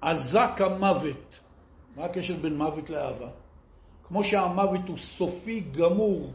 עזה 0.00 0.46
כמוות. 0.56 1.38
מה 1.96 2.04
הקשר 2.04 2.36
בין 2.36 2.56
מוות 2.56 2.90
לאהבה? 2.90 3.28
כמו 4.08 4.24
שהמוות 4.24 4.88
הוא 4.88 4.98
סופי 4.98 5.60
גמור, 5.60 6.30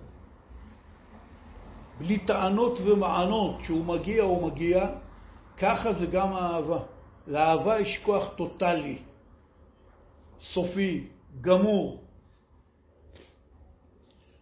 בלי 2.00 2.20
טענות 2.20 2.80
ומענות, 2.86 3.56
שהוא 3.64 3.86
מגיע 3.86 4.24
הוא 4.24 4.48
מגיע, 4.48 4.88
ככה 5.58 5.94
זה 5.94 6.06
גם 6.06 6.34
האהבה. 6.34 6.80
לאהבה 7.28 7.80
יש 7.80 7.98
כוח 7.98 8.34
טוטלי, 8.36 8.98
סופי, 10.42 11.08
גמור. 11.42 12.02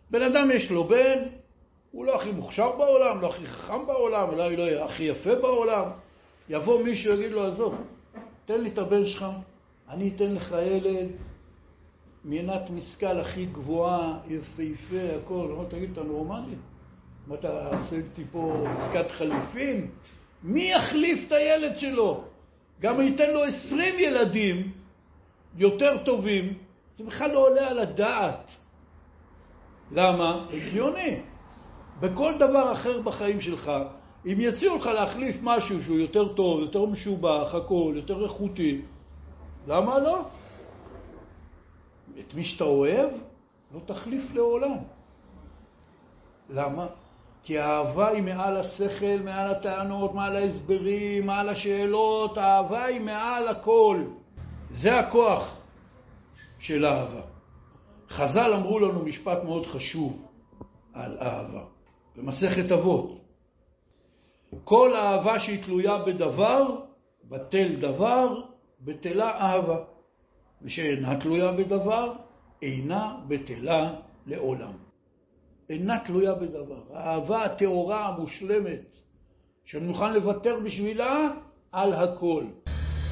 בן 0.09 0.21
אדם 0.21 0.51
יש 0.51 0.71
לו 0.71 0.83
בן, 0.83 1.19
הוא 1.91 2.05
לא 2.05 2.15
הכי 2.15 2.31
מוכשר 2.31 2.71
בעולם, 2.77 3.21
לא 3.21 3.29
הכי 3.29 3.45
חכם 3.45 3.85
בעולם, 3.85 4.29
אולי 4.29 4.55
לא 4.55 4.63
יהיה 4.63 4.85
הכי 4.85 5.03
יפה 5.03 5.35
בעולם. 5.35 5.89
יבוא 6.49 6.83
מישהו 6.83 7.13
ויגיד 7.13 7.31
לו, 7.31 7.47
עזוב, 7.47 7.75
תן 8.45 8.61
לי 8.61 8.69
את 8.69 8.77
הבן 8.77 9.05
שלך, 9.05 9.25
אני 9.89 10.11
אתן 10.15 10.33
לך 10.33 10.55
ילד 10.61 11.09
מעינת 12.23 12.69
משכל 12.69 13.19
הכי 13.19 13.45
גבוהה, 13.45 14.19
יפהפה, 14.27 15.15
הכל. 15.23 15.65
תגיד, 15.69 15.91
אתה 15.91 16.03
נורמלי? 16.03 16.55
מה 17.27 17.35
אתה 17.35 17.67
עושה 17.77 17.95
איתי 17.95 18.23
פה 18.31 18.65
עסקת 18.69 19.11
חליפין? 19.11 19.87
מי 20.43 20.71
יחליף 20.71 21.27
את 21.27 21.31
הילד 21.31 21.77
שלו? 21.77 22.23
גם 22.81 22.99
אם 22.99 23.07
ייתן 23.07 23.29
לו 23.29 23.43
עשרים 23.43 23.99
ילדים 23.99 24.71
יותר 25.57 26.03
טובים, 26.03 26.53
זה 26.95 27.03
בכלל 27.03 27.31
לא 27.31 27.39
עולה 27.39 27.67
על 27.67 27.79
הדעת. 27.79 28.51
למה? 29.91 30.47
הגיוני. 30.51 31.21
בכל 31.99 32.33
דבר 32.39 32.71
אחר 32.71 33.01
בחיים 33.01 33.41
שלך, 33.41 33.71
אם 34.25 34.35
יציעו 34.39 34.77
לך 34.77 34.85
להחליף 34.85 35.35
משהו 35.41 35.83
שהוא 35.83 35.97
יותר 35.97 36.33
טוב, 36.33 36.59
יותר 36.59 36.85
משובח, 36.85 37.55
הכל, 37.55 37.93
יותר 37.95 38.23
איכותי, 38.23 38.81
למה 39.67 39.99
לא? 39.99 40.25
את 42.19 42.33
מי 42.33 42.43
שאתה 42.43 42.63
אוהב, 42.63 43.09
לא 43.73 43.79
תחליף 43.85 44.33
לעולם. 44.33 44.77
למה? 46.49 46.87
כי 47.43 47.59
האהבה 47.59 48.07
היא 48.07 48.23
מעל 48.23 48.57
השכל, 48.57 49.19
מעל 49.23 49.51
הטענות, 49.51 50.13
מעל 50.13 50.35
ההסברים, 50.35 51.25
מעל 51.25 51.49
השאלות, 51.49 52.37
האהבה 52.37 52.85
היא 52.85 53.01
מעל 53.01 53.47
הכל. 53.47 54.03
זה 54.69 54.99
הכוח 54.99 55.57
של 56.59 56.85
אהבה. 56.85 57.21
חז"ל 58.09 58.53
אמרו 58.53 58.79
לנו 58.79 59.05
משפט 59.05 59.43
מאוד 59.43 59.65
חשוב 59.65 60.27
על 60.93 61.17
אהבה, 61.21 61.63
במסכת 62.15 62.71
אבות. 62.71 63.19
כל 64.63 64.95
אהבה 64.95 65.39
שהיא 65.39 65.63
תלויה 65.63 65.97
בדבר, 65.97 66.79
בטל 67.29 67.75
דבר, 67.75 68.41
בטלה 68.81 69.29
אהבה. 69.29 69.77
ושאינה 70.61 71.19
תלויה 71.19 71.51
בדבר, 71.51 72.13
אינה 72.61 73.15
בטלה 73.27 73.93
לעולם. 74.25 74.82
אינה 75.69 75.99
תלויה 76.05 76.35
בדבר. 76.35 76.81
האהבה 76.93 77.43
הטהורה 77.43 78.07
המושלמת, 78.07 78.81
שאני 79.65 79.87
מוכן 79.87 80.13
לוותר 80.13 80.59
בשבילה 80.59 81.29
על 81.71 81.93
הכל. 81.93 82.43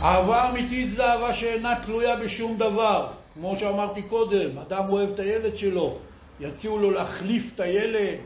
אהבה 0.01 0.49
אמיתית 0.49 0.89
זה 0.89 1.05
אהבה 1.05 1.33
שאינה 1.33 1.81
תלויה 1.83 2.15
בשום 2.15 2.57
דבר. 2.57 3.11
כמו 3.33 3.55
שאמרתי 3.55 4.01
קודם, 4.01 4.57
אדם 4.57 4.89
אוהב 4.89 5.09
את 5.09 5.19
הילד 5.19 5.57
שלו, 5.57 5.97
יציעו 6.39 6.79
לו 6.79 6.91
להחליף 6.91 7.43
את 7.55 7.59
הילד, 7.59 8.17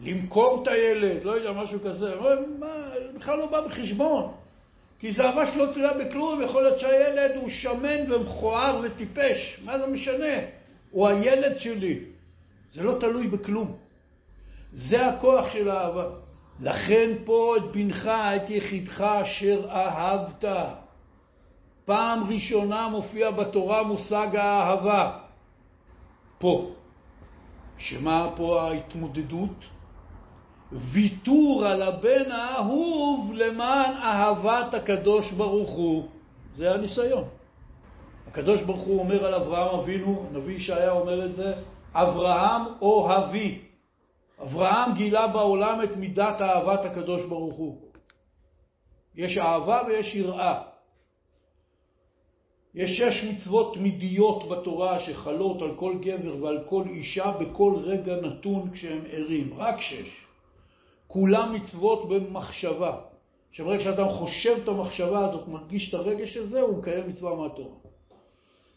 למכור 0.00 0.62
את 0.62 0.68
הילד, 0.68 1.24
לא 1.24 1.32
יודע, 1.32 1.52
משהו 1.52 1.78
כזה. 1.84 2.14
מה, 2.58 2.88
בכלל 3.16 3.38
לא 3.38 3.46
בא 3.46 3.66
בחשבון. 3.66 4.32
כי 4.98 5.12
זה 5.12 5.22
אהבה 5.22 5.46
שלא 5.46 5.66
תלויה 5.72 5.92
בכלום, 5.92 6.42
יכול 6.42 6.62
להיות 6.62 6.78
שהילד 6.78 7.36
הוא 7.36 7.48
שמן 7.48 8.12
ומכוער 8.12 8.80
וטיפש, 8.84 9.60
מה 9.64 9.78
זה 9.78 9.86
משנה? 9.86 10.34
הוא 10.90 11.08
הילד 11.08 11.58
שלי. 11.58 12.00
זה 12.72 12.82
לא 12.82 12.96
תלוי 13.00 13.28
בכלום. 13.28 13.76
זה 14.72 15.06
הכוח 15.06 15.52
של 15.52 15.70
האהבה. 15.70 16.06
לכן 16.60 17.10
פה 17.24 17.56
את 17.56 17.62
בנך, 17.72 18.06
את 18.06 18.50
יחידך 18.50 19.00
אשר 19.00 19.66
אהבת. 19.70 20.44
פעם 21.84 22.24
ראשונה 22.28 22.88
מופיע 22.88 23.30
בתורה 23.30 23.82
מושג 23.82 24.36
האהבה. 24.36 25.18
פה. 26.38 26.70
שמה 27.78 28.30
פה 28.36 28.62
ההתמודדות? 28.62 29.64
ויתור 30.72 31.66
על 31.66 31.82
הבן 31.82 32.30
האהוב 32.30 33.32
למען 33.34 33.94
אהבת 33.96 34.74
הקדוש 34.74 35.32
ברוך 35.32 35.70
הוא. 35.70 36.08
זה 36.54 36.74
הניסיון. 36.74 37.24
הקדוש 38.26 38.62
ברוך 38.62 38.80
הוא 38.80 38.98
אומר 38.98 39.26
על 39.26 39.34
אברהם 39.34 39.78
אבינו, 39.80 40.26
נביא 40.32 40.56
ישעיה 40.56 40.92
אומר 40.92 41.24
את 41.24 41.32
זה, 41.32 41.54
אברהם 41.94 42.62
אוהבי. 42.82 43.58
אברהם 44.42 44.94
גילה 44.94 45.26
בעולם 45.26 45.84
את 45.84 45.96
מידת 45.96 46.40
אהבת 46.40 46.84
הקדוש 46.84 47.22
ברוך 47.22 47.56
הוא. 47.56 47.78
יש 49.14 49.38
אהבה 49.38 49.82
ויש 49.86 50.14
יראה. 50.14 50.62
יש 52.74 52.98
שש 52.98 53.24
מצוות 53.24 53.74
תמידיות 53.74 54.48
בתורה 54.48 55.00
שחלות 55.00 55.62
על 55.62 55.74
כל 55.76 55.94
גבר 56.00 56.44
ועל 56.44 56.58
כל 56.68 56.84
אישה 56.90 57.30
בכל 57.30 57.74
רגע 57.82 58.14
נתון 58.16 58.70
כשהם 58.70 59.02
ערים. 59.10 59.54
רק 59.56 59.80
שש. 59.80 60.26
כולם 61.06 61.54
מצוות 61.54 62.08
במחשבה. 62.08 63.00
שברגע 63.52 63.84
שאדם 63.84 64.08
חושב 64.08 64.56
את 64.62 64.68
המחשבה 64.68 65.24
הזאת, 65.24 65.48
מרגיש 65.48 65.88
את 65.88 65.94
הרגש 65.94 66.36
הזה, 66.36 66.60
הוא 66.60 66.78
מקיים 66.78 67.08
מצווה 67.08 67.34
מהתורה. 67.34 67.74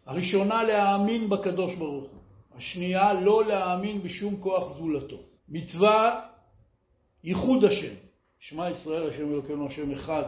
הראשונה, 0.05 0.64
להאמין 0.64 1.30
בקדוש 1.30 1.76
ברוך. 1.76 2.12
השנייה, 2.57 3.13
לא 3.13 3.45
להאמין 3.45 4.01
בשום 4.01 4.35
כוח 4.39 4.77
זולתו. 4.77 5.17
מצווה, 5.49 6.21
ייחוד 7.23 7.63
השם. 7.65 7.93
שמע 8.39 8.69
ישראל, 8.69 9.09
השם 9.09 9.31
אלוקינו, 9.31 9.67
השם 9.67 9.91
אחד. 9.91 10.23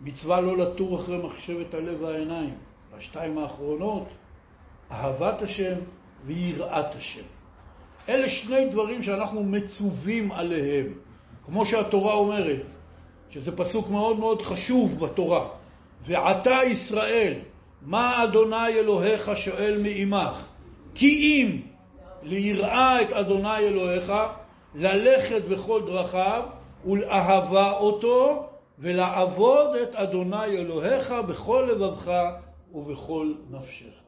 מצווה 0.00 0.40
לא 0.40 0.56
לטור 0.56 1.00
אחרי 1.00 1.18
מחשבת 1.18 1.74
הלב 1.74 2.02
והעיניים. 2.02 2.54
והשתיים 2.92 3.38
האחרונות, 3.38 4.08
אהבת 4.90 5.42
השם 5.42 5.74
ויראת 6.24 6.94
השם. 6.94 7.24
אלה 8.08 8.28
שני 8.28 8.68
דברים 8.68 9.02
שאנחנו 9.02 9.42
מצווים 9.42 10.32
עליהם, 10.32 10.86
כמו 11.44 11.66
שהתורה 11.66 12.14
אומרת, 12.14 12.62
שזה 13.30 13.56
פסוק 13.56 13.90
מאוד 13.90 14.18
מאוד 14.18 14.42
חשוב 14.42 14.98
בתורה. 14.98 15.48
ועתה 16.06 16.58
ישראל, 16.70 17.34
מה 17.82 18.24
אדוני 18.24 18.68
אלוהיך 18.68 19.30
שואל 19.36 19.82
מעמך? 19.82 20.55
כי 20.98 21.06
אם 21.06 21.60
ליראה 22.22 23.02
את 23.02 23.12
אדוני 23.12 23.58
אלוהיך, 23.58 24.12
ללכת 24.74 25.44
בכל 25.48 25.82
דרכיו 25.86 26.42
ולאהבה 26.84 27.72
אותו 27.72 28.48
ולעבוד 28.78 29.76
את 29.76 29.94
אדוני 29.94 30.46
אלוהיך 30.46 31.14
בכל 31.28 31.68
לבבך 31.72 32.10
ובכל 32.72 33.34
נפשך. 33.50 34.02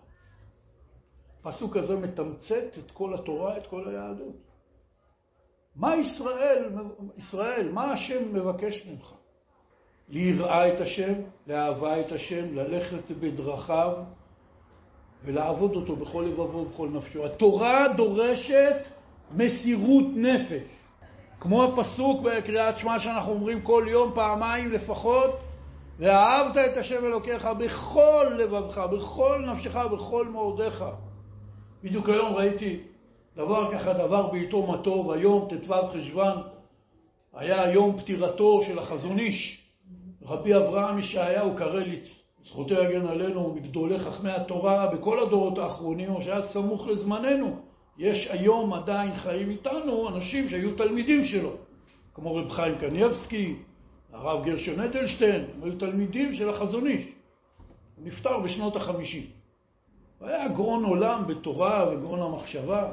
הפסוק 1.44 1.76
הזה 1.76 1.96
מתמצת 1.96 2.78
את 2.78 2.90
כל 2.90 3.14
התורה, 3.14 3.56
את 3.58 3.66
כל 3.66 3.88
היהדות. 3.88 4.36
מה 5.76 5.96
ישראל, 5.96 6.64
ישראל, 7.16 7.72
מה 7.72 7.92
השם 7.92 8.34
מבקש 8.34 8.86
ממך? 8.86 9.12
ליראה 10.08 10.74
את 10.74 10.80
השם, 10.80 11.12
לאהבה 11.46 12.00
את 12.00 12.12
השם, 12.12 12.54
ללכת 12.54 13.10
בדרכיו 13.10 13.92
ולעבוד 15.24 15.76
אותו 15.76 15.96
בכל 15.96 16.24
לבבו 16.28 16.58
ובכל 16.58 16.88
נפשו. 16.88 17.26
התורה 17.26 17.88
דורשת 17.96 18.76
מסירות 19.34 20.06
נפש. 20.16 20.62
כמו 21.40 21.64
הפסוק 21.64 22.20
בקריאת 22.22 22.78
שמע 22.78 23.00
שאנחנו 23.00 23.32
אומרים 23.32 23.60
כל 23.62 23.86
יום 23.88 24.12
פעמיים 24.14 24.72
לפחות, 24.72 25.30
ואהבת 25.98 26.56
את 26.56 26.76
השם 26.76 27.04
אלוקיך 27.04 27.48
בכל 27.58 28.26
לבבך, 28.38 28.78
בכל 28.78 29.44
נפשך, 29.52 29.76
בכל 29.76 30.28
מאודיך. 30.28 30.84
בדיוק 31.84 32.08
היום 32.08 32.34
ראיתי 32.34 32.80
דבר 33.36 33.72
ככה, 33.72 33.92
דבר 33.92 34.26
בעיתו 34.26 34.66
מה 34.66 34.82
טוב, 34.82 35.10
היום 35.10 35.48
ט"ו 35.48 35.74
חשוון, 35.92 36.42
היה 37.34 37.72
יום 37.72 37.98
פטירתו 37.98 38.60
של 38.66 38.78
החזון 38.78 39.18
איש, 39.18 39.68
רבי 40.22 40.56
אברהם 40.56 40.98
ישעיהו 40.98 41.56
קרליץ, 41.56 42.22
זכותו 42.48 42.74
יגן 42.74 43.06
עלינו, 43.06 43.54
מגדולי 43.54 43.98
חכמי 43.98 44.30
התורה 44.30 44.86
בכל 44.86 45.22
הדורות 45.22 45.58
האחרונים, 45.58 46.10
או 46.10 46.22
שהיה 46.22 46.42
סמוך 46.42 46.86
לזמננו. 46.86 47.56
יש 47.98 48.28
היום 48.30 48.72
עדיין 48.72 49.16
חיים 49.16 49.50
איתנו 49.50 50.08
אנשים 50.08 50.48
שהיו 50.48 50.74
תלמידים 50.76 51.24
שלו, 51.24 51.50
כמו 52.14 52.34
רב 52.34 52.50
חיים 52.50 52.78
קניאבסקי, 52.78 53.56
הרב 54.12 54.44
גרשון 54.44 54.80
אטלשטיין, 54.80 55.44
הם 55.54 55.62
היו 55.62 55.78
תלמידים 55.78 56.34
של 56.34 56.48
החזון 56.48 56.86
איש. 56.86 57.02
הוא 57.96 58.06
נפטר 58.06 58.38
בשנות 58.38 58.76
החמישים. 58.76 59.26
הוא 60.18 60.28
היה 60.28 60.48
גאון 60.48 60.84
עולם 60.84 61.24
בתורה 61.26 61.88
וגאון 61.92 62.22
המחשבה, 62.22 62.92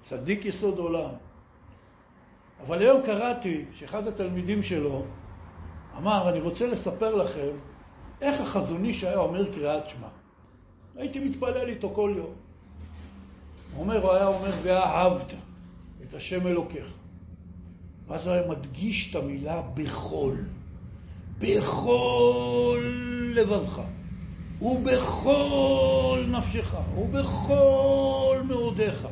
צדיק 0.00 0.44
יסוד 0.44 0.78
עולם. 0.78 1.10
אבל 2.66 2.82
היום 2.82 3.02
קראתי 3.02 3.64
שאחד 3.72 4.06
התלמידים 4.06 4.62
שלו 4.62 5.02
אמר, 5.98 6.28
אני 6.28 6.40
רוצה 6.40 6.66
לספר 6.66 7.14
לכם 7.14 7.50
איך 8.22 8.40
החזון 8.40 8.84
איש 8.84 9.04
היה 9.04 9.18
אומר 9.18 9.52
קריאת 9.54 9.88
שמע. 9.88 10.08
הייתי 10.96 11.18
מתפלל 11.18 11.68
איתו 11.68 11.90
כל 11.94 12.14
יום. 12.16 12.34
הוא 13.74 13.82
אומר, 13.82 14.02
הוא 14.02 14.12
היה 14.12 14.26
אומר, 14.26 14.54
ואהבת 14.62 15.34
את 16.02 16.14
השם 16.14 16.46
אלוקיך. 16.46 16.86
ואז 18.08 18.26
הוא 18.26 18.34
היה 18.34 18.48
מדגיש 18.48 19.10
את 19.10 19.22
המילה 19.22 19.62
בכל. 19.74 20.36
בכל 21.38 22.80
לבבך, 23.34 23.80
ובכל 24.62 26.24
נפשך, 26.28 26.76
ובכל 26.98 28.38
מאודיך. 28.48 29.08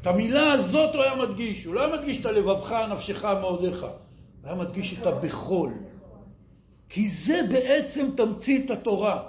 את 0.00 0.06
המילה 0.06 0.52
הזאת 0.52 0.94
הוא 0.94 1.02
היה 1.02 1.16
מדגיש. 1.16 1.64
הוא 1.64 1.74
לא 1.74 1.84
היה 1.84 1.96
מדגיש 1.96 2.20
את 2.20 2.26
הלבבך, 2.26 2.72
נפשך, 2.92 3.24
מאודיך. 3.24 3.82
הוא 3.82 3.90
היה 4.44 4.54
מדגיש 4.54 4.98
את 5.00 5.06
הבכל. 5.06 5.70
כי 6.90 7.08
זה 7.08 7.40
בעצם 7.52 8.06
תמצית 8.16 8.70
התורה. 8.70 9.22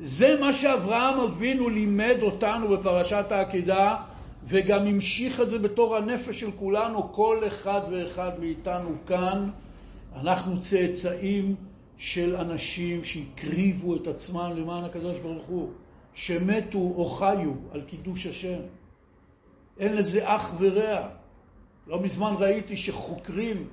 זה 0.00 0.36
מה 0.40 0.52
שאברהם 0.52 1.20
אבינו 1.20 1.68
לימד 1.68 2.16
אותנו 2.22 2.68
בפרשת 2.68 3.26
העקידה, 3.30 3.96
וגם 4.44 4.86
המשיך 4.86 5.40
את 5.40 5.48
זה 5.48 5.58
בתור 5.58 5.96
הנפש 5.96 6.40
של 6.40 6.50
כולנו, 6.50 7.12
כל 7.12 7.42
אחד 7.46 7.80
ואחד 7.90 8.30
מאיתנו 8.40 8.90
כאן. 9.06 9.50
אנחנו 10.16 10.60
צאצאים 10.60 11.56
של 11.98 12.36
אנשים 12.36 13.04
שהקריבו 13.04 13.96
את 13.96 14.06
עצמם 14.06 14.52
למען 14.56 14.84
הקדוש 14.84 15.18
ברוך 15.18 15.44
הוא, 15.46 15.70
שמתו 16.14 16.78
או 16.78 17.04
חיו 17.04 17.52
על 17.72 17.82
קידוש 17.82 18.26
השם. 18.26 18.58
אין 19.78 19.96
לזה 19.96 20.20
אח 20.24 20.54
ורע. 20.60 21.08
לא 21.86 22.02
מזמן 22.02 22.34
ראיתי 22.38 22.76
שחוקרים 22.76 23.66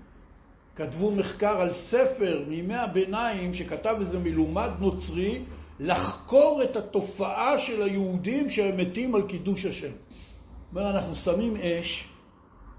כתבו 0.76 1.11
מחקר 1.11 1.61
על 1.61 1.73
ספר 1.73 2.43
מימי 2.47 2.76
הביניים 2.76 3.53
שכתב 3.53 3.95
איזה 3.99 4.19
מלומד 4.19 4.69
נוצרי 4.80 5.41
לחקור 5.80 6.63
את 6.63 6.76
התופעה 6.76 7.59
של 7.59 7.84
היהודים 7.84 8.49
שהם 8.49 8.78
מתים 8.78 9.15
על 9.15 9.21
קידוש 9.28 9.65
השם. 9.65 9.91
אומר, 10.71 10.89
אנחנו 10.89 11.15
שמים 11.15 11.55
אש, 11.55 12.07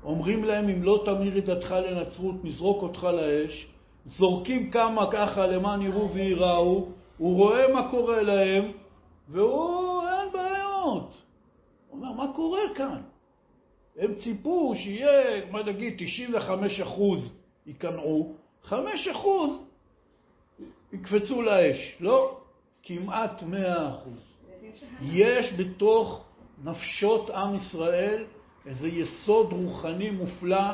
אומרים 0.04 0.44
להם 0.44 0.68
אם 0.68 0.82
לא 0.82 1.02
תמיר 1.04 1.38
את 1.38 1.44
דתך 1.44 1.70
לנצרות, 1.70 2.44
נזרוק 2.44 2.82
אותך 2.82 3.04
לאש, 3.04 3.66
זורקים 4.04 4.70
כמה 4.70 5.10
ככה 5.10 5.46
למען 5.46 5.82
יראו 5.82 6.12
וייראו, 6.12 6.88
הוא 7.18 7.36
רואה 7.36 7.72
מה 7.72 7.90
קורה 7.90 8.22
להם, 8.22 8.64
והוא, 9.28 10.02
אין 10.02 10.32
בעיות. 10.32 11.14
הוא 11.88 12.00
אומר, 12.00 12.12
מה 12.12 12.32
קורה 12.36 12.60
כאן? 12.74 13.00
הם 13.98 14.14
ציפו 14.14 14.74
שיהיה, 14.74 15.50
מה 15.50 15.62
נגיד, 15.62 15.94
95 15.98 16.80
אחוז 16.80 17.45
ייכנעו, 17.66 18.34
5 18.62 19.08
אחוז 19.08 19.70
יקפצו 20.92 21.42
לאש. 21.42 21.96
לא, 22.00 22.40
כמעט 22.82 23.42
100 23.42 23.88
אחוז. 23.88 24.36
יש 25.02 25.52
בתוך 25.58 26.24
נפשות 26.64 27.30
עם 27.30 27.54
ישראל 27.54 28.24
איזה 28.66 28.88
יסוד 28.88 29.52
רוחני 29.52 30.10
מופלא, 30.10 30.72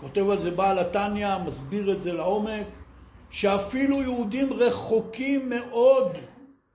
כותב 0.00 0.30
על 0.30 0.42
זה 0.42 0.50
בעל 0.50 0.78
התניא, 0.78 1.38
מסביר 1.38 1.92
את 1.92 2.00
זה 2.00 2.12
לעומק, 2.12 2.66
שאפילו 3.30 4.02
יהודים 4.02 4.52
רחוקים 4.52 5.50
מאוד 5.50 6.12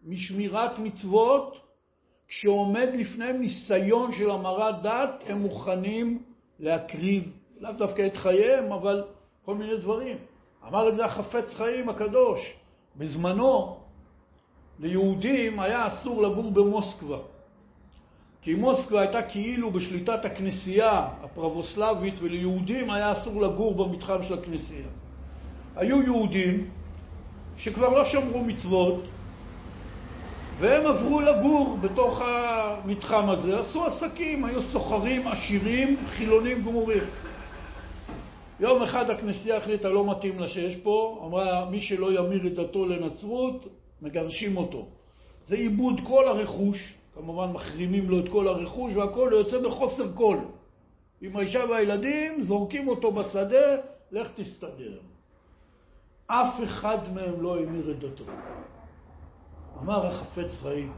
משמירת 0.05 0.80
מצוות, 0.80 1.57
כשעומד 2.28 2.89
לפניהם 2.93 3.41
ניסיון 3.41 4.12
של 4.12 4.32
המרת 4.32 4.82
דת, 4.82 5.24
הם 5.28 5.38
מוכנים 5.38 6.24
להקריב, 6.59 7.32
לאו 7.59 7.72
דווקא 7.72 8.07
את 8.07 8.18
חייהם, 8.18 8.72
אבל 8.72 9.03
כל 9.45 9.55
מיני 9.55 9.77
דברים. 9.77 10.17
אמר 10.67 10.89
את 10.89 10.95
זה 10.95 11.05
החפץ 11.05 11.53
חיים 11.53 11.89
הקדוש. 11.89 12.53
בזמנו, 12.95 13.77
ליהודים 14.79 15.59
היה 15.59 15.87
אסור 15.87 16.21
לגור 16.21 16.51
במוסקבה. 16.51 17.17
כי 18.41 18.53
מוסקבה 18.53 19.01
הייתה 19.01 19.21
כאילו 19.21 19.71
בשליטת 19.71 20.25
הכנסייה 20.25 21.07
הפרבוסלבית, 21.23 22.13
וליהודים 22.21 22.89
היה 22.89 23.11
אסור 23.11 23.41
לגור 23.41 23.85
במתחם 23.85 24.23
של 24.23 24.33
הכנסייה. 24.33 24.87
היו 25.75 26.01
יהודים 26.01 26.69
שכבר 27.57 27.89
לא 27.89 28.05
שמרו 28.05 28.43
מצוות, 28.43 29.03
והם 30.59 30.85
עברו 30.85 31.21
לגור 31.21 31.77
בתוך 31.81 32.21
המתחם 32.21 33.29
הזה, 33.29 33.59
עשו 33.59 33.85
עסקים, 33.85 34.45
היו 34.45 34.61
סוחרים 34.61 35.27
עשירים, 35.27 35.97
חילונים 36.07 36.63
גמורים. 36.63 37.03
יום 38.62 38.84
אחד 38.84 39.09
הכנסייה 39.09 39.57
החליטה 39.57 39.89
לא 39.89 40.12
מתאים 40.12 40.39
לה 40.39 40.47
שיש 40.47 40.76
פה, 40.76 41.24
אמרה 41.28 41.70
מי 41.70 41.82
שלא 41.82 42.20
ימיר 42.20 42.47
את 42.47 42.53
דתו 42.53 42.86
לנצרות, 42.86 43.68
מגרשים 44.01 44.57
אותו. 44.57 44.88
זה 45.45 45.55
איבוד 45.55 45.99
כל 46.07 46.28
הרכוש, 46.28 46.95
כמובן 47.14 47.51
מחרימים 47.51 48.09
לו 48.09 48.20
את 48.20 48.30
כל 48.32 48.47
הרכוש 48.47 48.95
והכל, 48.95 49.32
הוא 49.32 49.39
יוצא 49.39 49.62
בחוסר 49.68 50.14
כל. 50.14 50.38
עם 51.22 51.38
האישה 51.38 51.64
והילדים, 51.70 52.41
זורקים 52.41 52.88
אותו 52.88 53.12
בשדה, 53.12 53.78
לך 54.12 54.28
תסתדר. 54.36 54.99
אף 56.28 56.64
אחד 56.64 56.97
מהם 57.14 57.41
לא 57.41 57.59
המיר 57.59 57.91
את 57.91 57.99
דתו. 57.99 58.24
אמר 59.80 60.05
החפץ 60.05 60.51
חיים, 60.62 60.93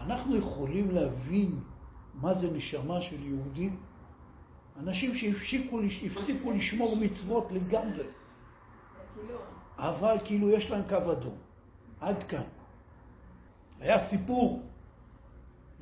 אנחנו 0.00 0.36
יכולים 0.36 0.90
להבין 0.90 1.50
מה 2.14 2.34
זה 2.34 2.50
נשמה 2.50 3.02
של 3.02 3.26
יהודים? 3.26 3.87
אנשים 4.78 5.14
שהפסיקו 5.14 6.50
לשמור 6.52 6.96
מצוות 6.96 7.52
לגמרי, 7.52 8.04
אבל 9.78 10.16
כאילו 10.24 10.50
יש 10.50 10.70
להם 10.70 10.82
קו 10.88 11.12
אדום. 11.12 11.34
עד 12.00 12.22
כאן. 12.22 12.42
היה 13.80 13.98
סיפור 14.10 14.62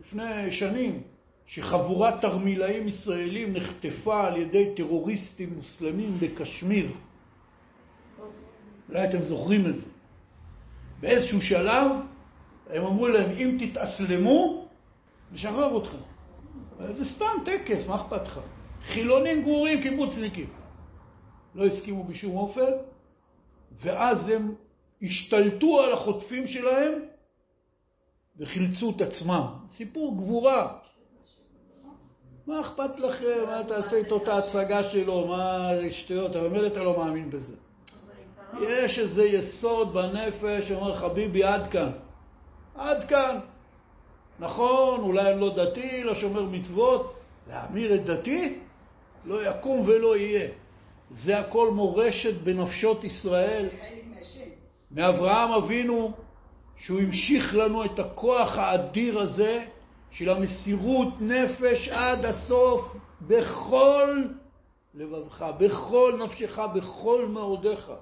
לפני 0.00 0.52
שנים 0.52 1.02
שחבורת 1.46 2.20
תרמילאים 2.20 2.88
ישראלים 2.88 3.56
נחטפה 3.56 4.26
על 4.26 4.36
ידי 4.36 4.74
טרוריסטים 4.76 5.54
מוסלמים 5.56 6.18
בקשמיר. 6.20 6.92
אולי 8.88 9.08
אתם 9.08 9.22
זוכרים 9.22 9.66
את 9.66 9.76
זה. 9.78 9.86
באיזשהו 11.00 11.42
שלב 11.42 11.90
הם 12.70 12.84
אמרו 12.84 13.08
להם, 13.08 13.30
אם 13.30 13.56
תתאסלמו, 13.60 14.68
נשחרר 15.32 15.78
אתכם. 15.78 15.98
זה 16.96 17.04
סתם 17.04 17.34
טקס, 17.44 17.88
מה 17.88 17.96
אכפת 17.96 18.22
לך? 18.26 18.40
חילונים 18.86 19.42
גרורים, 19.42 19.82
קיבוצניקים. 19.82 20.46
לא 21.54 21.66
הסכימו 21.66 22.04
בשום 22.04 22.36
אופן, 22.36 22.70
ואז 23.82 24.28
הם 24.28 24.54
השתלטו 25.02 25.80
על 25.80 25.92
החוטפים 25.92 26.46
שלהם 26.46 26.92
וחילצו 28.38 28.92
את 28.96 29.00
עצמם. 29.00 29.46
סיפור 29.70 30.16
גבורה. 30.16 30.78
מה 32.46 32.60
אכפת 32.60 32.98
לכם? 32.98 33.44
מה 33.46 33.62
תעשה 33.68 33.96
איתו 33.96 34.16
את 34.16 34.28
ההצגה 34.28 34.82
שלו? 34.82 35.26
מה 35.26 35.70
שטויות? 35.90 36.36
אבל 36.36 36.48
מילא 36.48 36.66
אתה 36.66 36.80
לא 36.80 36.98
מאמין 36.98 37.30
בזה. 37.30 37.52
יש 38.60 38.98
איזה 38.98 39.24
יסוד 39.24 39.94
בנפש 39.94 40.68
שאומר, 40.68 40.94
חביבי, 40.94 41.44
עד 41.44 41.66
כאן. 41.66 41.90
עד 42.74 43.04
כאן. 43.04 43.38
נכון, 44.38 45.00
אולי 45.00 45.32
אני 45.32 45.40
לא 45.40 45.54
דתי, 45.54 46.04
לא 46.04 46.14
שומר 46.14 46.42
מצוות, 46.42 47.14
להמיר 47.48 47.94
את 47.94 48.04
דתי? 48.04 48.58
לא 49.26 49.50
יקום 49.50 49.82
ולא 49.86 50.16
יהיה. 50.16 50.48
זה 51.10 51.38
הכל 51.38 51.70
מורשת 51.70 52.34
בנפשות 52.42 53.04
ישראל. 53.04 53.68
מאברהם 54.90 55.52
אבינו, 55.52 56.12
שהוא 56.76 57.00
המשיך 57.00 57.54
לנו 57.54 57.84
את 57.84 57.98
הכוח 57.98 58.58
האדיר 58.58 59.20
הזה 59.20 59.64
של 60.10 60.30
המסירות 60.30 61.20
נפש 61.20 61.88
עד 61.88 62.24
הסוף 62.24 62.96
בכל 63.20 64.24
לבבך, 64.94 65.44
בכל 65.58 66.20
נפשך, 66.24 66.58
בכל 66.74 67.26
מאודיך. 67.28 67.92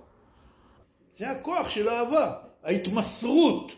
זה 1.16 1.30
הכוח 1.30 1.68
של 1.68 1.88
האהבה, 1.88 2.32
ההתמסרות. 2.64 3.72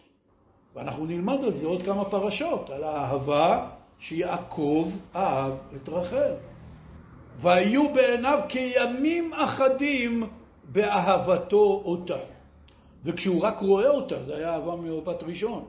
ואנחנו 0.74 1.06
נלמד 1.06 1.44
על 1.44 1.52
זה 1.52 1.66
עוד 1.66 1.82
כמה 1.82 2.04
פרשות, 2.04 2.70
על 2.70 2.84
האהבה 2.84 3.68
שיעקב 3.98 4.90
אהב 5.14 5.52
את 5.76 5.88
רחל. 5.88 6.32
והיו 7.40 7.94
בעיניו 7.94 8.40
כימים 8.48 9.32
אחדים 9.34 10.22
באהבתו 10.64 11.82
אותה. 11.84 12.18
וכשהוא 13.04 13.42
רק 13.42 13.58
רואה 13.60 13.88
אותה, 13.88 14.22
זה 14.22 14.36
היה 14.36 14.54
אהבה 14.54 14.76
ממבט 14.76 15.22
ראשון. 15.22 15.64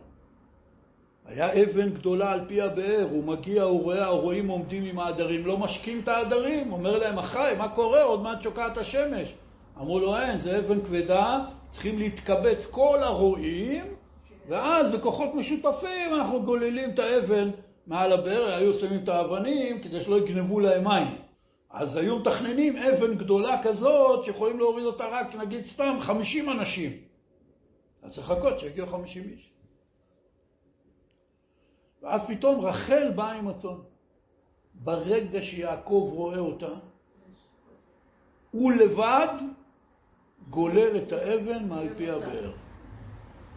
היה 1.26 1.63
אבן 1.63 1.89
גדולה 1.89 2.32
על 2.32 2.41
פי 2.47 2.61
הבאר, 2.61 3.07
הוא 3.11 3.24
מגיע, 3.24 3.63
הוא 3.63 3.84
רואה, 3.84 4.05
הרועים 4.05 4.47
עומדים 4.47 4.86
עם 4.86 4.99
העדרים, 4.99 5.45
לא 5.45 5.57
משקים 5.57 5.99
את 6.03 6.07
העדרים, 6.07 6.74
אומר 6.74 6.97
להם, 6.97 7.20
אחי, 7.20 7.53
מה 7.57 7.70
קורה? 7.70 8.01
עוד 8.01 8.22
מעט 8.22 8.41
שוקעת 8.41 8.78
השמש. 8.78 9.34
אמרו 9.78 9.99
לו, 9.99 10.18
אין, 10.18 10.38
זה 10.38 10.59
אבן 10.59 10.82
כבדה, 10.82 11.39
צריכים 11.70 11.99
להתקבץ 11.99 12.65
כל 12.72 12.99
הרועים, 13.03 13.86
ואז 14.47 14.91
בכוחות 14.91 15.36
משותפים 15.36 16.15
אנחנו 16.15 16.43
גוללים 16.43 16.89
את 16.89 16.99
האבן 16.99 17.49
מעל 17.88 18.13
הבאר, 18.13 18.55
היו 18.55 18.74
שמים 18.74 18.99
את 19.03 19.09
האבנים 19.09 19.82
כדי 19.82 20.01
שלא 20.01 20.18
יגנבו 20.18 20.59
להם 20.59 20.84
מים. 20.84 21.27
אז 21.80 21.96
היו 21.96 22.20
מתכננים 22.20 22.78
אבן 22.78 23.18
גדולה 23.18 23.64
כזאת 23.64 24.26
שיכולים 24.26 24.60
להוריד 24.60 24.86
אותה 24.86 25.06
רק, 25.08 25.36
נגיד 25.36 25.66
סתם, 25.66 25.98
50 26.02 26.50
אנשים. 26.50 26.92
אז 28.04 28.16
צריך 28.16 28.32
לחכות 28.32 28.60
שיגיעו 28.60 28.88
50 28.88 29.24
איש. 29.24 29.50
ואז 32.02 32.22
פתאום 32.28 32.66
רחל 32.66 33.12
באה 33.16 33.32
עם 33.32 33.48
הצאן. 33.48 33.78
ברגע 34.74 35.42
שיעקב 35.42 36.10
רואה 36.14 36.38
אותה, 36.38 36.74
הוא 38.52 38.72
לבד 38.72 39.34
גולל 40.50 40.98
את 40.98 41.12
האבן 41.12 41.68
מעל 41.68 41.90
פי 41.98 42.12
הבאר. 42.12 42.54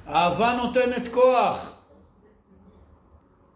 אהבה 0.06 0.56
נותנת 0.56 1.12
כוח, 1.14 1.82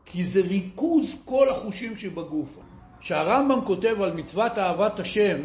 כי 0.04 0.24
זה 0.24 0.40
ריכוז 0.40 1.04
כל 1.24 1.48
החושים 1.48 1.96
שבגוף. 1.96 2.63
כשהרמב"ם 3.04 3.64
כותב 3.64 4.02
על 4.02 4.12
מצוות 4.12 4.58
אהבת 4.58 5.00
השם, 5.00 5.40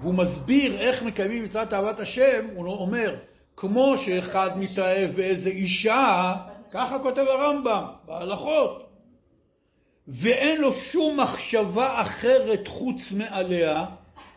והוא 0.00 0.14
מסביר 0.14 0.78
איך 0.78 1.02
מקיימים 1.02 1.44
מצוות 1.44 1.72
אהבת 1.72 2.00
השם, 2.00 2.46
הוא 2.54 2.66
אומר, 2.66 3.14
כמו 3.56 3.94
שאחד 3.98 4.50
מתאהב 4.58 5.16
באיזה 5.16 5.48
אישה, 5.48 6.34
ככה 6.70 6.98
כותב 6.98 7.24
הרמב"ם 7.28 7.84
בהלכות, 8.06 8.86
ואין 10.08 10.60
לו 10.60 10.72
שום 10.72 11.20
מחשבה 11.20 12.02
אחרת 12.02 12.68
חוץ 12.68 13.12
מעליה, 13.12 13.84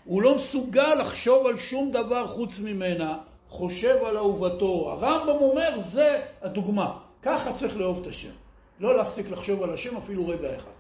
הוא 0.05 0.21
לא 0.21 0.35
מסוגל 0.35 0.93
לחשוב 0.93 1.47
על 1.47 1.57
שום 1.57 1.91
דבר 1.91 2.27
חוץ 2.27 2.59
ממנה, 2.59 3.17
חושב 3.47 3.95
על 4.05 4.17
אהובתו. 4.17 4.91
הרמב"ם 4.91 5.41
אומר, 5.41 5.79
זה 5.79 6.21
הדוגמה. 6.41 6.97
ככה 7.21 7.53
צריך 7.53 7.77
לאהוב 7.77 7.99
את 8.01 8.07
השם. 8.07 8.33
לא 8.79 8.97
להפסיק 8.97 9.29
לחשוב 9.29 9.63
על 9.63 9.73
השם 9.73 9.97
אפילו 9.97 10.27
רגע 10.27 10.55
אחד. 10.55 10.78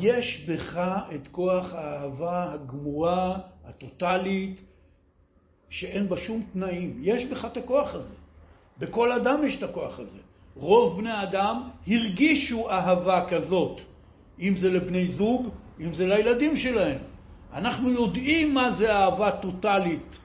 יש 0.00 0.46
בך 0.48 0.80
את 1.14 1.28
כוח 1.28 1.74
האהבה 1.74 2.52
הגמורה, 2.52 3.38
הטוטלית, 3.64 4.60
שאין 5.70 6.08
בה 6.08 6.16
שום 6.16 6.42
תנאים. 6.52 6.98
יש 7.02 7.24
בך 7.24 7.44
את 7.44 7.56
הכוח 7.56 7.94
הזה. 7.94 8.14
בכל 8.78 9.12
אדם 9.12 9.44
יש 9.46 9.56
את 9.58 9.62
הכוח 9.62 9.98
הזה. 9.98 10.18
רוב 10.56 10.98
בני 11.00 11.10
האדם 11.10 11.68
הרגישו 11.86 12.70
אהבה 12.70 13.26
כזאת, 13.28 13.80
אם 14.40 14.56
זה 14.56 14.68
לבני 14.70 15.08
זוג, 15.08 15.48
אם 15.80 15.94
זה 15.94 16.06
לילדים 16.06 16.56
שלהם. 16.56 16.98
אנחנו 17.52 17.90
יודעים 17.90 18.54
מה 18.54 18.72
זה 18.72 18.92
אהבה 18.92 19.30
טוטלית. 19.30 20.18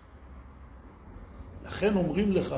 לכן 1.65 1.95
אומרים 1.95 2.31
לך, 2.31 2.55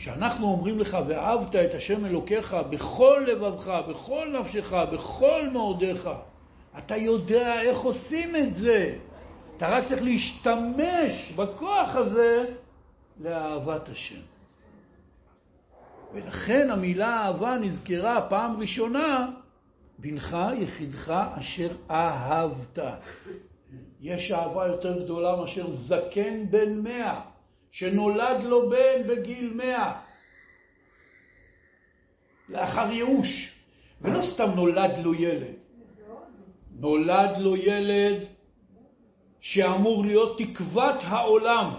כשאנחנו 0.00 0.46
אומרים 0.46 0.78
לך, 0.78 0.96
ואהבת 1.06 1.56
את 1.56 1.74
השם 1.74 2.06
אלוקיך 2.06 2.56
בכל 2.70 3.24
לבבך, 3.26 3.68
בכל 3.88 4.36
נפשך, 4.40 4.72
בכל 4.92 5.48
מאודיך, 5.52 6.08
אתה 6.78 6.96
יודע 6.96 7.62
איך 7.62 7.78
עושים 7.78 8.36
את 8.36 8.54
זה. 8.54 8.96
אתה 9.56 9.68
רק 9.68 9.88
צריך 9.88 10.02
להשתמש 10.02 11.32
בכוח 11.36 11.96
הזה 11.96 12.44
לאהבת 13.20 13.88
השם. 13.88 14.20
ולכן 16.14 16.70
המילה 16.70 17.26
אהבה 17.26 17.56
נזכרה 17.60 18.26
פעם 18.28 18.60
ראשונה, 18.60 19.30
בנך 19.98 20.36
יחידך 20.58 21.14
אשר 21.38 21.70
אהבת. 21.90 22.78
יש 24.00 24.32
אהבה 24.32 24.66
יותר 24.66 25.04
גדולה 25.04 25.36
מאשר 25.36 25.70
זקן 25.70 26.46
בן 26.50 26.78
מאה, 26.78 27.20
שנולד 27.70 28.42
לו 28.42 28.70
בן 28.70 29.06
בגיל 29.06 29.52
מאה, 29.54 29.92
לאחר 32.48 32.92
ייאוש. 32.92 33.60
ולא 34.00 34.22
סתם 34.22 34.50
נולד 34.54 34.98
לו 34.98 35.14
ילד, 35.14 35.54
נולד 36.80 37.36
לו 37.36 37.56
ילד 37.56 38.24
שאמור 39.40 40.04
להיות 40.04 40.38
תקוות 40.38 40.96
העולם, 41.02 41.74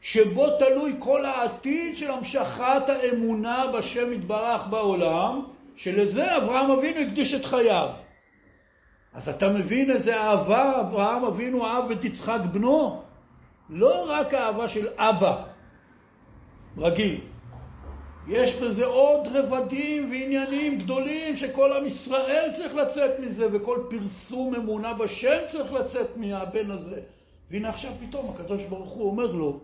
שבו 0.00 0.58
תלוי 0.58 0.96
כל 0.98 1.24
העתיד 1.24 1.96
של 1.96 2.10
המשכת 2.10 2.88
האמונה 2.88 3.66
בשם 3.74 4.12
יתברך 4.12 4.66
בעולם, 4.66 5.44
שלזה 5.76 6.36
אברהם 6.36 6.70
אבינו 6.70 7.00
הקדיש 7.00 7.34
את 7.34 7.44
חייו. 7.44 7.90
אז 9.14 9.28
אתה 9.28 9.48
מבין 9.48 9.90
איזה 9.90 10.16
אהבה 10.16 10.80
אברהם 10.80 11.24
אבינו 11.24 11.66
אהב 11.66 11.90
את 11.90 12.04
יצחק 12.04 12.40
בנו? 12.52 13.03
לא 13.68 14.10
רק 14.10 14.34
אהבה 14.34 14.68
של 14.68 14.88
אבא 14.96 15.44
רגיל, 16.78 17.20
יש 18.28 18.56
בזה 18.56 18.84
עוד 18.84 19.28
רבדים 19.28 20.10
ועניינים 20.10 20.78
גדולים 20.78 21.36
שכל 21.36 21.72
עם 21.72 21.86
ישראל 21.86 22.50
צריך 22.56 22.74
לצאת 22.74 23.20
מזה, 23.20 23.46
וכל 23.52 23.78
פרסום 23.90 24.54
אמונה 24.54 24.94
בשם 24.94 25.38
צריך 25.48 25.72
לצאת 25.72 26.16
מהבן 26.16 26.70
הזה. 26.70 27.00
והנה 27.50 27.68
עכשיו 27.68 27.92
פתאום 28.00 28.30
הקדוש 28.30 28.62
ברוך 28.62 28.92
הוא 28.92 29.10
אומר 29.10 29.26
לו, 29.26 29.60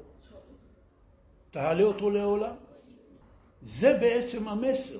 תעלה 1.51 1.83
אותו 1.83 2.11
לעולם. 2.11 2.55
זה 3.63 3.99
בעצם 4.01 4.49
המסר. 4.49 4.99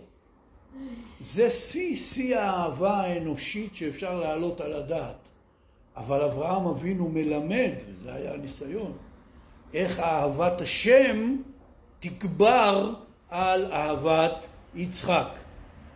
זה 1.21 1.51
שיא 1.51 1.97
שיא 1.97 2.37
האהבה 2.37 3.01
האנושית 3.01 3.75
שאפשר 3.75 4.15
להעלות 4.15 4.61
על 4.61 4.73
הדעת. 4.73 5.20
אבל 6.01 6.23
אברהם 6.23 6.67
אבינו 6.67 7.09
מלמד, 7.09 7.73
וזה 7.89 8.15
היה 8.15 8.35
הניסיון, 8.35 8.93
איך 9.75 10.01
אהבת 10.01 10.61
השם 10.61 11.37
תגבר 12.01 12.91
על 13.31 13.73
אהבת 13.73 14.47
יצחק. 14.75 15.29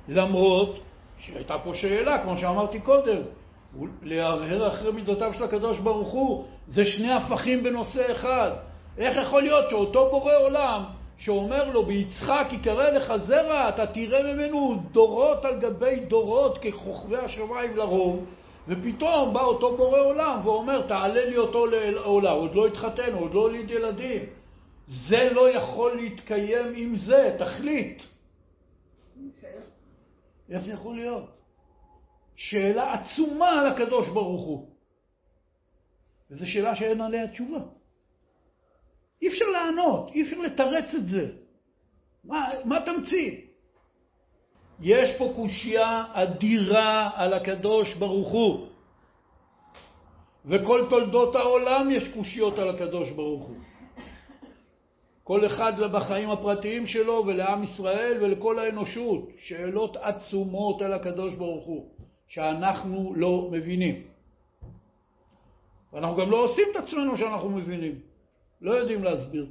למרות 0.09 0.79
שהייתה 1.19 1.59
פה 1.59 1.75
שאלה, 1.75 2.23
כמו 2.23 2.39
שאמרתי 2.39 2.81
קודם, 2.81 3.21
להרהר 4.03 4.69
אחרי 4.69 4.93
מידותיו 4.93 5.35
של 5.35 5.45
הקדוש 5.45 5.79
ברוך 5.79 6.09
הוא, 6.09 6.45
זה 6.69 6.85
שני 6.85 7.13
הפכים 7.13 7.63
בנושא 7.63 8.13
אחד. 8.13 8.51
איך 8.99 9.17
יכול 9.17 9.43
להיות 9.43 9.71
שאותו 9.71 10.11
בורא 10.11 10.35
עולם 10.37 10.85
שאומר 11.19 11.71
לו, 11.71 11.83
ביצחק 11.83 12.47
יקרא 12.53 12.91
לך 12.91 13.17
זרע, 13.17 13.69
אתה 13.69 13.87
תראה 13.87 14.23
ממנו 14.23 14.83
דורות 14.93 15.45
על 15.45 15.61
גבי 15.61 16.01
דורות 16.01 16.59
ככוכבי 16.59 17.17
השמיים 17.17 17.77
לרוב, 17.77 18.25
ופתאום 18.69 19.35
בא 19.35 19.41
אותו 19.41 19.77
בורא 19.77 19.99
עולם 19.99 20.47
ואומר, 20.47 20.87
תעלה 20.87 21.25
לי 21.25 21.37
אותו 21.37 21.67
לעולם, 21.67 22.37
עוד 22.37 22.55
לא 22.55 22.67
התחתן, 22.67 23.15
עוד 23.15 23.35
לא 23.35 23.41
הוליד 23.41 23.71
ילדים. 23.71 24.23
זה 24.87 25.29
לא 25.33 25.51
יכול 25.51 25.97
להתקיים 25.97 26.73
עם 26.77 26.97
זה, 26.97 27.37
תחליט. 27.39 28.03
איך 30.51 30.63
זה 30.63 30.73
יכול 30.73 30.97
להיות? 30.97 31.31
שאלה 32.37 32.93
עצומה 32.93 33.51
על 33.51 33.67
הקדוש 33.67 34.09
ברוך 34.09 34.47
הוא. 34.47 34.69
וזו 36.31 36.47
שאלה 36.47 36.75
שאין 36.77 37.01
עליה 37.01 37.29
תשובה. 37.29 37.59
אי 39.23 39.29
אפשר 39.29 39.45
לענות, 39.45 40.11
אי 40.11 40.23
אפשר 40.23 40.39
לתרץ 40.39 40.95
את 40.95 41.07
זה. 41.09 41.33
מה, 42.25 42.51
מה 42.65 42.79
תמציא? 42.85 43.41
יש 44.81 45.19
פה 45.19 45.33
קושייה 45.37 46.05
אדירה 46.13 47.11
על 47.15 47.33
הקדוש 47.33 47.95
ברוך 47.95 48.29
הוא. 48.29 48.67
וכל 50.47 50.87
תולדות 50.91 51.37
העולם 51.37 51.91
יש 51.91 52.09
קושיות 52.09 52.59
על 52.59 52.71
הקדוש 52.71 53.11
ברוך 53.11 53.43
הוא. 53.43 53.57
כל 55.25 55.47
אחד 55.47 55.73
בחיים 55.81 56.31
הפרטיים 56.31 56.87
שלו 56.87 57.25
ולעם 57.27 57.63
ישראל 57.63 58.25
ולכל 58.25 58.59
האנושות. 58.59 59.29
שאלות 59.39 59.97
עצומות 59.97 60.83
על 60.83 60.93
הקדוש 60.93 61.35
ברוך 61.35 61.65
הוא, 61.65 61.89
שאנחנו 62.29 63.13
לא 63.17 63.49
מבינים. 63.53 64.03
ואנחנו 65.93 66.17
גם 66.17 66.31
לא 66.31 66.45
עושים 66.45 66.65
את 66.73 66.77
עצמנו 66.77 67.17
שאנחנו 67.17 67.51
מבינים. 67.51 67.99
לא 68.61 68.71
יודעים 68.71 69.05
להסביר. 69.05 69.47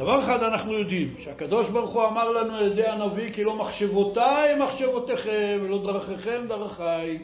דבר 0.00 0.24
אחד 0.24 0.42
אנחנו 0.42 0.72
יודעים, 0.72 1.14
שהקדוש 1.18 1.68
ברוך 1.68 1.90
הוא 1.90 2.06
אמר 2.06 2.30
לנו 2.30 2.54
על 2.54 2.72
ידי 2.72 2.86
הנביא, 2.86 3.32
כי 3.32 3.44
לא 3.44 3.56
מחשבותיי 3.56 4.58
מחשבותיכם, 4.58 5.58
ולא 5.62 5.82
דרכיכם 5.82 6.46
דרכיי. 6.48 7.22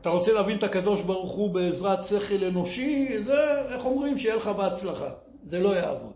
אתה 0.00 0.08
רוצה 0.08 0.32
להבין 0.32 0.58
את 0.58 0.62
הקדוש 0.62 1.00
ברוך 1.00 1.32
הוא 1.32 1.54
בעזרת 1.54 2.04
שכל 2.04 2.44
אנושי, 2.44 3.22
זה, 3.22 3.62
איך 3.74 3.84
אומרים, 3.84 4.18
שיהיה 4.18 4.36
לך 4.36 4.46
בהצלחה. 4.46 5.08
זה 5.42 5.58
לא 5.58 5.76
יעבוד. 5.76 6.12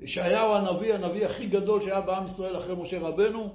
ישעיהו 0.00 0.54
הנביא, 0.54 0.94
הנביא 0.94 1.26
הכי 1.26 1.46
גדול 1.46 1.82
שהיה 1.82 2.00
בעם 2.00 2.26
ישראל 2.26 2.58
אחרי 2.58 2.74
משה 2.74 2.98
רבנו, 3.00 3.54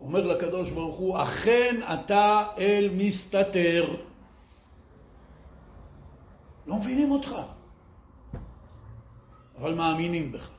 אומר 0.00 0.26
לקדוש 0.26 0.70
ברוך 0.70 0.96
הוא, 0.96 1.22
אכן 1.22 1.76
אתה 1.94 2.44
אל 2.58 2.90
מסתתר. 2.92 3.94
לא 6.66 6.76
מבינים 6.76 7.10
אותך. 7.10 7.55
אבל 9.58 9.74
מאמינים 9.74 10.32
בך. 10.32 10.50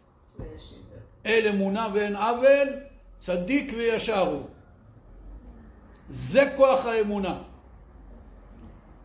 אל 1.25 1.47
אמונה 1.47 1.87
ואין 1.93 2.15
עוול, 2.15 2.69
צדיק 3.17 3.73
וישר 3.77 4.27
הוא. 4.27 4.43
זה 6.09 6.53
כוח 6.55 6.85
האמונה. 6.85 7.41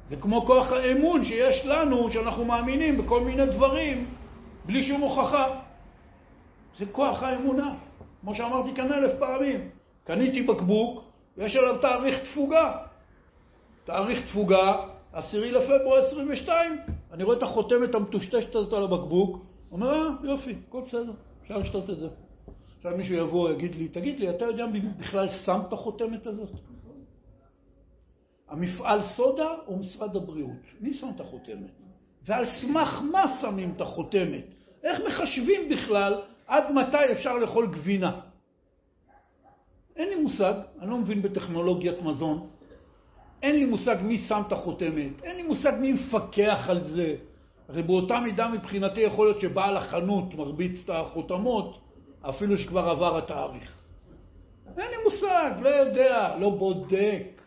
זה 0.06 0.16
כמו 0.16 0.46
כוח 0.46 0.72
האמון 0.72 1.24
שיש 1.24 1.66
לנו, 1.66 2.10
שאנחנו 2.10 2.44
מאמינים 2.44 2.98
בכל 2.98 3.20
מיני 3.20 3.46
דברים, 3.46 4.06
בלי 4.64 4.84
שום 4.84 5.00
הוכחה. 5.00 5.60
זה 6.78 6.86
כוח 6.86 7.22
האמונה. 7.22 7.74
כמו 8.20 8.34
שאמרתי 8.34 8.74
כאן 8.74 8.92
אלף 8.92 9.18
פעמים. 9.18 9.70
קניתי 10.04 10.42
בקבוק, 10.42 11.04
ויש 11.36 11.56
עליו 11.56 11.78
תאריך 11.78 12.18
תפוגה. 12.22 12.72
תאריך 13.84 14.26
תפוגה, 14.26 14.76
עשירי 15.12 15.50
לפברואר 15.50 15.98
22. 15.98 16.78
אני 17.12 17.24
רואה 17.24 17.36
את 17.36 17.42
החותמת 17.42 17.94
המטושטשת 17.94 18.54
הזאת 18.54 18.72
על 18.72 18.84
הבקבוק, 18.84 19.44
אומר, 19.72 19.92
אה, 19.92 20.26
יופי, 20.28 20.54
הכל 20.68 20.82
בסדר, 20.88 21.12
אפשר 21.42 21.58
לשתות 21.58 21.90
את 21.90 21.98
זה. 21.98 22.08
עכשיו 22.76 22.96
מישהו 22.96 23.14
יבוא 23.14 23.48
ויגיד 23.48 23.74
לי, 23.74 23.88
תגיד 23.88 24.20
לי, 24.20 24.30
אתה 24.30 24.44
יודע 24.44 24.66
מי 24.66 24.80
בכלל 24.80 25.28
שם 25.28 25.60
את 25.68 25.72
החותמת 25.72 26.26
הזאת? 26.26 26.50
המפעל 28.48 29.02
סודה 29.02 29.54
או 29.66 29.76
משרד 29.76 30.16
הבריאות? 30.16 30.62
מי 30.80 30.94
שם 30.94 31.08
את 31.16 31.20
החותמת? 31.20 31.70
ועל 32.26 32.44
סמך 32.46 33.02
מה 33.12 33.38
שמים 33.40 33.72
את 33.76 33.80
החותמת? 33.80 34.44
איך 34.82 35.00
מחשבים 35.06 35.68
בכלל 35.68 36.22
עד 36.46 36.72
מתי 36.72 37.12
אפשר 37.12 37.36
לאכול 37.38 37.66
גבינה? 37.66 38.20
אין 39.96 40.08
לי 40.08 40.22
מושג, 40.22 40.54
אני 40.80 40.90
לא 40.90 40.98
מבין 40.98 41.22
בטכנולוגיית 41.22 42.02
מזון. 42.02 42.48
אין 43.42 43.56
לי 43.56 43.64
מושג 43.64 43.96
מי 44.02 44.18
שם 44.18 44.42
את 44.46 44.52
החותמת, 44.52 45.22
אין 45.22 45.36
לי 45.36 45.42
מושג 45.42 45.72
מי 45.80 45.92
מפקח 45.92 46.66
על 46.68 46.84
זה. 46.84 47.16
הרי 47.68 47.82
באותה 47.82 48.20
מידה 48.20 48.48
מבחינתי 48.48 49.00
יכול 49.00 49.26
להיות 49.26 49.40
שבעל 49.40 49.76
החנות 49.76 50.34
מרביץ 50.34 50.84
את 50.84 50.90
החותמות, 50.90 51.78
אפילו 52.28 52.58
שכבר 52.58 52.90
עבר 52.90 53.18
התאריך. 53.18 53.72
אין 54.78 54.90
לי 54.90 54.96
מושג, 55.04 55.50
לא 55.60 55.68
יודע, 55.68 56.36
לא 56.40 56.50
בודק. 56.50 57.42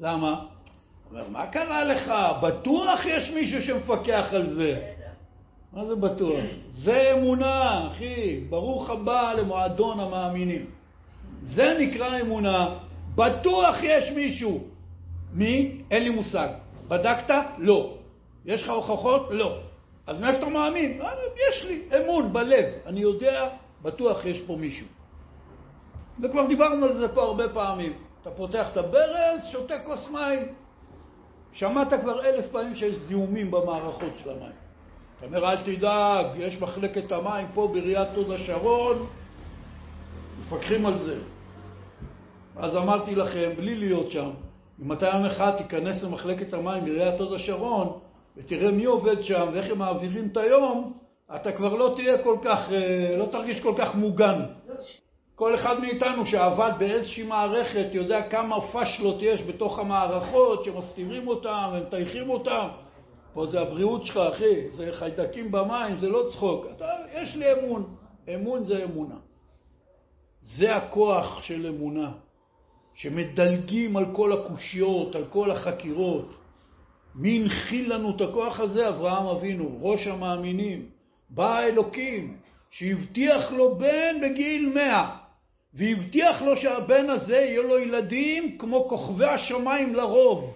למה? 0.00 0.44
אומר, 1.10 1.28
מה 1.28 1.46
קרה 1.46 1.84
לך? 1.84 2.12
בטוח 2.42 3.00
יש 3.06 3.30
מישהו 3.30 3.62
שמפקח 3.62 4.28
על 4.32 4.48
זה. 4.48 4.92
מה 5.72 5.84
זה 5.86 5.94
בטוח? 5.94 6.40
זה 6.72 7.12
אמונה, 7.12 7.88
אחי. 7.88 8.40
ברוך 8.48 8.90
הבא 8.90 9.32
למועדון 9.32 10.00
המאמינים. 10.00 10.66
זה 11.42 11.76
נקרא 11.80 12.20
אמונה. 12.20 12.78
בטוח 13.14 13.76
יש 13.82 14.10
מישהו. 14.10 14.64
מי? 15.32 15.82
אין 15.90 16.02
לי 16.02 16.10
מושג. 16.10 16.48
בדקת? 16.88 17.34
לא. 17.58 17.94
יש 18.46 18.62
לך 18.62 18.70
הוכחות? 18.70 19.26
לא. 19.30 19.58
אז 20.06 20.20
מאיפה 20.20 20.38
אתה 20.38 20.48
מאמין? 20.48 21.00
אה, 21.00 21.12
יש 21.48 21.64
לי 21.64 21.88
אמון 21.98 22.32
בלב. 22.32 22.64
אני 22.86 23.00
יודע, 23.00 23.48
בטוח 23.82 24.24
יש 24.24 24.40
פה 24.40 24.56
מישהו. 24.56 24.86
וכבר 26.22 26.46
דיברנו 26.46 26.86
על 26.86 26.92
זה 26.92 27.08
פה 27.14 27.22
הרבה 27.22 27.48
פעמים. 27.48 27.92
אתה 28.22 28.30
פותח 28.30 28.68
את 28.72 28.76
הברז, 28.76 29.40
שותה 29.52 29.78
כוס 29.78 30.10
מים. 30.10 30.54
שמעת 31.52 31.92
כבר 32.02 32.24
אלף 32.24 32.46
פעמים 32.52 32.74
שיש 32.76 32.96
זיהומים 32.96 33.50
במערכות 33.50 34.12
של 34.22 34.30
המים. 34.30 34.52
אתה 35.18 35.26
אומר, 35.26 35.50
אל 35.50 35.56
תדאג, 35.56 36.26
יש 36.36 36.60
מחלקת 36.60 37.12
המים 37.12 37.46
פה 37.54 37.68
בעיריית 37.72 38.08
הוד 38.14 38.30
השרון, 38.30 39.06
מפקחים 40.40 40.86
על 40.86 40.98
זה. 40.98 41.18
אז 42.56 42.76
אמרתי 42.76 43.14
לכם, 43.14 43.50
בלי 43.56 43.74
להיות 43.74 44.10
שם, 44.10 44.30
אם 44.82 44.92
אתה 44.92 45.06
יום 45.06 45.24
אחד 45.24 45.56
תיכנס 45.56 46.02
למחלקת 46.02 46.52
המים 46.52 46.84
בעיריית 46.84 47.20
הוד 47.20 47.32
השרון, 47.32 47.98
ותראה 48.36 48.70
מי 48.70 48.84
עובד 48.84 49.22
שם 49.22 49.48
ואיך 49.52 49.70
הם 49.70 49.78
מעבירים 49.78 50.28
את 50.32 50.36
היום, 50.36 50.92
אתה 51.34 51.52
כבר 51.52 51.74
לא 51.74 51.92
תהיה 51.96 52.22
כל 52.22 52.36
כך, 52.44 52.72
אה, 52.72 53.16
לא 53.18 53.26
תרגיש 53.26 53.60
כל 53.60 53.74
כך 53.78 53.94
מוגן. 53.94 54.42
כל 55.34 55.54
אחד 55.54 55.80
מאיתנו 55.80 56.26
שעבד 56.26 56.72
באיזושהי 56.78 57.22
מערכת 57.22 57.86
יודע 57.92 58.28
כמה 58.28 58.56
פשלות 58.60 59.22
יש 59.22 59.42
בתוך 59.42 59.78
המערכות 59.78 60.64
שמסתירים 60.64 61.28
אותם 61.28 61.70
ומטייחים 61.72 62.30
אותם. 62.30 62.68
פה 63.34 63.46
זה 63.46 63.60
הבריאות 63.60 64.06
שלך, 64.06 64.16
אחי, 64.16 64.70
זה 64.70 64.88
חיידקים 64.92 65.52
במים, 65.52 65.96
זה 65.96 66.08
לא 66.08 66.26
צחוק. 66.28 66.66
אתה, 66.76 66.88
יש 67.12 67.36
לי 67.36 67.52
אמון. 67.52 67.96
אמון 68.34 68.64
זה 68.64 68.84
אמונה. 68.84 69.14
זה 70.42 70.76
הכוח 70.76 71.42
של 71.42 71.66
אמונה, 71.66 72.12
שמדלגים 72.94 73.96
על 73.96 74.04
כל 74.12 74.32
הקושיות, 74.32 75.14
על 75.14 75.24
כל 75.24 75.50
החקירות. 75.50 76.26
מי 77.16 77.40
הנחיל 77.42 77.94
לנו 77.94 78.16
את 78.16 78.20
הכוח 78.20 78.60
הזה? 78.60 78.88
אברהם 78.88 79.26
אבינו, 79.26 79.78
ראש 79.80 80.06
המאמינים. 80.06 80.86
בא 81.30 81.58
האלוקים, 81.58 82.36
שהבטיח 82.70 83.52
לו 83.52 83.74
בן 83.74 84.16
בגיל 84.22 84.72
מאה, 84.74 85.16
והבטיח 85.74 86.42
לו 86.42 86.56
שהבן 86.56 87.10
הזה 87.10 87.36
יהיו 87.36 87.62
לו 87.62 87.78
ילדים 87.78 88.58
כמו 88.58 88.88
כוכבי 88.88 89.26
השמיים 89.26 89.94
לרוב, 89.94 90.54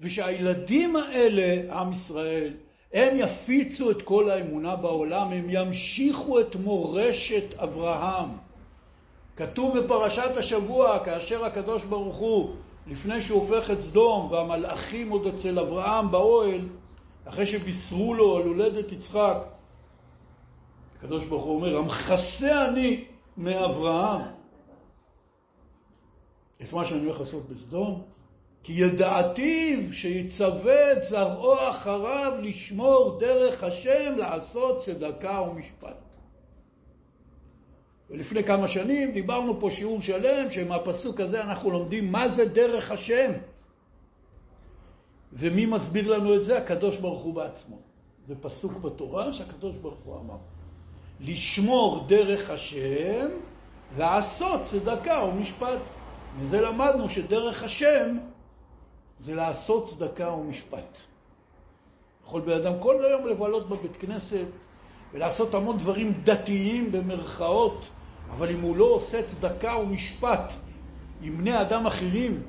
ושהילדים 0.00 0.96
האלה, 0.96 1.74
עם 1.74 1.92
ישראל, 1.92 2.54
הם 2.92 3.16
יפיצו 3.18 3.90
את 3.90 4.02
כל 4.02 4.30
האמונה 4.30 4.76
בעולם, 4.76 5.32
הם 5.32 5.46
ימשיכו 5.48 6.40
את 6.40 6.56
מורשת 6.56 7.54
אברהם. 7.58 8.28
כתוב 9.36 9.78
בפרשת 9.78 10.36
השבוע, 10.36 11.04
כאשר 11.04 11.44
הקדוש 11.44 11.84
ברוך 11.84 12.16
הוא 12.16 12.54
לפני 12.86 13.22
שהוא 13.22 13.42
הופך 13.42 13.70
את 13.70 13.80
סדום 13.80 14.32
והמלאכים 14.32 15.10
עוד 15.10 15.26
אצל 15.26 15.58
אברהם 15.58 16.10
באוהל, 16.10 16.68
אחרי 17.24 17.46
שבישרו 17.46 18.14
לו 18.14 18.36
על 18.36 18.42
הולדת 18.42 18.92
יצחק, 18.92 19.36
הקדוש 20.98 21.24
ברוך 21.24 21.44
הוא 21.44 21.56
אומר, 21.56 21.76
המכסה 21.76 22.68
אני 22.68 23.04
מאברהם 23.36 24.20
את 26.62 26.72
מה 26.72 26.84
שאני 26.84 27.04
הולך 27.04 27.20
לעשות 27.20 27.48
בסדום, 27.48 28.02
כי 28.62 28.72
ידעתיו 28.72 29.92
שיצווה 29.92 30.92
את 30.92 31.02
זרעו 31.02 31.70
אחריו 31.70 32.32
לשמור 32.42 33.16
דרך 33.20 33.64
השם 33.64 34.14
לעשות 34.16 34.78
צדקה 34.84 35.40
ומשפט. 35.40 36.01
ולפני 38.12 38.44
כמה 38.44 38.68
שנים 38.68 39.12
דיברנו 39.12 39.60
פה 39.60 39.70
שיעור 39.70 40.00
שלם 40.00 40.50
שמהפסוק 40.50 41.20
הזה 41.20 41.40
אנחנו 41.40 41.70
לומדים 41.70 42.12
מה 42.12 42.28
זה 42.28 42.44
דרך 42.44 42.90
השם. 42.90 43.32
ומי 45.32 45.66
מסביר 45.66 46.10
לנו 46.10 46.36
את 46.36 46.44
זה? 46.44 46.58
הקדוש 46.58 46.96
ברוך 46.96 47.22
הוא 47.22 47.34
בעצמו. 47.34 47.76
זה 48.24 48.34
פסוק 48.40 48.72
בתורה 48.72 49.32
שהקדוש 49.32 49.76
ברוך 49.76 49.98
הוא 50.04 50.20
אמר. 50.20 50.36
לשמור 51.20 52.04
דרך 52.06 52.50
השם, 52.50 53.26
לעשות 53.96 54.60
צדקה 54.70 55.24
ומשפט. 55.24 55.80
מזה 56.40 56.60
למדנו 56.60 57.08
שדרך 57.08 57.62
השם 57.62 58.18
זה 59.20 59.34
לעשות 59.34 59.84
צדקה 59.84 60.32
ומשפט. 60.32 60.96
יכול 62.26 62.40
בן 62.40 62.56
אדם 62.60 62.80
כל 62.80 63.04
היום 63.04 63.26
לבלות 63.26 63.68
בבית 63.68 63.96
כנסת 63.96 64.48
ולעשות 65.12 65.54
המון 65.54 65.78
דברים 65.78 66.12
דתיים 66.24 66.92
במרכאות, 66.92 67.84
אבל 68.32 68.50
אם 68.50 68.60
הוא 68.60 68.76
לא 68.76 68.84
עושה 68.84 69.22
צדקה 69.22 69.76
ומשפט 69.76 70.52
עם 71.22 71.36
בני 71.38 71.60
אדם 71.60 71.86
אחרים, 71.86 72.42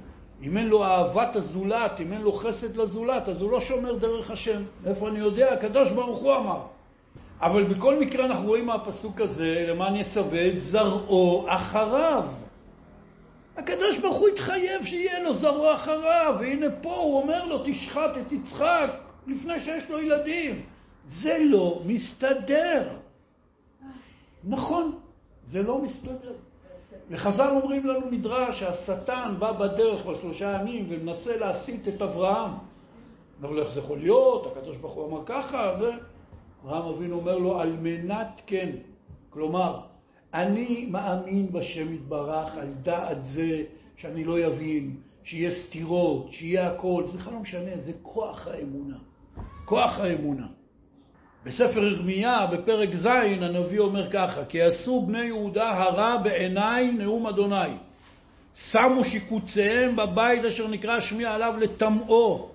אם 0.44 0.58
אין 0.58 0.68
לו 0.68 0.84
אהבת 0.84 1.36
הזולת, 1.36 2.02
אם 2.02 2.14
אין 2.14 2.22
לו 2.22 2.32
חסד 2.32 2.78
לזולת, 2.78 3.30
אז 3.30 3.42
הוא 3.42 3.52
לא 3.52 3.62
שומר 3.62 3.96
דרך 3.98 4.32
השם. 4.32 4.62
איפה 4.86 5.08
אני 5.08 5.20
יודע? 5.20 5.54
הקדוש 5.54 5.92
ברוך 5.92 6.20
הוא 6.20 6.36
אמר. 6.36 6.62
אבל 7.42 7.64
בכל 7.64 8.00
מקרה 8.00 8.26
אנחנו 8.26 8.48
רואים 8.48 8.66
מהפסוק 8.66 9.22
הזה, 9.22 9.66
למען 9.70 9.96
יצווה 9.96 10.48
את 10.48 10.60
זרעו 10.62 11.46
אחריו. 11.50 12.24
הקדוש 13.58 13.98
ברוך 13.98 14.18
הוא 14.18 14.28
התחייב 14.28 14.86
שיהיה 14.86 15.24
לו 15.24 15.34
זרעו 15.34 15.74
אחריו, 15.74 16.36
והנה 16.40 16.68
פה 16.82 16.96
הוא 16.96 17.22
אומר 17.22 17.46
לו, 17.46 17.62
תשחט 17.66 18.18
את 18.18 18.32
יצחק 18.32 18.90
לפני 19.28 19.60
שיש 19.60 19.90
לו 19.90 20.02
ילדים. 20.02 20.62
זה 21.06 21.38
לא 21.46 21.82
מסתדר. 21.86 22.90
נכון, 24.44 24.92
זה 25.46 25.62
לא 25.62 25.82
מסתדר. 25.82 26.34
וחז"ל 27.10 27.50
אומרים 27.62 27.88
לנו 27.88 28.12
מדרש 28.12 28.60
שהשטן 28.60 29.36
בא 29.40 29.52
בדרך 29.52 30.06
בשלושה 30.06 30.60
ימים 30.62 30.88
ומנסה 30.90 31.38
להסית 31.38 31.88
את 31.88 32.02
אברהם. 32.02 32.52
אומר 33.44 33.56
לו, 33.56 33.64
איך 33.64 33.74
זה 33.74 33.80
יכול 33.80 33.98
להיות? 33.98 34.48
הקדוש 34.52 34.78
ברוך 34.78 34.94
הוא 34.94 35.08
אמר 35.08 35.26
ככה, 35.26 35.76
זה... 35.80 35.92
אברהם 36.64 36.94
אבינו 36.96 37.16
אומר 37.16 37.38
לו, 37.38 37.60
על 37.60 37.78
מנת 37.82 38.42
כן. 38.46 38.70
כלומר, 39.30 39.80
אני 40.34 40.88
מאמין 40.92 41.52
בשם 41.52 41.94
יתברך 41.94 42.58
על 42.58 42.74
דעת 42.82 43.24
זה 43.24 43.64
שאני 43.98 44.24
לא 44.24 44.40
יבין, 44.40 44.96
שיהיה 45.24 45.52
סתירות, 45.52 46.28
שיהיה 46.32 46.72
הכל, 46.72 47.04
זה 47.12 47.18
בכלל 47.18 47.34
לא 47.34 47.40
משנה, 47.40 47.80
זה 47.80 47.92
כוח 48.02 48.48
האמונה. 48.48 48.98
כוח 49.66 50.00
האמונה. 50.00 50.48
בספר 51.46 51.84
ירמיה, 51.84 52.48
בפרק 52.52 52.96
ז', 52.96 53.06
הנביא 53.06 53.80
אומר 53.80 54.10
ככה, 54.12 54.46
כי 54.46 54.62
עשו 54.62 55.02
בני 55.02 55.26
יהודה 55.26 55.70
הרע 55.70 56.18
בעיניי 56.18 56.92
נאום 56.92 57.28
אדוני. 57.28 57.76
שמו 58.56 59.06
שיקוציהם 59.06 59.96
בבית 59.96 60.46
אשר 60.46 60.68
נקרא 60.68 61.00
שמי 61.00 61.26
עליו 61.26 61.54
לטמאו, 61.60 62.50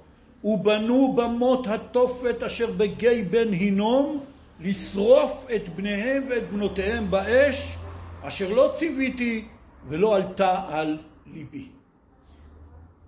ובנו 0.45 1.13
במות 1.17 1.67
התופת 1.67 2.43
אשר 2.43 2.73
בגיא 2.73 3.25
בן 3.31 3.53
הינום, 3.53 4.25
לשרוף 4.61 5.47
את 5.57 5.69
בניהם 5.69 6.27
ואת 6.31 6.51
בנותיהם 6.51 7.11
באש, 7.11 7.79
אשר 8.23 8.53
לא 8.53 8.73
ציוויתי 8.79 9.45
ולא 9.89 10.17
עלתה 10.17 10.63
על 10.69 10.99
ליבי. 11.27 11.69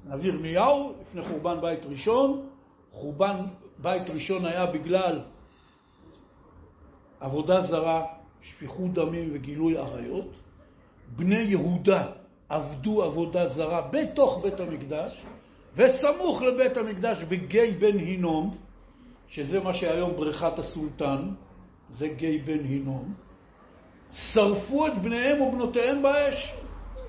נביא 0.08 0.32
ירמיהו, 0.32 0.92
לפני 1.00 1.22
חורבן 1.22 1.60
בית 1.60 1.80
ראשון, 1.84 2.46
חורבן 2.92 3.36
בית 3.78 4.10
ראשון 4.10 4.46
היה 4.46 4.66
בגלל 4.66 5.20
עבודה 7.20 7.60
זרה, 7.60 8.06
שפיכות 8.42 8.92
דמים 8.92 9.30
וגילוי 9.32 9.76
עריות. 9.76 10.30
בני 11.16 11.40
יהודה 11.40 12.06
עבדו 12.48 13.02
עבודה 13.02 13.46
זרה 13.46 13.88
בתוך 13.90 14.40
בית 14.42 14.60
המקדש, 14.60 15.24
וסמוך 15.76 16.42
לבית 16.42 16.76
המקדש 16.76 17.22
בגיא 17.28 17.72
בן 17.80 17.98
הינום, 17.98 18.56
שזה 19.28 19.60
מה 19.60 19.74
שהיום 19.74 20.16
בריכת 20.16 20.58
הסולטן, 20.58 21.30
זה 21.90 22.08
גיא 22.08 22.38
בן 22.44 22.64
הינום, 22.64 23.14
שרפו 24.12 24.86
את 24.86 24.98
בניהם 25.02 25.40
ובנותיהם 25.40 26.02
באש, 26.02 26.54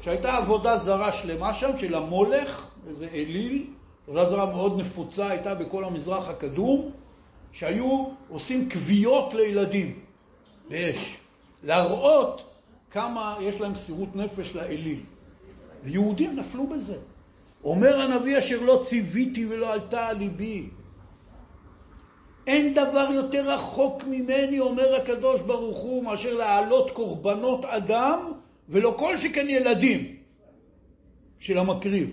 שהייתה 0.01 0.33
עבודה 0.35 0.77
זרה 0.77 1.11
שלמה 1.11 1.53
שם, 1.53 1.77
של 1.77 1.95
המולך, 1.95 2.67
איזה 2.87 3.07
אליל, 3.07 3.65
עבודה 4.07 4.25
זרה 4.25 4.45
מאוד 4.45 4.79
נפוצה 4.79 5.27
הייתה 5.27 5.55
בכל 5.55 5.83
המזרח 5.83 6.29
הקדום, 6.29 6.91
שהיו 7.51 8.05
עושים 8.29 8.69
כוויות 8.69 9.33
לילדים 9.33 9.99
באש, 10.69 11.17
להראות 11.63 12.51
כמה 12.91 13.37
יש 13.41 13.61
להם 13.61 13.75
סירות 13.75 14.15
נפש 14.15 14.55
לאליל. 14.55 14.99
ויהודים 15.83 16.35
נפלו 16.35 16.67
בזה. 16.67 16.97
אומר 17.63 18.01
הנביא 18.01 18.39
אשר 18.39 18.61
לא 18.61 18.83
ציוויתי 18.89 19.45
ולא 19.45 19.73
עלתה 19.73 20.07
על 20.07 20.17
ליבי. 20.17 20.69
אין 22.47 22.73
דבר 22.73 23.09
יותר 23.13 23.49
רחוק 23.49 24.03
ממני, 24.03 24.59
אומר 24.59 24.95
הקדוש 24.95 25.41
ברוך 25.41 25.77
הוא, 25.77 26.03
מאשר 26.03 26.33
להעלות 26.33 26.91
קורבנות 26.91 27.65
אדם, 27.65 28.31
ולא 28.69 28.95
כל 28.99 29.17
שכן 29.17 29.49
ילדים 29.49 30.15
של 31.39 31.57
המקריב. 31.57 32.09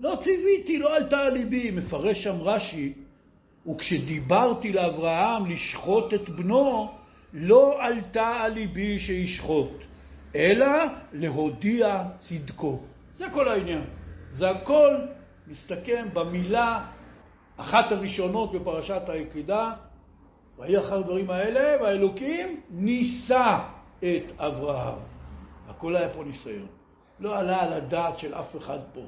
לא 0.00 0.16
ציוויתי, 0.24 0.78
לא 0.78 0.96
עלתה 0.96 1.18
על 1.18 1.32
ליבי. 1.32 1.70
מפרש 1.70 2.24
שם 2.24 2.36
רש"י, 2.40 2.92
וכשדיברתי 3.70 4.72
לאברהם 4.72 5.46
לשחוט 5.46 6.14
את 6.14 6.28
בנו, 6.28 6.92
לא 7.32 7.76
עלתה 7.80 8.28
על 8.28 8.52
ליבי 8.52 8.98
שישחוט, 8.98 9.70
אלא 10.36 10.68
להודיע 11.12 12.04
צדקו. 12.18 12.80
זה 13.14 13.26
כל 13.32 13.48
העניין. 13.48 13.84
זה 14.32 14.50
הכל 14.50 14.96
מסתכם 15.46 16.06
במילה 16.12 16.86
אחת 17.56 17.92
הראשונות 17.92 18.52
בפרשת 18.52 19.08
היחידה, 19.08 19.72
ויהי 20.58 20.78
אחר 20.78 20.98
הדברים 20.98 21.30
האלה, 21.30 21.82
והאלוקים 21.82 22.60
ניסה 22.70 23.58
את 23.98 24.32
אברהם. 24.38 24.98
הכל 25.68 25.96
היה 25.96 26.08
פה 26.08 26.24
ניסיון. 26.24 26.66
לא 27.20 27.38
עלה 27.38 27.62
על 27.62 27.72
הדעת 27.72 28.18
של 28.18 28.34
אף 28.34 28.56
אחד 28.56 28.78
פה. 28.94 29.00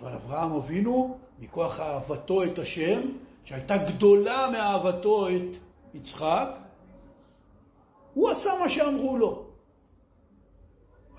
אבל 0.00 0.12
אברהם 0.12 0.52
אבינו, 0.52 1.18
מכוח 1.38 1.80
אהבתו 1.80 2.44
את 2.44 2.58
השם, 2.58 3.00
שהייתה 3.48 3.76
גדולה 3.76 4.50
מאהבתו 4.52 5.28
את 5.28 5.56
יצחק, 5.94 6.48
הוא 8.14 8.30
עשה 8.30 8.50
מה 8.60 8.68
שאמרו 8.68 9.18
לו. 9.18 9.46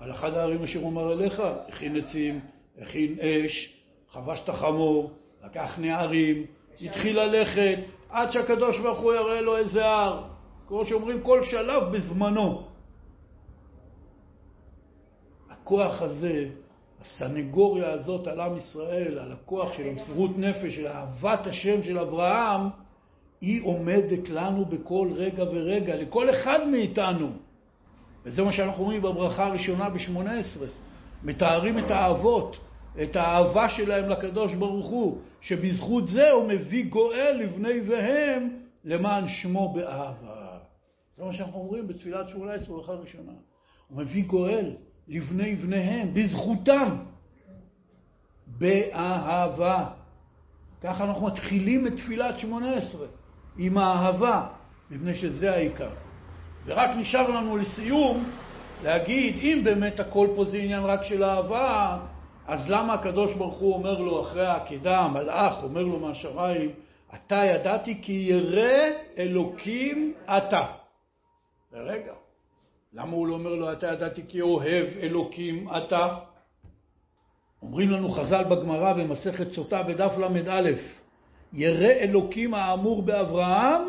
על 0.00 0.10
אחד 0.10 0.34
הערים 0.34 0.62
אשר 0.62 0.80
אומר 0.80 1.12
אליך, 1.12 1.42
הכין 1.68 1.96
עצים, 1.96 2.40
הכין 2.78 3.18
אש, 3.20 3.74
חבש 4.10 4.40
את 4.44 4.48
החמור, 4.48 5.10
לקח 5.44 5.78
נערים, 5.78 6.46
התחיל 6.80 7.20
ללכת, 7.20 7.78
עד 8.08 8.30
שהקדוש 8.32 8.78
ברוך 8.78 8.98
הוא 8.98 9.12
יראה 9.12 9.40
לו 9.40 9.56
איזה 9.56 9.86
הר. 9.86 10.24
כמו 10.68 10.86
שאומרים, 10.86 11.22
כל 11.22 11.44
שלב 11.44 11.82
בזמנו. 11.96 12.62
הכוח 15.50 16.02
הזה, 16.02 16.48
הסנגוריה 17.00 17.92
הזאת 17.92 18.26
על 18.26 18.40
עם 18.40 18.56
ישראל, 18.56 19.18
על 19.18 19.32
הכוח 19.32 19.72
של 19.72 19.88
המסירות 19.88 20.38
נפש, 20.38 20.74
של 20.74 20.86
אהבת 20.86 21.46
השם 21.46 21.82
של 21.82 21.98
אברהם, 21.98 22.68
היא 23.40 23.64
עומדת 23.64 24.28
לנו 24.28 24.64
בכל 24.64 25.10
רגע 25.14 25.42
ורגע, 25.42 25.96
לכל 25.96 26.30
אחד 26.30 26.68
מאיתנו. 26.68 27.30
וזה 28.24 28.42
מה 28.42 28.52
שאנחנו 28.52 28.82
אומרים 28.82 29.02
בברכה 29.02 29.46
הראשונה 29.46 29.90
ב-18. 29.90 30.64
מתארים 31.24 31.78
את 31.78 31.90
האהבות, 31.90 32.56
את 33.02 33.16
האהבה 33.16 33.68
שלהם 33.68 34.08
לקדוש 34.08 34.54
ברוך 34.54 34.86
הוא, 34.86 35.18
שבזכות 35.40 36.08
זה 36.08 36.30
הוא 36.30 36.48
מביא 36.48 36.84
גואל 36.84 37.36
לבני 37.40 37.80
והם 37.80 38.48
למען 38.84 39.28
שמו 39.28 39.72
באהבה. 39.72 40.58
זה 41.16 41.24
מה 41.24 41.32
שאנחנו 41.32 41.60
אומרים 41.60 41.88
בתפילת 41.88 42.28
18 42.28 42.76
ברכה 42.76 42.92
ראשונה. 42.92 43.32
הוא 43.88 43.98
מביא 43.98 44.24
גואל 44.24 44.74
לבני 45.10 45.54
בניהם, 45.54 46.14
בזכותם, 46.14 46.96
באהבה. 48.46 49.86
ככה 50.82 51.04
אנחנו 51.04 51.26
מתחילים 51.26 51.86
את 51.86 51.96
תפילת 51.96 52.38
18, 52.38 53.06
עם 53.58 53.78
האהבה, 53.78 54.46
מפני 54.90 55.14
שזה 55.14 55.52
העיקר. 55.52 55.90
ורק 56.66 56.90
נשאר 56.96 57.30
לנו 57.30 57.56
לסיום 57.56 58.30
להגיד, 58.82 59.38
אם 59.38 59.60
באמת 59.64 60.00
הכל 60.00 60.28
פה 60.36 60.44
זה 60.44 60.56
עניין 60.56 60.82
רק 60.82 61.02
של 61.02 61.24
אהבה, 61.24 61.98
אז 62.46 62.70
למה 62.70 62.94
הקדוש 62.94 63.32
ברוך 63.32 63.58
הוא 63.58 63.74
אומר 63.74 63.98
לו 64.00 64.22
אחרי 64.22 64.46
העקידה, 64.46 64.98
המלאך 64.98 65.62
אומר 65.62 65.82
לו 65.82 65.98
מהשמיים, 65.98 66.70
אתה 67.14 67.36
ידעתי 67.36 68.02
כי 68.02 68.12
ירא 68.12 68.90
אלוקים 69.18 70.14
אתה. 70.26 70.66
ורגע, 71.72 72.12
למה 72.92 73.12
הוא 73.12 73.26
לא 73.26 73.34
אומר 73.34 73.54
לו 73.54 73.72
אתה 73.72 73.86
ידעתי 73.86 74.22
כי 74.28 74.40
אוהב 74.40 74.86
אלוקים 75.02 75.68
אתה? 75.76 76.18
אומרים 77.62 77.90
לנו 77.90 78.08
חז"ל 78.08 78.44
בגמרא 78.44 78.92
במסכת 78.92 79.50
סוטה 79.50 79.82
בדף 79.82 80.12
ל"א, 80.18 80.70
ירא 81.52 81.90
אלוקים 81.90 82.54
האמור 82.54 83.02
באברהם 83.02 83.82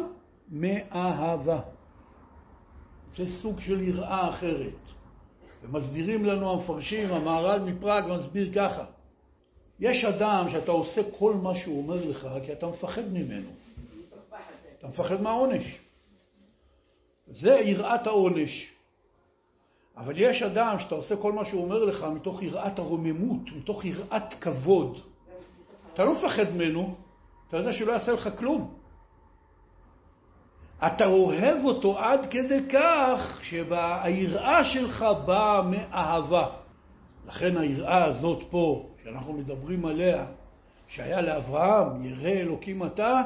מאהבה. 0.49 1.59
זה 3.09 3.23
סוג 3.41 3.59
של 3.59 3.81
יראה 3.81 4.29
אחרת. 4.29 4.79
ומסבירים 5.63 6.25
לנו 6.25 6.51
המפרשים, 6.51 7.13
המהר"ל 7.13 7.59
מפראג 7.59 8.03
מסביר 8.07 8.53
ככה: 8.53 8.85
יש 9.79 10.05
אדם 10.05 10.49
שאתה 10.51 10.71
עושה 10.71 11.01
כל 11.19 11.33
מה 11.33 11.55
שהוא 11.55 11.77
אומר 11.77 12.09
לך 12.09 12.27
כי 12.45 12.51
אתה 12.53 12.67
מפחד 12.67 13.07
ממנו. 13.11 13.49
אתה 14.79 14.87
מפחד 14.87 15.21
מהעונש. 15.21 15.79
זה 17.27 17.51
יראת 17.51 18.07
העונש. 18.07 18.70
אבל 20.05 20.13
יש 20.17 20.43
אדם 20.43 20.79
שאתה 20.79 20.95
עושה 20.95 21.15
כל 21.15 21.31
מה 21.31 21.45
שהוא 21.45 21.63
אומר 21.63 21.83
לך 21.83 22.03
מתוך 22.03 22.41
יראת 22.41 22.79
הרוממות, 22.79 23.41
מתוך 23.57 23.85
יראת 23.85 24.33
כבוד. 24.41 24.99
אתה 25.93 26.03
לא 26.03 26.13
מפחד 26.13 26.49
ממנו, 26.55 26.95
אתה 27.47 27.57
יודע 27.57 27.73
שהוא 27.73 27.87
לא 27.87 27.93
יעשה 27.93 28.11
לך 28.11 28.29
כלום. 28.37 28.73
אתה 30.85 31.05
אוהב 31.05 31.65
אותו 31.65 31.99
עד 31.99 32.25
כדי 32.25 32.69
כך 32.69 33.39
שהיראה 33.43 34.63
שלך 34.63 35.05
באה 35.25 35.61
מאהבה. 35.61 36.47
לכן 37.27 37.57
היראה 37.57 38.05
הזאת 38.05 38.43
פה, 38.49 38.89
שאנחנו 39.03 39.33
מדברים 39.33 39.85
עליה, 39.85 40.25
שהיה 40.87 41.21
לאברהם, 41.21 42.05
ירא 42.05 42.29
אלוקים 42.29 42.85
אתה, 42.85 43.21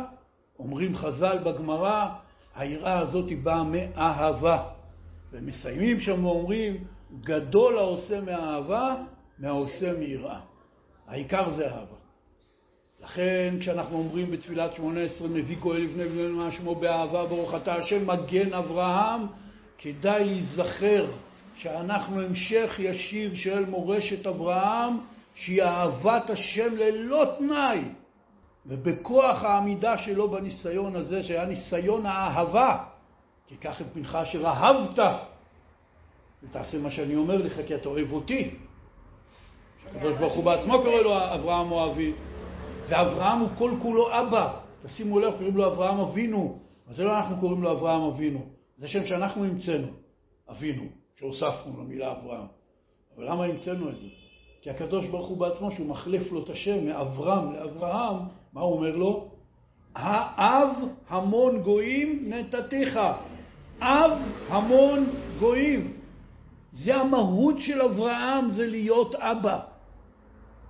אומרים 0.60 0.96
חז"ל 0.96 1.38
בגמרא, 1.38 2.08
היראה 2.56 3.00
הזאת 3.00 3.32
באה 3.44 3.64
מאהבה. 3.64 4.75
ומסיימים 5.36 6.00
שם 6.00 6.26
ואומרים, 6.26 6.78
גדול 7.22 7.78
העושה 7.78 8.22
מאהבה 8.22 8.96
מהעושה 9.40 9.94
מיראה. 9.94 10.40
העיקר 11.08 11.52
זה 11.52 11.66
אהבה. 11.66 11.96
לכן 13.04 13.56
כשאנחנו 13.60 13.98
אומרים 13.98 14.32
בתפילת 14.32 14.74
שמונה 14.76 15.02
עשרה 15.02 15.28
מביא 15.28 15.58
גואל 15.58 15.82
לבני 15.82 16.04
בני 16.04 16.28
מה 16.28 16.52
שמו 16.52 16.76
באהבה 16.76 17.26
ברוך 17.26 17.56
אתה 17.56 17.76
השם 17.76 18.08
מגן 18.08 18.54
אברהם 18.54 19.22
כדאי 19.78 20.26
להיזכר 20.26 21.06
שאנחנו 21.56 22.22
המשך 22.22 22.76
ישיר 22.80 23.36
של 23.36 23.66
מורשת 23.66 24.28
אברהם 24.28 24.98
שהיא 25.36 25.64
אהבת 25.64 26.30
השם 26.30 26.76
ללא 26.76 27.26
תנאי 27.38 27.82
ובכוח 28.66 29.44
העמידה 29.44 29.98
שלו 29.98 30.30
בניסיון 30.30 30.96
הזה 30.96 31.24
שהיה 31.24 31.46
ניסיון 31.46 32.06
האהבה 32.06 32.84
כי 33.48 33.56
קח 33.56 33.82
את 33.82 33.94
בנך 33.96 34.16
אשר 34.16 34.46
אהבת 34.46 35.00
ותעשה 36.44 36.78
מה 36.80 36.92
שאני 36.92 37.16
אומר 37.16 37.36
לך 37.36 37.60
כי 37.68 37.76
אתה 37.76 37.90
אוהב 37.90 38.12
אותי 38.12 38.56
הקדוש 39.86 40.18
ברוך 40.18 40.34
הוא 40.34 40.44
בעצמו 40.44 40.82
קורא 40.82 41.02
לו 41.02 41.18
אברהם 41.18 41.72
אוהבי 41.72 42.14
ואברהם 42.90 43.40
הוא 43.40 43.50
כל 43.58 43.72
כולו 43.82 44.20
אבא. 44.20 44.60
תשימו 44.84 45.20
לב, 45.20 45.34
קוראים 45.34 45.58
לו 45.58 45.68
אברהם 45.68 46.00
אבינו. 46.00 46.60
אבל 46.88 46.96
זה 46.96 47.04
לא 47.04 47.18
אנחנו 47.18 47.38
קוראים 47.40 47.64
לו 47.64 47.72
אברהם 47.72 48.02
אבינו. 48.02 48.46
זה 48.78 48.88
שם 48.88 49.06
שאנחנו 49.06 49.46
המצאנו, 49.46 49.88
אבינו, 50.50 50.84
שהוספנו 51.16 51.82
למילה 51.82 52.12
אברהם. 52.12 52.48
אבל 53.16 53.30
למה 53.30 53.46
המצאנו 53.46 53.90
את 53.90 54.00
זה? 54.00 54.08
כי 54.62 54.70
הקדוש 54.70 55.06
ברוך 55.06 55.28
הוא 55.28 55.38
בעצמו, 55.38 55.72
שהוא 55.72 55.88
מחליף 55.88 56.32
לו 56.32 56.44
את 56.44 56.50
השם 56.50 56.86
מאברהם 56.86 57.54
לאברהם, 57.54 58.18
מה 58.54 58.62
הוא 58.62 58.76
אומר 58.76 58.96
לו? 58.96 59.30
האב 59.96 60.70
המון 61.10 61.62
גויים 61.62 62.34
נתתיך. 62.34 63.00
אב 63.82 64.12
המון 64.50 65.10
גויים. 65.40 65.94
זה 66.72 66.96
המהות 66.96 67.56
של 67.60 67.82
אברהם, 67.82 68.50
זה 68.50 68.66
להיות 68.66 69.16
אבא. 69.16 69.60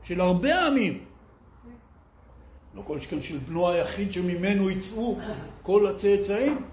של 0.04 0.22
הרבה 0.22 0.68
עמים. 0.68 1.04
לא 2.76 2.82
כל 2.82 3.00
שכן 3.00 3.22
של 3.22 3.38
בנו 3.38 3.70
היחיד 3.70 4.14
שממנו 4.14 4.70
יצאו 4.70 5.18
כל 5.62 5.88
הצאצאים. 5.88 6.66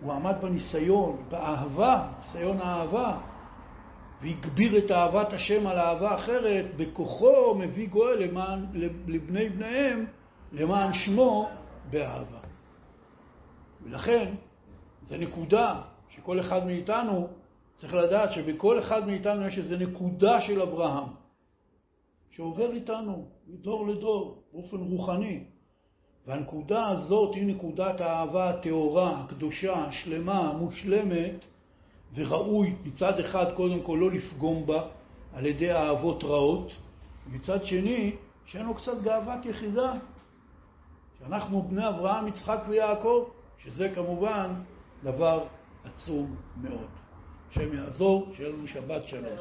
הוא 0.00 0.12
עמד 0.12 0.34
בניסיון, 0.42 1.22
באהבה, 1.30 2.08
ניסיון 2.18 2.60
האהבה, 2.60 3.18
והגביר 4.22 4.78
את 4.78 4.90
אהבת 4.90 5.32
השם 5.32 5.66
על 5.66 5.78
אהבה 5.78 6.14
אחרת, 6.14 6.66
בכוחו 6.76 7.54
מביא 7.54 7.88
גואל 7.88 8.22
למען, 8.22 8.66
לבני 9.06 9.48
בניהם, 9.48 10.06
למען 10.52 10.92
שמו, 10.92 11.48
באהבה. 11.90 12.38
ולכן, 13.82 14.34
זו 15.04 15.16
נקודה 15.16 15.80
שכל 16.08 16.40
אחד 16.40 16.66
מאיתנו 16.66 17.28
צריך 17.74 17.94
לדעת 17.94 18.32
שבכל 18.32 18.78
אחד 18.78 19.06
מאיתנו 19.06 19.46
יש 19.46 19.58
איזו 19.58 19.76
נקודה 19.76 20.40
של 20.40 20.62
אברהם. 20.62 21.08
שעובר 22.30 22.72
איתנו 22.72 23.28
מדור 23.46 23.88
לדור 23.88 24.42
באופן 24.52 24.76
רוחני. 24.76 25.44
והנקודה 26.26 26.88
הזאת 26.88 27.34
היא 27.34 27.46
נקודת 27.46 28.00
האהבה 28.00 28.50
הטהורה, 28.50 29.20
הקדושה, 29.20 29.74
השלמה, 29.74 30.50
המושלמת, 30.50 31.44
וראוי 32.14 32.74
מצד 32.84 33.20
אחד 33.20 33.52
קודם 33.54 33.82
כל 33.82 33.98
לא 34.00 34.10
לפגום 34.10 34.66
בה 34.66 34.86
על 35.34 35.46
ידי 35.46 35.72
אהבות 35.72 36.24
רעות, 36.24 36.72
מצד 37.26 37.64
שני 37.64 38.16
שאין 38.44 38.66
לו 38.66 38.74
קצת 38.74 39.02
גאוות 39.02 39.46
יחידה, 39.46 39.92
שאנחנו 41.18 41.62
בני 41.62 41.88
אברהם, 41.88 42.28
יצחק 42.28 42.60
ויעקב, 42.68 43.24
שזה 43.58 43.88
כמובן 43.94 44.54
דבר 45.04 45.44
עצום 45.84 46.36
מאוד. 46.62 46.88
השם 47.50 47.76
יעזור, 47.76 48.32
שיהיה 48.36 48.48
לנו 48.48 48.66
שבת 48.66 49.02
שלום. 49.06 49.36